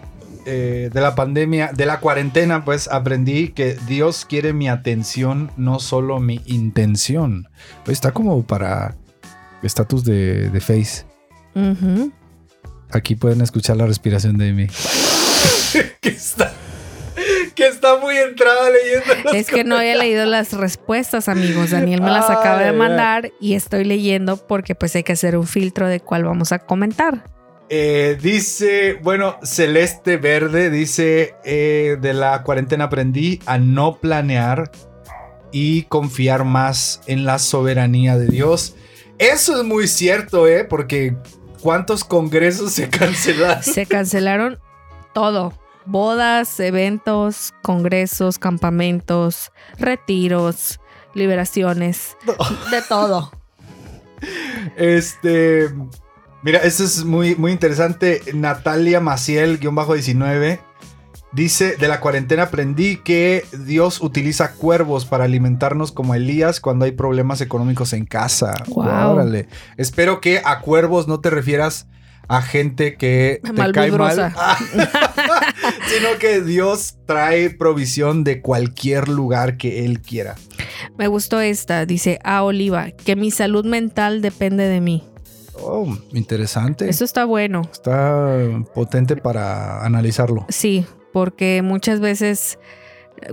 eh, 0.45 0.89
de 0.93 1.01
la 1.01 1.13
pandemia, 1.13 1.71
de 1.73 1.85
la 1.85 1.99
cuarentena, 1.99 2.63
pues 2.63 2.87
aprendí 2.87 3.49
que 3.49 3.77
Dios 3.87 4.25
quiere 4.25 4.53
mi 4.53 4.69
atención, 4.69 5.51
no 5.57 5.79
solo 5.79 6.19
mi 6.19 6.41
intención. 6.45 7.49
Pues 7.83 7.97
está 7.97 8.13
como 8.13 8.43
para 8.43 8.95
estatus 9.61 10.03
de, 10.03 10.49
de 10.49 10.59
Face. 10.61 11.05
Aquí 12.91 13.15
pueden 13.15 13.41
escuchar 13.41 13.77
la 13.77 13.87
respiración 13.87 14.37
de 14.37 14.49
Amy. 14.49 14.67
que 16.01 16.09
está, 16.09 16.53
que 17.57 17.67
está 17.67 17.97
muy 17.97 18.15
entrada 18.15 18.69
leyendo. 18.69 19.31
Es 19.33 19.47
que 19.47 19.63
no 19.63 19.77
había 19.77 19.95
leído 19.95 20.25
las 20.25 20.53
respuestas, 20.53 21.27
amigos. 21.27 21.71
Daniel 21.71 22.01
me 22.01 22.11
las 22.11 22.29
acaba 22.29 22.61
de 22.61 22.71
mandar 22.71 23.31
y 23.41 23.55
estoy 23.55 23.83
leyendo 23.83 24.37
porque 24.37 24.75
pues 24.75 24.95
hay 24.95 25.03
que 25.03 25.13
hacer 25.13 25.35
un 25.35 25.47
filtro 25.47 25.87
de 25.87 25.99
cuál 25.99 26.23
vamos 26.23 26.51
a 26.51 26.59
comentar. 26.59 27.25
Eh, 27.69 28.17
dice, 28.21 28.97
bueno, 29.01 29.37
Celeste 29.43 30.15
Verde 30.15 30.69
dice, 30.69 31.35
eh, 31.43 31.97
de 31.99 32.13
la 32.13 32.43
cuarentena 32.43 32.85
aprendí 32.85 33.41
a 33.45 33.57
no 33.57 33.97
planear 33.97 34.71
y 35.51 35.83
confiar 35.83 36.45
más 36.45 37.01
en 37.07 37.25
la 37.25 37.39
soberanía 37.39 38.17
de 38.17 38.27
Dios. 38.27 38.75
Eso 39.17 39.57
es 39.57 39.63
muy 39.65 39.87
cierto, 39.87 40.47
¿eh? 40.47 40.63
Porque 40.63 41.17
¿Cuántos 41.61 42.03
congresos 42.03 42.71
se 42.73 42.89
cancelaron? 42.89 43.63
Se 43.63 43.85
cancelaron 43.85 44.59
todo. 45.13 45.53
Bodas, 45.87 46.59
eventos, 46.59 47.53
congresos, 47.61 48.39
campamentos, 48.39 49.51
retiros, 49.79 50.79
liberaciones, 51.13 52.17
de 52.71 52.81
todo. 52.81 53.31
Este. 54.75 55.69
Mira, 56.43 56.59
esto 56.59 56.83
es 56.83 57.03
muy, 57.03 57.35
muy 57.35 57.51
interesante. 57.51 58.21
Natalia 58.33 58.99
Maciel, 58.99 59.59
guion 59.59 59.75
bajo 59.75 59.93
19. 59.93 60.59
Dice, 61.33 61.75
de 61.75 61.87
la 61.87 61.99
cuarentena 61.99 62.43
aprendí 62.43 62.97
que 62.97 63.45
Dios 63.65 64.01
utiliza 64.01 64.53
cuervos 64.53 65.05
para 65.05 65.25
alimentarnos 65.25 65.91
como 65.91 66.15
Elías 66.15 66.61
cuando 66.61 66.85
hay 66.85 66.91
problemas 66.91 67.41
económicos 67.41 67.93
en 67.93 68.05
casa. 68.05 68.53
Guau. 68.67 69.13
Órale. 69.13 69.47
Espero 69.75 70.21
que 70.21 70.41
a 70.43 70.61
cuervos 70.61 71.07
no 71.07 71.19
te 71.19 71.29
refieras 71.29 71.87
a 72.27 72.41
gente 72.41 72.95
que 72.95 73.41
te 73.43 73.71
cae 73.71 73.91
mal. 73.91 74.17
sino 75.97 76.19
que 76.19 76.41
Dios 76.41 76.97
trae 77.05 77.49
provisión 77.49 78.23
de 78.23 78.41
cualquier 78.41 79.07
lugar 79.07 79.57
que 79.57 79.85
Él 79.85 80.01
quiera. 80.01 80.35
Me 80.97 81.07
gustó 81.07 81.41
esta, 81.41 81.85
dice 81.85 82.19
A 82.23 82.43
Oliva, 82.43 82.91
que 82.91 83.15
mi 83.15 83.31
salud 83.31 83.65
mental 83.65 84.21
depende 84.21 84.67
de 84.67 84.79
mí. 84.79 85.03
Oh, 85.59 85.97
interesante. 86.13 86.87
Eso 86.87 87.03
está 87.03 87.25
bueno. 87.25 87.61
Está 87.71 88.37
potente 88.75 89.15
para 89.15 89.83
analizarlo. 89.83 90.45
Sí, 90.49 90.85
porque 91.13 91.61
muchas 91.63 91.99
veces 91.99 92.59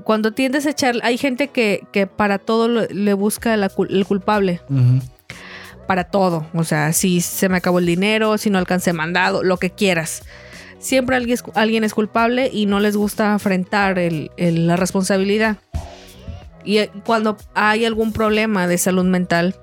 cuando 0.04 0.32
tiendes 0.32 0.64
a 0.64 0.70
echar, 0.70 0.96
hay 1.02 1.18
gente 1.18 1.48
que, 1.48 1.86
que 1.92 2.06
para 2.06 2.38
todo 2.38 2.68
le 2.68 3.14
busca 3.14 3.56
la 3.58 3.70
el 3.90 4.06
culpable, 4.06 4.62
para 5.86 6.04
todo. 6.04 6.46
O 6.54 6.64
sea, 6.64 6.94
si 6.94 7.20
se 7.20 7.50
me 7.50 7.58
acabó 7.58 7.78
el 7.78 7.86
dinero, 7.86 8.38
si 8.38 8.48
no 8.48 8.56
alcancé 8.56 8.94
mandado, 8.94 9.42
lo 9.42 9.58
que 9.58 9.68
quieras. 9.68 10.22
Siempre 10.84 11.16
alguien 11.16 11.32
es, 11.34 11.42
alguien 11.54 11.82
es 11.82 11.94
culpable 11.94 12.50
y 12.52 12.66
no 12.66 12.78
les 12.78 12.94
gusta 12.94 13.32
enfrentar 13.32 13.98
el- 13.98 14.30
el- 14.36 14.66
la 14.66 14.76
responsabilidad. 14.76 15.56
Y 16.62 16.76
eh, 16.78 16.90
cuando 17.06 17.38
hay 17.54 17.86
algún 17.86 18.12
problema 18.12 18.66
de 18.66 18.76
salud 18.76 19.04
mental, 19.04 19.54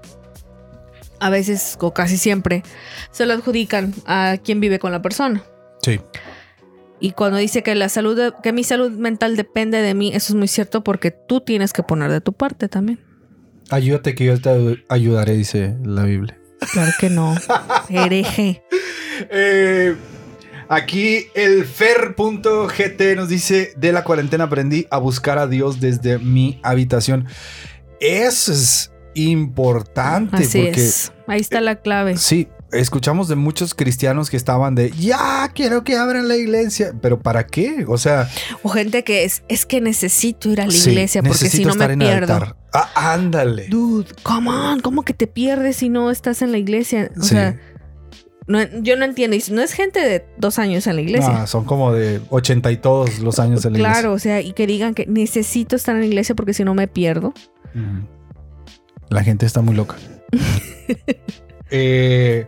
a 1.20 1.30
veces 1.30 1.78
o 1.80 1.94
casi 1.94 2.18
siempre, 2.18 2.64
se 3.12 3.28
lo 3.28 3.34
adjudican 3.34 3.94
a 4.08 4.38
quien 4.44 4.60
vive 4.60 4.80
con 4.80 4.92
la 4.92 5.04
persona. 5.04 5.44
Sí. 5.84 6.00
Y 7.00 7.12
cuando 7.12 7.38
dice 7.38 7.62
que 7.62 7.76
la 7.76 7.90
salud, 7.90 8.18
de- 8.18 8.34
que 8.42 8.52
mi 8.52 8.64
salud 8.64 8.92
mental 8.92 9.36
depende 9.36 9.80
de 9.82 9.94
mí, 9.94 10.10
eso 10.16 10.34
es 10.34 10.36
muy 10.36 10.48
cierto 10.48 10.84
porque 10.84 11.12
tú 11.12 11.42
tienes 11.42 11.72
que 11.74 11.84
poner 11.84 12.10
de 12.12 12.22
tu 12.22 12.34
parte 12.34 12.68
también. 12.68 13.00
Ayúdate 13.70 14.16
que 14.16 14.26
yo 14.26 14.42
te 14.42 14.84
ayudaré, 14.90 15.34
dice 15.36 15.76
la 15.84 16.04
Biblia. 16.04 16.38
Claro 16.74 16.92
que 17.00 17.10
no. 17.12 17.36
Hereje. 17.90 18.64
Eh, 19.30 19.96
aquí 20.72 21.28
el 21.36 21.66
fer.gt 21.66 23.16
nos 23.16 23.30
dice, 23.30 23.74
de 23.78 23.92
la 23.92 24.04
cuarentena 24.04 24.46
aprendí 24.46 24.88
a 24.90 24.98
buscar 24.98 25.38
a 25.38 25.48
Dios 25.48 25.80
desde 25.80 26.18
mi 26.20 26.60
habitación. 26.64 27.28
Eso 28.00 28.54
es 28.54 28.92
importante 29.14 30.38
Así 30.38 30.62
porque 30.64 30.82
es. 30.86 31.12
Ahí 31.28 31.40
está 31.42 31.62
la 31.62 31.76
clave. 31.82 32.18
sí, 32.18 32.48
escuchamos 32.72 33.28
de 33.28 33.36
muchos 33.36 33.74
cristianos 33.74 34.30
que 34.30 34.38
estaban 34.38 34.74
de, 34.76 34.92
ya 34.92 35.52
quiero 35.54 35.84
que 35.84 35.96
abran 35.98 36.28
la 36.28 36.36
iglesia, 36.38 36.94
pero 37.02 37.20
¿para 37.20 37.46
qué? 37.46 37.86
O 37.88 37.98
sea, 37.98 38.30
O 38.64 38.70
gente 38.70 39.04
que 39.04 39.24
es, 39.26 39.44
es 39.50 39.66
que 39.66 39.82
necesito 39.82 40.50
ir 40.50 40.62
a 40.62 40.66
la 40.66 40.72
sí, 40.72 40.90
iglesia 40.90 41.22
porque 41.22 41.38
si 41.38 41.44
necesito 41.46 41.70
no 41.70 41.76
me 41.76 41.84
estar 41.84 41.92
en 41.92 42.02
el 42.02 42.08
pierdo. 42.08 42.34
altar. 42.34 42.56
Ah, 42.74 43.14
ándale. 43.14 43.68
Dude, 43.68 44.08
come 44.24 44.50
on, 44.50 44.80
¿cómo 44.80 45.04
que 45.04 45.14
te 45.14 45.28
pierdes 45.28 45.76
si 45.78 45.90
no 45.90 46.10
estás 46.10 46.42
en 46.42 46.52
la 46.54 46.58
iglesia? 46.58 47.12
O 47.18 47.24
Sí. 47.24 47.30
sea, 47.30 47.60
no- 48.48 48.82
yo 48.82 48.96
no 48.98 49.06
entiendo. 49.06 49.38
No 49.52 49.62
es 49.62 49.74
gente 49.74 50.00
de 50.00 50.26
dos 50.38 50.60
años 50.60 50.88
en 50.88 50.96
la 50.96 51.02
iglesia. 51.02 51.44
Ah, 51.44 51.48
son 51.48 51.66
como 51.66 51.94
de 51.94 52.22
80 52.30 52.72
y 52.72 52.78
todos 52.78 53.20
los 53.20 53.40
años 53.40 53.64
de 53.64 53.72
la 53.72 53.78
iglesia. 53.78 53.94
Claro, 54.02 54.14
o 54.14 54.20
sea, 54.20 54.42
y 54.42 54.54
que 54.54 54.68
digan 54.68 54.94
que 54.94 55.06
necesito 55.06 55.76
estar 55.76 55.96
en 55.96 56.02
la 56.02 56.08
iglesia 56.08 56.36
porque 56.36 56.54
si 56.54 56.64
no 56.64 56.74
me 56.74 56.88
pierdo. 56.88 57.34
La 59.10 59.24
gente 59.24 59.46
está 59.46 59.62
muy 59.62 59.76
loca. 59.76 59.96
Eh, 61.74 62.48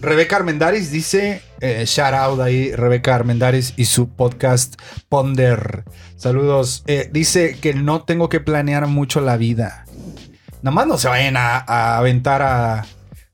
Rebeca 0.00 0.36
Armendaris 0.36 0.90
dice, 0.90 1.42
eh, 1.60 1.84
shout 1.86 2.14
out 2.14 2.40
ahí, 2.40 2.72
Rebeca 2.74 3.14
Armendaris 3.14 3.74
y 3.76 3.84
su 3.84 4.08
podcast 4.08 4.80
Ponder. 5.08 5.84
Saludos. 6.16 6.82
Eh, 6.86 7.08
dice 7.12 7.56
que 7.60 7.74
no 7.74 8.02
tengo 8.04 8.28
que 8.30 8.40
planear 8.40 8.86
mucho 8.86 9.20
la 9.20 9.36
vida. 9.36 9.84
Nada 10.62 10.74
más 10.74 10.86
no 10.86 10.96
se 10.96 11.08
vayan 11.08 11.36
a, 11.36 11.58
a 11.58 11.98
aventar 11.98 12.40
a, 12.42 12.86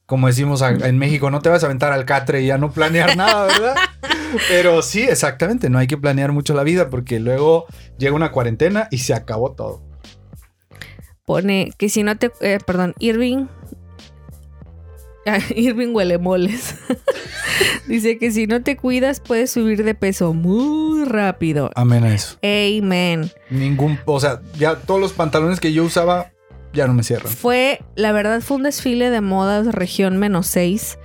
como 0.08 0.26
decimos 0.26 0.62
en 0.62 0.96
México, 0.96 1.30
no 1.30 1.42
te 1.42 1.50
vas 1.50 1.62
a 1.62 1.66
aventar 1.66 1.92
al 1.92 2.06
catre 2.06 2.40
y 2.40 2.46
ya 2.46 2.56
no 2.56 2.72
planear 2.72 3.14
nada, 3.14 3.44
¿verdad? 3.44 3.74
Pero 4.48 4.80
sí, 4.80 5.02
exactamente, 5.02 5.68
no 5.68 5.78
hay 5.78 5.86
que 5.86 5.98
planear 5.98 6.32
mucho 6.32 6.54
la 6.54 6.62
vida 6.62 6.88
porque 6.88 7.20
luego 7.20 7.66
llega 7.98 8.14
una 8.14 8.32
cuarentena 8.32 8.88
y 8.90 8.98
se 8.98 9.12
acabó 9.12 9.52
todo. 9.52 9.82
Pone 11.26 11.72
que 11.76 11.90
si 11.90 12.04
no 12.04 12.16
te. 12.16 12.32
eh, 12.40 12.58
perdón, 12.66 12.94
Irving. 13.00 13.48
Irving 15.54 15.94
huele 15.94 16.16
moles. 16.16 16.76
Dice 17.86 18.16
que 18.16 18.30
si 18.30 18.46
no 18.46 18.62
te 18.62 18.78
cuidas, 18.78 19.20
puedes 19.20 19.50
subir 19.50 19.84
de 19.84 19.94
peso 19.94 20.32
muy 20.32 21.04
rápido. 21.04 21.70
Amén 21.74 22.04
a 22.04 22.14
eso. 22.14 22.38
Amen. 22.42 23.30
Ningún, 23.50 23.98
o 24.06 24.20
sea, 24.20 24.40
ya 24.58 24.76
todos 24.76 25.02
los 25.02 25.12
pantalones 25.12 25.60
que 25.60 25.74
yo 25.74 25.84
usaba 25.84 26.32
ya 26.72 26.86
no 26.86 26.94
me 26.94 27.02
cierran. 27.02 27.32
Fue, 27.32 27.80
la 27.96 28.12
verdad, 28.12 28.40
fue 28.40 28.56
un 28.58 28.62
desfile 28.64 29.10
de 29.10 29.20
modas 29.20 29.74
región 29.74 30.16
menos 30.18 30.46
6 30.48 30.98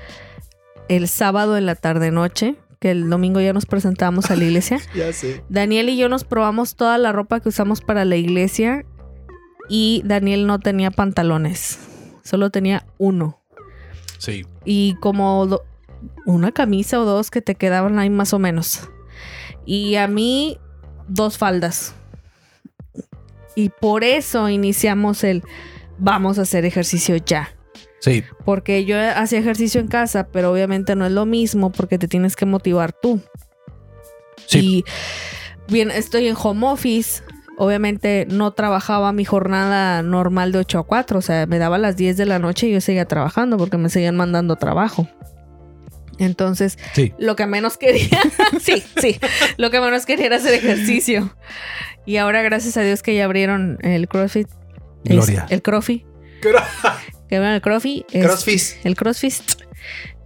el 0.89 1.07
sábado 1.07 1.57
en 1.57 1.65
la 1.65 1.75
tarde-noche, 1.75 2.55
que 2.79 2.91
el 2.91 3.09
domingo 3.09 3.39
ya 3.39 3.53
nos 3.53 3.65
presentamos 3.65 4.29
a 4.31 4.35
la 4.35 4.43
iglesia. 4.43 4.79
Ya 4.95 5.11
sé. 5.13 5.43
Daniel 5.49 5.89
y 5.89 5.97
yo 5.97 6.09
nos 6.09 6.23
probamos 6.25 6.75
toda 6.75 6.97
la 6.97 7.11
ropa 7.11 7.39
que 7.39 7.49
usamos 7.49 7.81
para 7.81 8.03
la 8.05 8.15
iglesia 8.17 8.85
y 9.69 10.01
Daniel 10.05 10.45
no 10.45 10.59
tenía 10.59 10.91
pantalones, 10.91 11.79
solo 12.23 12.49
tenía 12.49 12.85
uno. 12.97 13.39
Sí. 14.17 14.45
y 14.63 14.95
como 15.01 15.45
do- 15.47 15.63
una 16.25 16.51
camisa 16.53 16.97
o 16.99 17.03
dos 17.05 17.29
que 17.29 17.41
te 17.41 17.55
quedaban 17.55 17.99
ahí 17.99 18.09
más 18.09 18.33
o 18.33 18.39
menos. 18.39 18.89
Y 19.65 19.95
a 19.95 20.07
mí 20.07 20.59
dos 21.09 21.37
faldas. 21.37 21.93
Y 23.55 23.69
por 23.69 24.03
eso 24.03 24.49
iniciamos 24.49 25.23
el 25.23 25.43
vamos 25.97 26.39
a 26.39 26.43
hacer 26.43 26.65
ejercicio 26.65 27.15
ya. 27.17 27.55
Sí. 27.99 28.23
Porque 28.43 28.83
yo 28.85 28.97
hacía 28.99 29.39
ejercicio 29.39 29.79
en 29.79 29.87
casa, 29.87 30.27
pero 30.31 30.51
obviamente 30.51 30.95
no 30.95 31.05
es 31.05 31.11
lo 31.11 31.25
mismo 31.25 31.71
porque 31.71 31.97
te 31.97 32.07
tienes 32.07 32.35
que 32.35 32.45
motivar 32.45 32.91
tú. 32.93 33.21
Sí. 34.47 34.83
Y 35.69 35.71
bien, 35.71 35.89
estoy 35.91 36.27
en 36.27 36.35
home 36.41 36.67
office. 36.67 37.23
Obviamente 37.57 38.25
no 38.29 38.51
trabajaba 38.51 39.13
mi 39.13 39.23
jornada 39.25 40.01
normal 40.01 40.51
de 40.51 40.57
8 40.59 40.79
a 40.79 40.83
4. 40.83 41.19
O 41.19 41.21
sea, 41.21 41.45
me 41.45 41.59
daba 41.59 41.77
las 41.77 41.95
10 41.95 42.17
de 42.17 42.25
la 42.25 42.39
noche 42.39 42.67
y 42.67 42.73
yo 42.73 42.81
seguía 42.81 43.05
trabajando 43.05 43.57
porque 43.57 43.77
me 43.77 43.89
seguían 43.89 44.17
mandando 44.17 44.55
trabajo. 44.55 45.07
Entonces, 46.19 46.77
Sí. 46.93 47.13
lo 47.17 47.35
que 47.35 47.47
menos 47.47 47.77
quería, 47.77 48.19
sí, 48.61 48.83
sí, 49.01 49.19
lo 49.57 49.71
que 49.71 49.79
menos 49.79 50.05
quería 50.05 50.27
era 50.27 50.35
hacer 50.37 50.53
ejercicio. 50.53 51.35
Y 52.05 52.17
ahora, 52.17 52.41
gracias 52.41 52.75
a 52.77 52.81
Dios 52.81 53.01
que 53.01 53.15
ya 53.15 53.25
abrieron 53.25 53.77
el 53.81 54.07
CrossFit. 54.07 54.47
es- 55.05 55.11
Gloria. 55.11 55.45
el 55.49 55.61
CrossFit. 55.61 56.05
Que 57.29 57.37
abrieron 57.37 57.55
el 57.55 57.61
CrossFit. 57.61 58.05
es- 58.11 58.25
Crossfit. 58.25 58.61
el 58.85 58.95
CrossFit. 58.95 59.33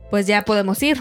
Pues 0.10 0.26
ya 0.28 0.44
podemos 0.44 0.82
ir. 0.84 0.98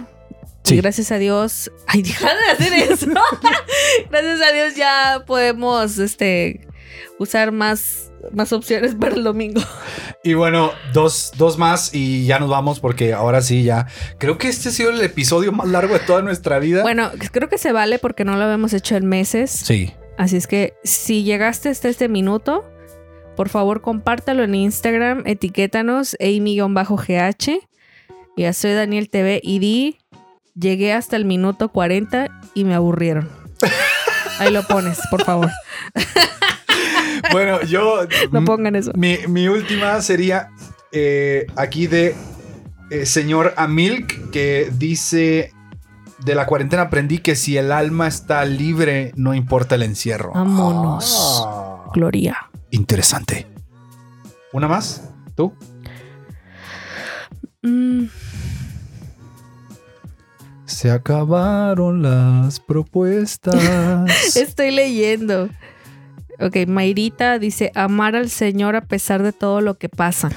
Sí. 0.64 0.74
Y 0.74 0.80
gracias 0.80 1.10
a 1.12 1.18
Dios. 1.18 1.70
Ay, 1.86 2.02
deja 2.02 2.28
de 2.28 2.50
hacer 2.52 2.72
eso. 2.92 3.06
gracias 4.10 4.40
a 4.42 4.52
Dios 4.52 4.74
ya 4.76 5.22
podemos 5.26 5.98
este 5.98 6.66
usar 7.18 7.50
más, 7.52 8.10
más 8.32 8.52
opciones 8.52 8.94
para 8.94 9.14
el 9.14 9.24
domingo. 9.24 9.62
Y 10.22 10.34
bueno, 10.34 10.72
dos, 10.92 11.32
dos 11.36 11.56
más 11.56 11.94
y 11.94 12.26
ya 12.26 12.38
nos 12.38 12.50
vamos 12.50 12.80
porque 12.80 13.12
ahora 13.14 13.40
sí 13.42 13.62
ya. 13.62 13.86
Creo 14.18 14.38
que 14.38 14.48
este 14.48 14.68
ha 14.68 14.72
sido 14.72 14.90
el 14.90 15.00
episodio 15.00 15.52
más 15.52 15.68
largo 15.68 15.94
de 15.94 16.00
toda 16.00 16.20
nuestra 16.22 16.58
vida. 16.58 16.82
Bueno, 16.82 17.10
creo 17.32 17.48
que 17.48 17.58
se 17.58 17.72
vale 17.72 17.98
porque 17.98 18.24
no 18.24 18.36
lo 18.36 18.42
habíamos 18.44 18.72
hecho 18.74 18.96
en 18.96 19.06
meses. 19.06 19.50
Sí. 19.50 19.92
Así 20.18 20.36
es 20.36 20.46
que 20.46 20.74
si 20.82 21.24
llegaste 21.24 21.68
hasta 21.68 21.88
este 21.88 22.08
minuto, 22.08 22.64
por 23.36 23.48
favor 23.48 23.82
compártalo 23.82 24.44
en 24.44 24.54
Instagram, 24.54 25.22
etiquétanos 25.26 26.16
Amy-GH. 26.20 27.60
Ya 28.36 28.52
soy 28.52 28.72
Daniel 28.72 29.08
TV 29.08 29.40
y 29.42 29.58
di, 29.58 29.98
llegué 30.54 30.92
hasta 30.92 31.16
el 31.16 31.24
minuto 31.24 31.70
40 31.70 32.28
y 32.54 32.64
me 32.64 32.74
aburrieron. 32.74 33.28
Ahí 34.38 34.52
lo 34.52 34.62
pones, 34.62 34.98
por 35.10 35.24
favor. 35.24 35.50
Bueno, 37.32 37.62
yo. 37.62 38.06
No 38.32 38.44
pongan 38.44 38.76
eso. 38.76 38.92
Mi, 38.94 39.18
mi 39.28 39.48
última 39.48 40.00
sería 40.00 40.50
eh, 40.92 41.46
aquí 41.56 41.86
de 41.86 42.14
eh, 42.90 43.06
señor 43.06 43.54
Amilk 43.56 44.30
que 44.30 44.70
dice. 44.76 45.52
De 46.24 46.34
la 46.34 46.46
cuarentena 46.46 46.82
aprendí 46.82 47.18
que 47.18 47.36
si 47.36 47.56
el 47.56 47.70
alma 47.72 48.08
está 48.08 48.44
libre, 48.44 49.12
no 49.16 49.34
importa 49.34 49.74
el 49.74 49.82
encierro. 49.82 50.32
Vámonos. 50.32 51.42
Ah, 51.46 51.90
Gloria. 51.94 52.50
interesante. 52.70 53.46
¿Una 54.52 54.66
más? 54.68 55.10
¿Tú? 55.34 55.52
Mm. 57.62 58.04
Se 60.64 60.90
acabaron 60.90 62.02
las 62.02 62.60
propuestas. 62.60 63.54
Estoy 64.36 64.70
leyendo. 64.72 65.48
Ok, 66.40 66.66
Mayrita 66.66 67.38
dice, 67.38 67.72
amar 67.74 68.16
al 68.16 68.30
Señor 68.30 68.76
a 68.76 68.82
pesar 68.82 69.22
de 69.22 69.32
todo 69.32 69.60
lo 69.60 69.78
que 69.78 69.88
pasa. 69.88 70.30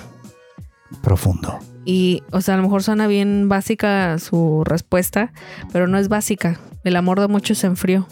Profundo. 1.01 1.59
Y, 1.89 2.21
o 2.29 2.41
sea, 2.41 2.53
a 2.53 2.57
lo 2.57 2.61
mejor 2.61 2.83
suena 2.83 3.07
bien 3.07 3.49
básica 3.49 4.19
su 4.19 4.63
respuesta, 4.63 5.33
pero 5.73 5.87
no 5.87 5.97
es 5.97 6.07
básica. 6.07 6.59
El 6.83 6.95
amor 6.95 7.19
de 7.19 7.27
muchos 7.27 7.57
se 7.57 7.65
enfrió. 7.65 8.07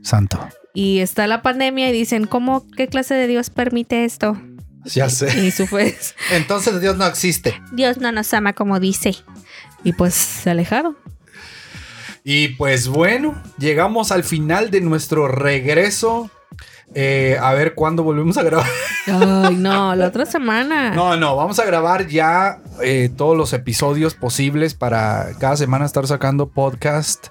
Santo. 0.00 0.40
Y 0.72 1.00
está 1.00 1.26
la 1.26 1.42
pandemia 1.42 1.90
y 1.90 1.92
dicen, 1.92 2.26
¿cómo, 2.26 2.66
qué 2.74 2.88
clase 2.88 3.12
de 3.12 3.26
Dios 3.26 3.50
permite 3.50 4.06
esto? 4.06 4.40
Ya 4.86 5.10
sé. 5.10 5.44
Y 5.44 5.50
su 5.50 5.66
pues, 5.66 6.14
Entonces 6.32 6.80
Dios 6.80 6.96
no 6.96 7.06
existe. 7.06 7.60
Dios 7.70 7.98
no 7.98 8.10
nos 8.12 8.32
ama 8.32 8.54
como 8.54 8.80
dice. 8.80 9.14
Y 9.84 9.92
pues 9.92 10.14
se 10.14 10.48
alejaron. 10.48 10.96
Y 12.24 12.48
pues 12.48 12.88
bueno, 12.88 13.42
llegamos 13.58 14.10
al 14.10 14.24
final 14.24 14.70
de 14.70 14.80
nuestro 14.80 15.28
regreso. 15.28 16.30
Eh, 16.94 17.36
a 17.40 17.52
ver 17.52 17.74
cuándo 17.74 18.02
volvemos 18.02 18.38
a 18.38 18.42
grabar. 18.42 18.66
Ay, 19.06 19.56
no, 19.56 19.94
la 19.94 20.08
otra 20.08 20.26
semana. 20.26 20.92
No, 20.94 21.16
no, 21.16 21.36
vamos 21.36 21.58
a 21.58 21.64
grabar 21.64 22.06
ya 22.08 22.60
eh, 22.82 23.10
todos 23.14 23.36
los 23.36 23.52
episodios 23.52 24.14
posibles 24.14 24.74
para 24.74 25.28
cada 25.38 25.56
semana 25.56 25.84
estar 25.84 26.06
sacando 26.06 26.48
podcast. 26.50 27.28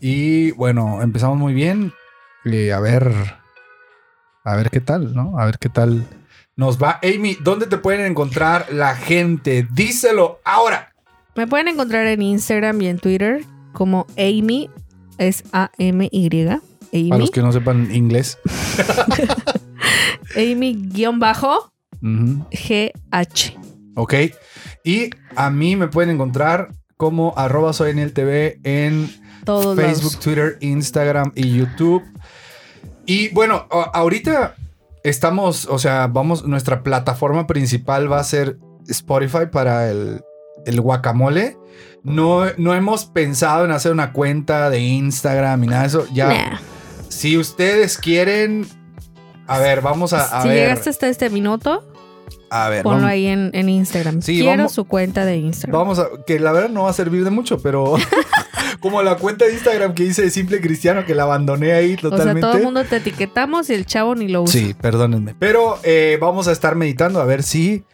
Y 0.00 0.52
bueno, 0.52 1.02
empezamos 1.02 1.38
muy 1.38 1.54
bien. 1.54 1.92
A 2.74 2.80
ver, 2.80 3.12
a 4.44 4.56
ver 4.56 4.70
qué 4.70 4.80
tal, 4.80 5.14
¿no? 5.14 5.38
A 5.38 5.44
ver 5.44 5.58
qué 5.58 5.68
tal 5.68 6.06
nos 6.56 6.82
va. 6.82 6.98
Amy, 7.02 7.36
¿dónde 7.40 7.66
te 7.66 7.78
pueden 7.78 8.06
encontrar 8.06 8.72
la 8.72 8.96
gente? 8.96 9.66
Díselo 9.70 10.40
ahora. 10.44 10.92
Me 11.36 11.46
pueden 11.46 11.68
encontrar 11.68 12.06
en 12.06 12.22
Instagram 12.22 12.80
y 12.82 12.88
en 12.88 12.98
Twitter 12.98 13.44
como 13.72 14.06
Amy, 14.16 14.70
es 15.18 15.44
A-M-Y. 15.52 16.60
Amy, 16.92 17.08
Para 17.10 17.20
los 17.20 17.30
que 17.30 17.42
no 17.42 17.52
sepan 17.52 17.94
inglés. 17.94 18.38
Amy-bajo 20.36 21.72
Ujú. 22.02 22.46
G-H. 22.50 23.56
Ok. 23.96 24.14
Y 24.84 25.10
a 25.36 25.50
mí 25.50 25.76
me 25.76 25.88
pueden 25.88 26.10
encontrar 26.10 26.68
como 26.96 27.34
arroba 27.36 27.72
soy 27.72 27.90
en 27.90 27.98
el 27.98 28.12
TV 28.12 28.60
en 28.64 29.10
Todos 29.44 29.76
Facebook, 29.76 30.04
lados. 30.12 30.20
Twitter, 30.20 30.56
Instagram 30.60 31.32
y 31.34 31.56
YouTube. 31.56 32.02
Y 33.06 33.28
bueno, 33.30 33.66
ahorita 33.70 34.54
estamos, 35.02 35.66
o 35.66 35.78
sea, 35.78 36.06
vamos, 36.08 36.44
nuestra 36.46 36.82
plataforma 36.82 37.46
principal 37.46 38.10
va 38.10 38.20
a 38.20 38.24
ser 38.24 38.58
Spotify 38.88 39.46
para 39.50 39.90
el, 39.90 40.20
el 40.66 40.80
guacamole. 40.80 41.56
No, 42.04 42.44
no 42.58 42.74
hemos 42.74 43.06
pensado 43.06 43.64
en 43.64 43.72
hacer 43.72 43.92
una 43.92 44.12
cuenta 44.12 44.70
de 44.70 44.80
Instagram 44.80 45.64
y 45.64 45.66
nada 45.66 45.82
de 45.82 45.88
eso. 45.88 46.06
Ya, 46.12 46.28
Nah. 46.28 46.58
Si 47.18 47.36
ustedes 47.38 47.98
quieren, 47.98 48.66
a 49.46 49.58
ver, 49.58 49.80
vamos 49.80 50.12
a, 50.12 50.38
a 50.38 50.42
si 50.42 50.48
ver. 50.48 50.56
llegaste 50.58 50.90
hasta 50.90 51.08
este 51.08 51.30
minuto, 51.30 51.84
a 52.50 52.68
ver, 52.68 52.82
ponlo 52.82 52.98
vamos- 52.98 53.10
ahí 53.10 53.26
en, 53.26 53.50
en 53.52 53.68
Instagram. 53.68 54.22
Sí, 54.22 54.40
Quiero 54.40 54.56
vamos- 54.58 54.72
su 54.72 54.84
cuenta 54.86 55.24
de 55.24 55.36
Instagram. 55.36 55.78
Vamos 55.80 55.98
a, 55.98 56.08
que 56.26 56.38
la 56.40 56.52
verdad 56.52 56.68
no 56.70 56.84
va 56.84 56.90
a 56.90 56.94
servir 56.94 57.24
de 57.24 57.30
mucho, 57.30 57.58
pero 57.60 57.96
como 58.80 59.02
la 59.02 59.16
cuenta 59.16 59.44
de 59.46 59.52
Instagram 59.54 59.94
que 59.94 60.04
hice 60.04 60.22
de 60.22 60.30
Simple 60.30 60.60
Cristiano, 60.60 61.04
que 61.04 61.14
la 61.14 61.24
abandoné 61.24 61.72
ahí 61.72 61.94
o 61.94 62.00
sea, 62.00 62.10
totalmente. 62.10 62.40
todo 62.42 62.56
el 62.56 62.62
mundo 62.64 62.84
te 62.84 62.96
etiquetamos 62.96 63.68
y 63.70 63.74
el 63.74 63.84
chavo 63.86 64.14
ni 64.14 64.28
lo 64.28 64.42
usa. 64.42 64.52
Sí, 64.60 64.74
perdónenme. 64.80 65.34
Pero 65.38 65.78
eh, 65.82 66.16
vamos 66.20 66.48
a 66.48 66.52
estar 66.52 66.74
meditando 66.76 67.20
a 67.20 67.24
ver 67.24 67.42
si 67.42 67.84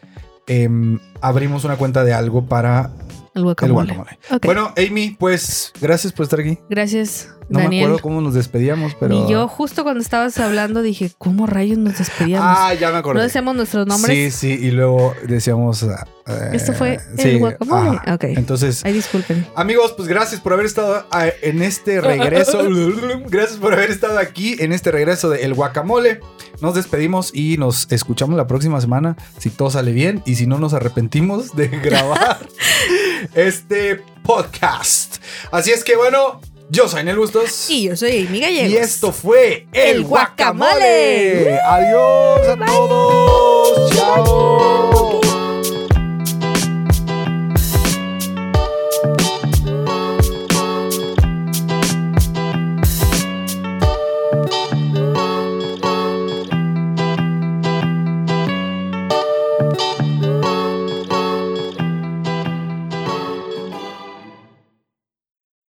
em, 0.47 0.99
abrimos 1.21 1.63
una 1.65 1.75
cuenta 1.77 2.03
de 2.03 2.13
algo 2.13 2.45
para 2.45 2.91
El 3.33 3.39
el 3.39 3.43
guacamole. 3.43 3.93
guacamole. 3.93 4.19
Ok. 4.31 4.45
Bueno, 4.45 4.73
Amy, 4.77 5.17
pues 5.19 5.73
gracias 5.81 6.13
por 6.13 6.23
estar 6.23 6.39
aquí. 6.39 6.59
Gracias, 6.69 7.29
No 7.49 7.59
me 7.59 7.77
acuerdo 7.77 7.99
cómo 7.99 8.21
nos 8.21 8.33
despedíamos, 8.33 8.95
pero. 8.99 9.25
Y 9.25 9.31
yo 9.31 9.47
justo 9.47 9.83
cuando 9.83 10.01
estabas 10.01 10.39
hablando 10.39 10.81
dije, 10.81 11.11
¿cómo 11.17 11.45
rayos 11.45 11.77
nos 11.77 11.97
despedíamos? 11.97 12.57
Ah, 12.57 12.73
ya 12.73 12.91
me 12.91 12.97
acordé. 12.97 13.19
¿No 13.19 13.23
decíamos 13.23 13.55
nuestros 13.55 13.85
nombres? 13.85 14.33
Sí, 14.33 14.57
sí, 14.57 14.65
y 14.65 14.71
luego 14.71 15.13
decíamos. 15.27 15.83
ah, 15.83 16.07
eh, 16.27 16.49
Esto 16.53 16.73
fue 16.73 16.99
sí, 17.17 17.29
el 17.29 17.39
guacamole. 17.39 17.99
Ok. 18.11 18.23
Entonces, 18.23 18.83
Ay, 18.83 18.93
disculpen. 18.93 19.45
Amigos, 19.55 19.93
pues 19.95 20.07
gracias 20.07 20.41
por 20.41 20.53
haber 20.53 20.65
estado 20.65 21.05
ah, 21.11 21.27
en 21.41 21.61
este 21.61 22.01
regreso. 22.01 22.63
gracias 23.27 23.59
por 23.59 23.73
haber 23.73 23.91
estado 23.91 24.17
aquí 24.17 24.55
en 24.59 24.73
este 24.73 24.91
regreso 24.91 25.29
de 25.29 25.43
El 25.43 25.53
Guacamole. 25.53 26.21
Nos 26.61 26.73
despedimos 26.73 27.31
y 27.33 27.57
nos 27.57 27.91
escuchamos 27.91 28.37
la 28.37 28.47
próxima 28.47 28.79
semana 28.81 29.17
si 29.37 29.49
todo 29.49 29.69
sale 29.69 29.91
bien 29.91 30.23
y 30.25 30.35
si 30.35 30.47
no 30.47 30.57
nos 30.57 30.73
arrepentimos 30.73 31.55
de 31.55 31.67
grabar 31.83 32.39
este 33.35 34.01
podcast. 34.23 35.17
Así 35.51 35.71
es 35.71 35.83
que 35.83 35.95
bueno, 35.95 36.41
yo 36.69 36.87
soy 36.87 37.03
Nel 37.03 37.17
Bustos. 37.17 37.69
Y 37.69 37.83
yo 37.83 37.95
soy 37.95 38.25
Amy 38.27 38.39
Gallegos. 38.39 38.71
Y 38.71 38.77
esto 38.77 39.11
fue 39.11 39.67
El, 39.71 39.97
el 39.97 40.03
Guacamole. 40.03 41.59
Adiós 41.59 42.47
a 42.47 42.65
todos. 42.65 43.91
Chao. 43.91 45.14